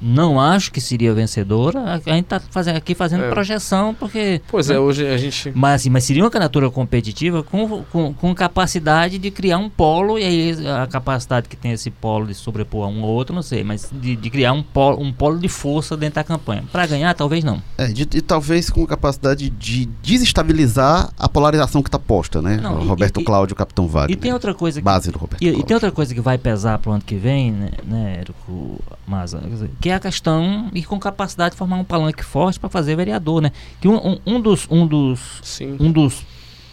Não 0.00 0.40
acho 0.40 0.70
que 0.72 0.80
seria 0.80 1.12
vencedora. 1.14 1.80
A, 1.80 1.94
a 1.94 1.98
gente 2.14 2.24
está 2.24 2.40
fazendo, 2.40 2.76
aqui 2.76 2.94
fazendo 2.94 3.24
É. 3.24 3.30
projeção, 3.30 3.94
porque. 3.94 4.40
Pois 4.48 4.68
né? 4.68 4.76
é, 4.76 4.78
hoje 4.78 5.06
a 5.06 5.16
gente. 5.16 5.52
Mas, 5.54 5.80
assim, 5.82 5.90
mas 5.90 6.04
seria 6.04 6.22
uma 6.22 6.30
candidatura 6.30 6.70
competitiva 6.70 7.42
com, 7.42 7.82
com, 7.84 8.14
com 8.14 8.34
capacidade 8.34 9.18
de 9.18 9.30
criar 9.30 9.58
um 9.58 9.68
polo, 9.68 10.18
e 10.18 10.24
aí 10.24 10.66
a 10.68 10.86
capacidade 10.86 11.48
que 11.48 11.56
tem 11.56 11.72
esse 11.72 11.90
polo 11.90 12.26
de 12.26 12.34
sobrepor 12.34 12.84
a 12.86 12.88
um 12.88 13.02
ou 13.02 13.08
outro, 13.10 13.34
não 13.34 13.42
sei, 13.42 13.64
mas 13.64 13.88
de, 13.92 14.14
de 14.16 14.30
criar 14.30 14.52
um 14.52 14.62
polo, 14.62 15.00
um 15.02 15.12
polo 15.12 15.38
de 15.38 15.48
força 15.48 15.96
dentro 15.96 16.16
da 16.16 16.24
campanha. 16.24 16.64
Para 16.70 16.86
ganhar, 16.86 17.12
talvez 17.14 17.42
não. 17.44 17.62
É, 17.76 17.86
de- 17.88 18.08
e 18.16 18.20
talvez 18.20 18.70
com 18.70 18.86
capacidade 18.86 19.48
de 19.50 19.86
desestabilizar 20.02 21.10
a 21.18 21.28
polarização 21.28 21.82
que 21.82 21.88
está 21.88 21.98
posta, 21.98 22.40
né? 22.42 22.58
Não, 22.62 22.76
o 22.80 22.86
Roberto 22.86 23.20
e- 23.20 23.24
Cláudio, 23.24 23.56
Capitão 23.56 23.86
Wagner. 23.86 24.16
E 24.16 24.20
tem 24.20 24.32
outra 24.32 24.54
coisa 24.54 24.80
que 24.80 24.84
Base 24.84 25.10
do 25.10 25.18
Roberto 25.18 25.42
E, 25.42 25.48
e 25.48 25.62
tem 25.62 25.74
outra 25.74 25.90
coisa 25.90 26.14
que 26.14 26.20
vai 26.20 26.38
pesar 26.38 26.78
para 26.78 26.90
o 26.90 26.92
ano 26.94 27.02
que 27.04 27.16
vem, 27.16 27.50
né, 27.52 27.70
né 27.84 28.16
Érico 28.20 28.78
Maza, 29.06 29.38
quer 29.38 29.48
dizer, 29.48 29.70
que 29.88 29.92
é 29.92 29.94
a 29.94 30.00
questão 30.00 30.68
e 30.74 30.84
com 30.84 30.98
capacidade 30.98 31.52
de 31.52 31.56
formar 31.56 31.76
um 31.76 31.84
palanque 31.84 32.22
forte 32.22 32.60
para 32.60 32.68
fazer 32.68 32.94
vereador, 32.94 33.40
né? 33.40 33.50
Que 33.80 33.88
um, 33.88 33.96
um, 33.96 34.18
um 34.26 34.40
dos 34.40 34.66
um 34.70 34.86
dos 34.86 35.40
Sim. 35.42 35.78
um 35.80 35.90
dos 35.90 36.26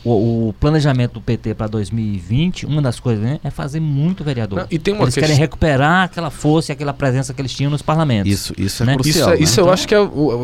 o, 0.06 0.50
o 0.50 0.54
planejamento 0.60 1.14
do 1.14 1.22
PT 1.22 1.56
para 1.56 1.68
2020, 1.68 2.66
uma 2.66 2.82
das 2.82 3.00
coisas 3.00 3.24
né, 3.24 3.40
é 3.44 3.50
fazer 3.50 3.80
muito 3.80 4.24
vereador. 4.24 4.60
Não, 4.60 4.68
e 4.70 4.78
tem 4.80 4.94
uma 4.94 5.04
Eles 5.04 5.16
querem 5.16 5.30
questão- 5.30 5.42
recuperar 5.42 6.04
aquela 6.06 6.30
força 6.30 6.72
e 6.72 6.74
aquela 6.74 6.94
presença 6.94 7.34
que 7.34 7.42
eles 7.42 7.52
tinham 7.54 7.70
nos 7.72 7.82
parlamentos. 7.82 8.32
Isso, 8.32 8.54
isso 8.58 8.84
é 8.84 8.86
né? 8.86 8.94
Isso, 8.94 9.04
crucial. 9.04 9.30
é- 9.30 9.36
né? 9.38 9.44
isso 9.44 9.60
eu 9.60 9.64
Então- 9.64 9.74
acho 9.74 9.88
que 9.88 9.96
é. 9.96 10.00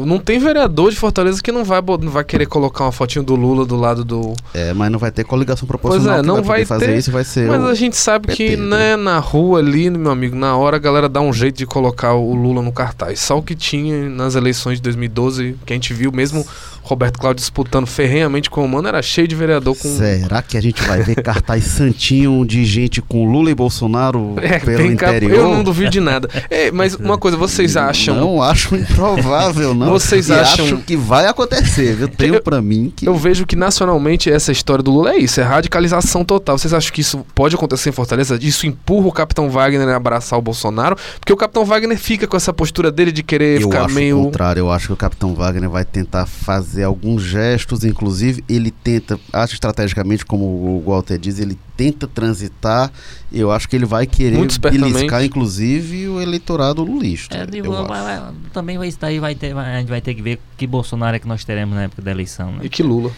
Não 0.06 0.18
tem 0.20 0.40
vereador 0.40 0.90
de 0.92 0.98
Fortaleza 0.98 1.42
que 1.42 1.52
não 1.52 1.64
vai, 1.64 1.80
não 2.02 2.10
vai 2.10 2.24
querer 2.24 2.46
colocar 2.48 2.86
uma 2.86 2.92
fotinho 2.92 3.24
do 3.24 3.36
Lula 3.36 3.66
do 3.66 3.76
lado 3.76 4.04
do. 4.04 4.34
É, 4.54 4.74
mas 4.74 4.92
não 4.92 4.98
vai 5.00 5.12
ter 5.12 5.24
coligação 5.24 5.68
proporcional 5.68 6.08
Pois 6.08 6.18
é, 6.18 6.22
que 6.22 6.28
não 6.28 6.36
vai 6.36 6.44
vai 6.62 6.66
fazer 6.66 6.86
ter, 6.88 6.98
isso, 6.98 7.12
vai 7.12 7.24
ser 7.24 7.48
Mas 7.48 7.62
o- 7.62 7.68
a 7.68 7.76
gente 7.76 7.96
sabe 7.96 8.28
PT, 8.28 8.36
que, 8.50 8.58
né, 8.58 8.96
na 8.96 9.20
rua 9.20 9.60
ali, 9.60 9.90
meu 9.90 10.12
amigo, 10.12 10.36
na 10.36 10.56
hora 10.58 10.78
a 10.78 10.80
galera 10.80 11.08
dá 11.08 11.22
um 11.22 11.32
jeito 11.32 11.58
de 11.58 11.66
colocar 11.66 12.14
o 12.14 12.34
Lula 12.34 12.62
no 12.62 12.72
cartaz. 12.72 13.20
Só 13.20 13.38
o 13.38 13.44
que 13.44 13.56
tinha 13.56 14.10
nas 14.10 14.36
eleições 14.36 14.76
de 14.78 14.82
2012, 14.82 15.56
que 15.66 15.74
a 15.74 15.76
gente 15.76 15.94
viu 15.94 16.12
mesmo 16.12 16.46
Roberto 16.84 17.20
Cláudio 17.20 17.40
disputando 17.42 17.86
ferrenhamente 17.88 18.50
com 18.50 18.64
o 18.66 18.68
Mano, 18.70 18.88
era 18.88 19.02
cheio 19.02 19.28
de 19.28 19.36
vereador 19.36 19.76
com. 19.78 19.88
Será 19.88 20.42
que 20.42 20.58
a 20.58 20.62
gente 20.62 20.82
vai 20.84 21.02
ver 21.04 21.22
cartaz 21.22 21.64
santinho 21.66 22.46
de 22.46 22.66
gente 22.66 23.02
com 23.02 23.26
Lula 23.32 23.52
e 23.52 23.56
Bolsonaro 23.56 24.36
É, 24.42 24.60
pelo 24.60 24.86
interior? 24.86 25.32
eu 25.34 25.50
não 25.54 25.64
duvido 25.64 25.90
de 25.92 26.00
nada. 26.00 26.30
É, 26.50 26.72
mas 26.72 26.96
uma 26.96 27.18
coisa, 27.18 27.38
vocês 27.38 27.78
acham. 27.78 28.16
Não 28.16 28.42
acho 28.42 28.76
improvável, 28.76 29.74
não. 29.74 29.90
Vocês 29.92 30.30
E 30.30 30.34
acham- 30.34 30.66
acho 30.66 30.78
que 30.80 30.96
vai 30.98 31.26
acontecer, 31.28 31.96
viu? 31.96 32.08
Tenho 32.08 32.42
pra 32.42 32.62
mim 32.62 32.92
que... 32.96 33.08
Eu 33.08 33.16
vejo 33.16 33.46
que 33.46 33.56
nacionalmente 33.56 34.30
essa 34.32 34.52
história 34.52 34.84
do 34.84 34.92
Lula 34.92 35.12
é 35.14 35.18
isso, 35.18 35.40
é 35.40 35.44
radicalização 35.44 36.24
total. 36.26 36.58
Vocês 36.58 36.74
acham 36.74 36.92
que 36.92 37.02
isso 37.02 37.26
pode 37.36 37.56
acontecer 37.56 37.90
em 37.90 37.94
Fortaleza? 37.94 38.38
Isso 38.42 38.66
empurra 38.68 39.08
o 39.08 39.12
Capitão 39.12 39.50
Wagner 39.50 39.88
a 39.90 39.96
abraçar 39.96 40.38
o 40.40 40.42
Bolsonaro? 40.42 40.96
Porque 41.20 41.32
o 41.34 41.38
Capitão 41.38 41.66
Wagner 41.66 41.98
fica 41.98 42.28
com 42.28 42.38
essa 42.38 42.52
postura 42.54 42.92
dele 42.92 43.12
de 43.12 43.24
querer 43.24 43.62
Eu 43.62 43.68
ficar 43.70 43.86
acho 43.86 43.96
meio. 43.96 44.20
o 44.20 44.26
contrário, 44.26 44.62
eu 44.62 44.72
acho 44.72 44.88
que 44.88 44.94
o 44.94 44.98
Capitão 44.98 45.34
Wagner 45.36 45.70
vai 45.70 45.86
tentar 45.86 46.26
fazer 46.26 46.71
alguns 46.84 47.22
gestos, 47.24 47.84
inclusive 47.84 48.44
ele 48.48 48.72
tenta, 48.72 49.20
acho 49.34 49.54
estrategicamente, 49.54 50.26
como 50.26 50.46
o 50.46 50.84
Walter 50.86 51.18
diz, 51.18 51.40
ele 51.40 51.58
tenta 51.76 52.08
transitar, 52.08 52.92
eu 53.32 53.52
acho 53.52 53.68
que 53.68 53.76
ele 53.76 53.86
vai 53.86 54.06
querer 54.08 54.38
beliscar, 54.60 55.24
inclusive, 55.24 56.08
o 56.08 56.22
eleitorado 56.22 56.84
lulista. 56.84 57.38
É, 57.38 57.42
eu 57.44 57.48
digo, 57.48 57.74
acho. 57.74 57.88
vai- 57.88 58.02
vai- 58.04 58.34
também 58.54 58.78
vai 58.78 58.88
estar 58.88 59.08
aí, 59.08 59.20
vai 59.20 59.36
ter, 59.36 59.54
vai- 59.54 59.76
a 59.76 59.80
gente 59.80 59.90
vai 59.90 60.02
ter 60.02 60.14
que 60.14 60.22
ver 60.22 60.40
que 60.58 60.66
Bolsonaro 60.68 61.16
é 61.16 61.20
que 61.20 61.28
nós 61.28 61.44
teremos 61.44 61.76
na 61.76 61.84
época 61.84 62.02
da 62.02 62.12
eleição. 62.12 62.52
Né? 62.54 62.60
E 62.64 62.70
que 62.70 62.84
Lula. 62.84 63.12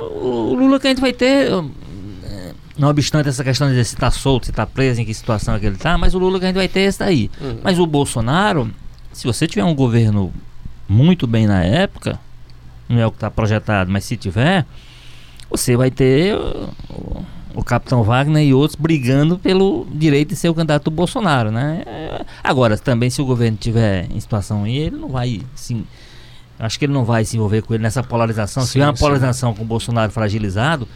O 0.00 0.54
Lula 0.54 0.78
que 0.78 0.86
a 0.86 0.90
gente 0.90 1.00
vai 1.00 1.12
ter, 1.12 1.50
não 2.78 2.88
obstante 2.88 3.28
essa 3.28 3.42
questão 3.42 3.68
de 3.68 3.74
se 3.84 3.94
está 3.94 4.10
solto, 4.10 4.44
se 4.46 4.52
está 4.52 4.64
preso, 4.66 5.00
em 5.00 5.04
que 5.04 5.12
situação 5.12 5.54
é 5.54 5.58
que 5.58 5.66
ele 5.66 5.74
está, 5.76 5.98
mas 5.98 6.14
o 6.14 6.18
Lula 6.18 6.38
que 6.38 6.44
a 6.44 6.48
gente 6.48 6.56
vai 6.56 6.68
ter 6.68 6.80
é 6.80 6.84
esse 6.84 6.98
daí. 7.00 7.30
Uhum. 7.40 7.58
Mas 7.62 7.78
o 7.78 7.86
Bolsonaro, 7.86 8.70
se 9.12 9.24
você 9.26 9.46
tiver 9.46 9.64
um 9.64 9.74
governo 9.74 10.32
muito 10.88 11.26
bem 11.26 11.46
na 11.46 11.62
época, 11.64 12.18
não 12.88 12.98
é 13.00 13.06
o 13.06 13.10
que 13.10 13.16
está 13.16 13.30
projetado, 13.30 13.90
mas 13.90 14.04
se 14.04 14.16
tiver, 14.16 14.64
você 15.50 15.76
vai 15.76 15.90
ter 15.90 16.34
o, 16.36 17.24
o- 17.54 17.64
Capitão 17.64 18.02
Wagner 18.02 18.42
e 18.44 18.54
outros 18.54 18.76
brigando 18.80 19.38
pelo 19.38 19.86
direito 19.92 20.30
de 20.30 20.36
ser 20.36 20.48
o 20.48 20.54
candidato 20.54 20.84
do 20.84 20.90
Bolsonaro, 20.90 21.50
né? 21.50 21.82
Agora, 22.42 22.78
também 22.78 23.10
se 23.10 23.20
o 23.20 23.24
governo 23.26 23.56
tiver 23.58 24.06
em 24.10 24.18
situação 24.20 24.64
aí, 24.64 24.76
ele 24.76 24.96
não 24.96 25.08
vai 25.08 25.42
sim. 25.54 25.84
Acho 26.58 26.78
que 26.78 26.84
ele 26.86 26.92
não 26.92 27.04
vai 27.04 27.24
se 27.24 27.36
envolver 27.36 27.62
com 27.62 27.74
ele 27.74 27.82
nessa 27.82 28.02
polarização. 28.02 28.62
se 28.64 28.70
Sim, 28.70 28.72
tiver 28.74 28.86
uma 28.86 28.96
sim. 28.96 29.00
polarização 29.00 29.54
com 29.54 29.62
o 29.62 29.66
Bolsonaro 29.66 30.10
fragilizado, 30.10 30.88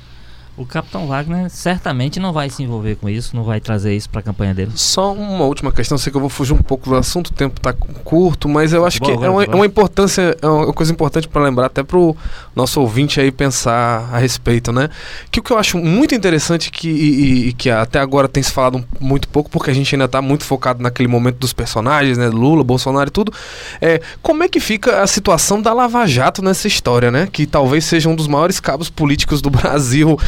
o 0.56 0.66
Capitão 0.66 1.06
Wagner 1.06 1.48
certamente 1.48 2.20
não 2.20 2.32
vai 2.32 2.50
se 2.50 2.62
envolver 2.62 2.96
com 2.96 3.08
isso, 3.08 3.34
não 3.34 3.42
vai 3.42 3.58
trazer 3.60 3.96
isso 3.96 4.08
para 4.10 4.20
a 4.20 4.22
campanha 4.22 4.52
dele. 4.52 4.72
Só 4.74 5.12
uma 5.14 5.44
última 5.44 5.72
questão, 5.72 5.96
sei 5.96 6.10
que 6.10 6.16
eu 6.16 6.20
vou 6.20 6.28
fugir 6.28 6.52
um 6.52 6.58
pouco 6.62 6.90
do 6.90 6.96
assunto, 6.96 7.28
o 7.28 7.32
tempo 7.32 7.58
está 7.58 7.72
curto, 7.72 8.48
mas 8.48 8.72
eu 8.72 8.84
acho 8.84 8.98
Futebol 8.98 9.18
que 9.18 9.24
é 9.26 9.30
uma, 9.30 9.44
é 9.44 9.54
uma 9.54 9.64
importância, 9.66 10.36
é 10.42 10.46
uma 10.46 10.72
coisa 10.72 10.92
importante 10.92 11.26
para 11.26 11.42
lembrar 11.42 11.66
até 11.66 11.82
pro 11.82 12.14
nosso 12.54 12.80
ouvinte 12.80 13.18
aí 13.20 13.32
pensar 13.32 14.08
a 14.12 14.18
respeito, 14.18 14.72
né? 14.72 14.90
Que 15.30 15.40
o 15.40 15.42
que 15.42 15.50
eu 15.52 15.58
acho 15.58 15.78
muito 15.78 16.14
interessante 16.14 16.70
que, 16.70 16.88
e, 16.88 17.48
e- 17.48 17.52
que 17.54 17.70
até 17.70 17.98
agora 17.98 18.28
tem 18.28 18.42
se 18.42 18.52
falado 18.52 18.84
muito 19.00 19.28
pouco, 19.28 19.48
porque 19.50 19.70
a 19.70 19.74
gente 19.74 19.94
ainda 19.94 20.04
está 20.04 20.20
muito 20.20 20.44
focado 20.44 20.82
naquele 20.82 21.08
momento 21.08 21.36
dos 21.38 21.52
personagens, 21.54 22.18
né? 22.18 22.28
Lula, 22.28 22.62
Bolsonaro 22.62 23.08
e 23.08 23.10
tudo, 23.10 23.32
é 23.80 24.00
como 24.20 24.42
é 24.42 24.48
que 24.48 24.60
fica 24.60 25.02
a 25.02 25.06
situação 25.06 25.62
da 25.62 25.72
Lava 25.72 26.06
Jato 26.06 26.42
nessa 26.42 26.68
história, 26.68 27.10
né? 27.10 27.26
Que 27.32 27.46
talvez 27.46 27.84
seja 27.86 28.08
um 28.08 28.14
dos 28.14 28.28
maiores 28.28 28.60
cabos 28.60 28.90
políticos 28.90 29.40
do 29.40 29.48
Brasil 29.50 30.18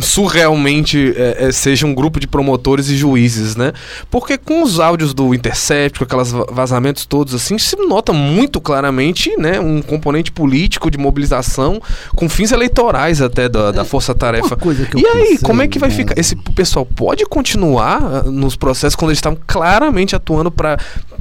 surrealmente 0.00 1.14
é, 1.16 1.46
é, 1.46 1.52
seja 1.52 1.86
um 1.86 1.94
grupo 1.94 2.20
de 2.20 2.26
promotores 2.26 2.88
e 2.88 2.96
juízes, 2.96 3.56
né? 3.56 3.72
Porque 4.10 4.38
com 4.38 4.62
os 4.62 4.80
áudios 4.80 5.14
do 5.14 5.34
Intercept, 5.34 5.98
com 5.98 6.04
aquelas 6.04 6.32
vazamentos 6.50 7.06
todos 7.06 7.34
assim, 7.34 7.58
se 7.58 7.76
nota 7.76 8.12
muito 8.12 8.60
claramente, 8.60 9.34
né, 9.38 9.60
um 9.60 9.80
componente 9.82 10.30
político 10.30 10.90
de 10.90 10.98
mobilização 10.98 11.80
com 12.14 12.28
fins 12.28 12.52
eleitorais 12.52 13.20
até 13.20 13.48
da, 13.48 13.72
da 13.72 13.84
Força 13.84 14.14
Tarefa. 14.14 14.56
E 14.94 15.06
aí, 15.06 15.12
pensei, 15.12 15.38
como 15.38 15.62
é 15.62 15.68
que 15.68 15.78
vai 15.78 15.88
né? 15.88 15.94
ficar? 15.94 16.18
Esse 16.18 16.36
pessoal 16.36 16.84
pode 16.84 17.24
continuar 17.26 18.02
ah, 18.02 18.22
nos 18.24 18.56
processos 18.56 18.94
quando 18.94 19.10
eles 19.10 19.18
estavam 19.18 19.38
claramente 19.46 20.14
atuando 20.14 20.50
para 20.50 20.78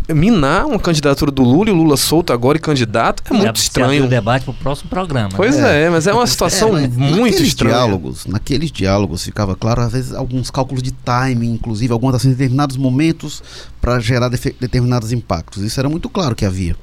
minar 0.09 0.65
uma 0.65 0.79
candidatura 0.79 1.31
do 1.31 1.43
Lula 1.43 1.69
e 1.69 1.71
o 1.71 1.75
Lula 1.75 1.97
solto 1.97 2.31
agora 2.31 2.57
e 2.57 2.61
candidato 2.61 3.23
é, 3.29 3.33
é 3.33 3.37
muito 3.37 3.57
estranho. 3.57 4.05
o 4.05 4.07
debate 4.07 4.43
para 4.43 4.51
o 4.51 4.53
próximo 4.53 4.89
programa. 4.89 5.29
Pois 5.35 5.57
né? 5.57 5.83
é, 5.83 5.89
mas 5.89 6.07
é 6.07 6.13
uma 6.13 6.27
situação 6.27 6.77
é, 6.77 6.87
muito 6.87 7.41
estranha. 7.41 7.75
Diálogos, 7.75 8.16
naqueles 8.25 8.71
diálogos 8.71 9.23
ficava 9.23 9.55
claro, 9.55 9.81
às 9.81 9.91
vezes, 9.91 10.13
alguns 10.13 10.49
cálculos 10.49 10.81
de 10.81 10.91
timing, 10.91 11.53
inclusive, 11.53 11.93
algumas 11.93 12.15
assim, 12.15 12.29
determinados 12.29 12.77
momentos 12.77 13.43
para 13.79 13.99
gerar 13.99 14.29
determinados 14.29 15.11
impactos. 15.11 15.63
Isso 15.63 15.79
era 15.79 15.89
muito 15.89 16.09
claro 16.09 16.35
que 16.35 16.45
havia. 16.45 16.75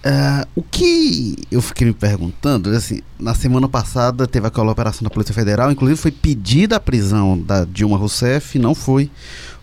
Uh, 0.00 0.48
o 0.54 0.62
que 0.62 1.36
eu 1.50 1.60
fiquei 1.60 1.86
me 1.86 1.92
perguntando, 1.92 2.70
assim, 2.70 3.00
na 3.18 3.34
semana 3.34 3.68
passada 3.68 4.26
teve 4.26 4.46
aquela 4.46 4.72
operação 4.72 5.02
da 5.04 5.10
Polícia 5.10 5.34
Federal, 5.34 5.70
inclusive 5.70 6.00
foi 6.00 6.10
pedida 6.10 6.76
a 6.76 6.80
prisão 6.80 7.38
da 7.38 7.66
Dilma 7.66 7.98
Rousseff 7.98 8.56
e 8.56 8.60
não 8.60 8.74
foi 8.74 9.10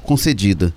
concedida. 0.03 0.71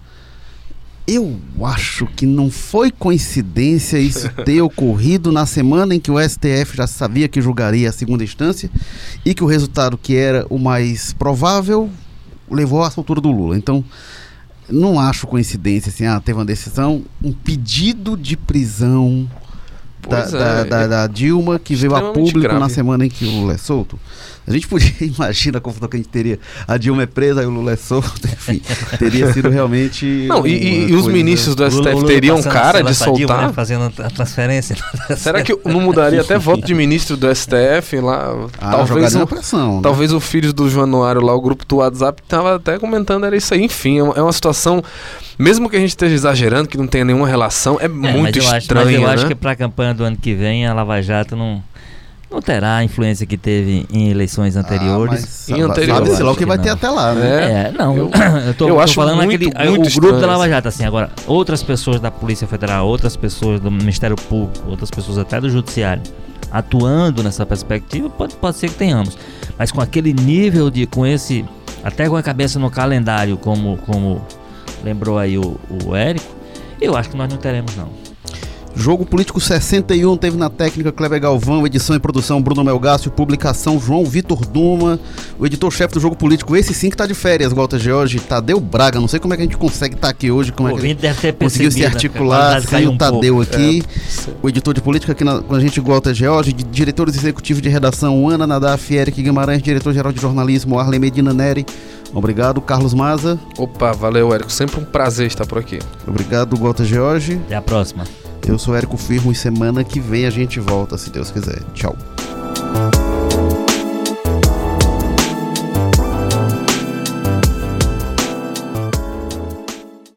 Eu 1.13 1.41
acho 1.65 2.07
que 2.07 2.25
não 2.25 2.49
foi 2.49 2.93
coincidência 2.93 3.99
isso 3.99 4.29
ter 4.47 4.63
ocorrido 4.63 5.33
na 5.33 5.45
semana 5.45 5.93
em 5.93 5.99
que 5.99 6.09
o 6.09 6.21
STF 6.21 6.77
já 6.77 6.87
sabia 6.87 7.27
que 7.27 7.43
julgaria 7.43 7.89
a 7.89 7.93
segunda 7.93 8.23
instância 8.23 8.71
e 9.25 9.35
que 9.35 9.43
o 9.43 9.47
resultado 9.49 9.99
que 9.99 10.15
era 10.15 10.47
o 10.49 10.57
mais 10.57 11.13
provável 11.13 11.91
levou 12.49 12.85
à 12.85 12.93
soltura 12.93 13.21
do 13.21 13.33
Lula. 13.33 13.59
Então, 13.59 13.85
não 14.69 15.01
acho 15.01 15.27
coincidência 15.27 15.91
assim, 15.91 16.07
ah, 16.07 16.21
teve 16.25 16.39
uma 16.39 16.45
decisão, 16.45 17.05
um 17.21 17.33
pedido 17.33 18.17
de 18.17 18.37
prisão 18.37 19.29
da, 20.09 20.19
é, 20.19 20.31
da, 20.31 20.65
da, 20.65 20.87
da, 20.87 21.07
Dilma 21.07 21.59
que 21.59 21.75
veio 21.75 21.95
a 21.95 22.13
público 22.13 22.41
grave. 22.41 22.59
na 22.59 22.69
semana 22.69 23.05
em 23.05 23.09
que 23.09 23.25
o 23.25 23.31
Lula 23.31 23.55
é 23.55 23.59
solto. 23.59 23.99
A 24.47 24.53
gente 24.53 24.67
podia 24.67 24.93
imaginar 25.01 25.59
a 25.59 25.61
confusão 25.61 25.89
que 25.89 25.97
a 25.97 25.99
gente 25.99 26.09
teria. 26.09 26.39
A 26.67 26.77
Dilma 26.77 27.03
é 27.03 27.07
presa 27.07 27.43
e 27.43 27.47
o 27.47 27.51
Lula 27.51 27.73
é 27.73 27.77
solto, 27.77 28.11
enfim. 28.27 28.61
teria 28.99 29.33
sido 29.33 29.49
realmente. 29.49 30.27
Não, 30.29 30.47
e, 30.47 30.91
e, 30.91 30.95
os 30.95 31.07
ministros 31.07 31.55
do 31.55 31.71
STF 31.71 31.93
Lula, 31.93 32.07
teriam 32.07 32.43
cara 32.43 32.83
de 32.83 32.95
soltar. 32.95 33.17
Dilma, 33.17 33.47
né, 33.49 33.53
fazendo 33.53 33.93
a 33.99 34.11
transferência. 34.11 34.77
Será 35.17 35.43
que 35.43 35.57
não 35.65 35.81
mudaria 35.81 36.21
até 36.21 36.39
voto 36.39 36.67
de 36.67 36.75
ministro 36.75 37.17
do 37.17 37.33
STF 37.35 38.01
lá? 38.01 38.49
Ah, 38.59 38.71
talvez 38.71 39.15
o, 39.15 39.27
pressão, 39.27 39.77
né? 39.77 39.81
talvez 39.83 40.13
o 40.13 40.21
filho 40.21 40.53
do 40.53 40.69
Januário 40.69 41.21
lá, 41.21 41.35
o 41.35 41.41
grupo 41.41 41.65
do 41.67 41.77
WhatsApp, 41.77 42.23
estava 42.23 42.57
até 42.57 42.79
comentando, 42.79 43.25
era 43.25 43.37
isso 43.37 43.55
aí. 43.55 43.63
Enfim, 43.63 43.99
é 43.99 44.03
uma, 44.03 44.15
é 44.15 44.23
uma 44.23 44.33
situação 44.33 44.83
mesmo 45.41 45.71
que 45.71 45.77
a 45.77 45.81
gente 45.81 45.89
esteja 45.89 46.15
exagerando, 46.15 46.69
que 46.69 46.77
não 46.77 46.87
tenha 46.87 47.03
nenhuma 47.03 47.27
relação, 47.27 47.79
é, 47.81 47.87
é 47.87 47.89
muito 47.89 48.39
mas 48.45 48.63
estranho. 48.63 48.89
Acho, 48.89 48.93
mas 48.93 48.95
eu 48.95 49.01
né? 49.01 49.15
acho 49.15 49.27
que 49.27 49.35
para 49.35 49.53
a 49.53 49.57
campanha 49.57 49.90
do 49.95 50.05
ano 50.05 50.17
que 50.17 50.35
vem, 50.35 50.67
a 50.67 50.75
Lava 50.75 51.01
Jato 51.03 51.37
não, 51.37 51.63
não 52.31 52.41
terá 52.41 52.77
a 52.77 52.85
influência 52.85 53.27
que 53.27 53.37
teve 53.37 53.87
em 53.93 54.09
eleições 54.09 54.57
ah, 54.57 54.61
anteriores. 54.61 55.49
Ah, 55.51 55.57
em 55.57 55.63
anteriores, 55.63 56.11
sabe 56.11 56.23
lá 56.23 56.33
o 56.33 56.37
que 56.37 56.47
vai 56.47 56.59
ter 56.59 56.71
até 56.71 56.89
lá, 56.89 57.13
né? 57.13 57.69
É, 57.69 57.73
não. 57.73 57.97
Eu, 57.97 58.11
eu 58.47 58.55
tô, 58.55 58.69
eu 58.69 58.75
tô 58.75 58.81
acho 58.81 58.95
falando 58.95 59.23
muito, 59.25 59.49
aquele, 59.49 59.71
muito 59.71 59.89
o 59.89 60.01
grupo 60.01 60.21
da 60.21 60.27
Lava 60.27 60.49
Jato, 60.49 60.69
assim, 60.69 60.85
agora, 60.85 61.11
outras 61.27 61.63
pessoas 61.63 62.01
da 62.01 62.11
Polícia 62.11 62.47
Federal, 62.47 62.87
outras 62.87 63.17
pessoas 63.17 63.61
do 63.61 63.71
Ministério 63.71 64.17
Público, 64.17 64.69
outras 64.69 64.91
pessoas 64.91 65.19
até 65.19 65.41
do 65.41 65.51
Judiciário, 65.51 66.03
atuando 66.53 67.23
nessa 67.23 67.45
perspectiva, 67.45 68.09
pode, 68.09 68.37
pode 68.37 68.57
ser 68.57 68.69
que 68.69 68.75
tenhamos. 68.75 69.19
Mas 69.59 69.73
com 69.73 69.81
aquele 69.81 70.13
nível 70.13 70.71
de, 70.71 70.87
com 70.87 71.05
esse, 71.05 71.45
até 71.83 72.09
com 72.09 72.17
a 72.17 72.23
cabeça 72.23 72.59
no 72.59 72.71
calendário, 72.71 73.37
como, 73.37 73.77
como 73.79 74.25
lembrou 74.85 75.19
aí 75.19 75.37
o, 75.37 75.59
o 75.85 75.97
Érico, 75.97 76.37
eu 76.81 76.97
acho 76.97 77.11
que 77.11 77.17
nós 77.17 77.29
não 77.29 77.37
teremos 77.37 77.75
não. 77.77 78.10
Jogo 78.75 79.05
Político 79.05 79.41
61 79.41 80.17
teve 80.17 80.37
na 80.37 80.49
técnica 80.49 80.93
Kleber 80.93 81.21
Galvão, 81.21 81.67
edição 81.67 81.97
e 81.97 81.99
produção 81.99 82.41
Bruno 82.41 82.63
Melgácio, 82.65 83.11
publicação 83.11 83.81
João 83.81 84.05
Vitor 84.05 84.47
Duma, 84.47 84.99
o 85.39 85.47
editor-chefe 85.47 85.95
do 85.95 86.01
Jogo 86.01 86.17
Político. 86.17 86.57
Esse 86.57 86.73
sim 86.73 86.89
que 86.89 86.97
tá 86.97 87.07
de 87.07 87.15
férias, 87.15 87.53
Walter 87.53 87.79
George, 87.79 88.21
Tadeu 88.21 88.61
Braga. 88.61 89.01
Não 89.01 89.09
sei 89.09 89.19
como 89.19 89.35
é 89.35 89.37
que 89.37 89.43
a 89.43 89.47
gente 89.47 89.57
consegue 89.57 89.97
estar 89.97 90.09
tá 90.09 90.11
aqui 90.13 90.31
hoje, 90.31 90.53
como 90.53 90.69
o 90.69 90.79
é 90.79 90.81
que 90.81 90.95
deve 90.95 91.21
ter 91.21 91.33
conseguiu 91.33 91.71
se 91.71 91.85
articular 91.85 92.63
sem 92.63 92.87
o 92.87 92.97
Tadeu 92.97 93.37
um 93.37 93.41
aqui. 93.41 93.83
É. 94.29 94.31
O 94.43 94.49
editor 94.49 94.73
de 94.73 94.81
política 94.81 95.13
aqui 95.13 95.25
na, 95.25 95.41
com 95.41 95.55
a 95.55 95.61
gente, 95.61 95.81
Walter 95.81 96.15
George, 96.15 96.53
diretores 96.53 97.17
executivos 97.17 97.63
de 97.63 97.69
redação 97.69 98.29
Ana 98.29 98.47
Nadaf, 98.47 98.95
Eric 98.95 99.21
Guimarães, 99.21 99.63
diretor-geral 99.63 100.13
de 100.13 100.21
jornalismo 100.21 100.79
Arley 100.79 100.99
Medina 100.99 101.35
Neri. 101.35 101.67
Obrigado, 102.13 102.61
Carlos 102.61 102.95
Maza. 102.95 103.39
Opa, 103.57 103.93
valeu, 103.93 104.33
Érico. 104.33 104.51
Sempre 104.51 104.81
um 104.81 104.85
prazer 104.85 105.27
estar 105.27 105.47
por 105.47 105.59
aqui. 105.59 105.79
Obrigado, 106.07 106.57
Walter 106.57 106.85
George. 106.85 107.41
Até 107.47 107.57
a 107.57 107.63
próxima. 107.63 108.05
Eu 108.47 108.59
sou 108.59 108.75
Érico 108.75 108.97
Firmo 108.97 109.31
e 109.31 109.35
semana 109.35 109.85
que 109.85 110.01
vem 110.01 110.27
a 110.27 110.31
gente 110.31 110.59
volta, 110.59 110.99
se 110.99 111.11
Deus 111.11 111.31
quiser. 111.31 111.63
Tchau. 111.75 111.97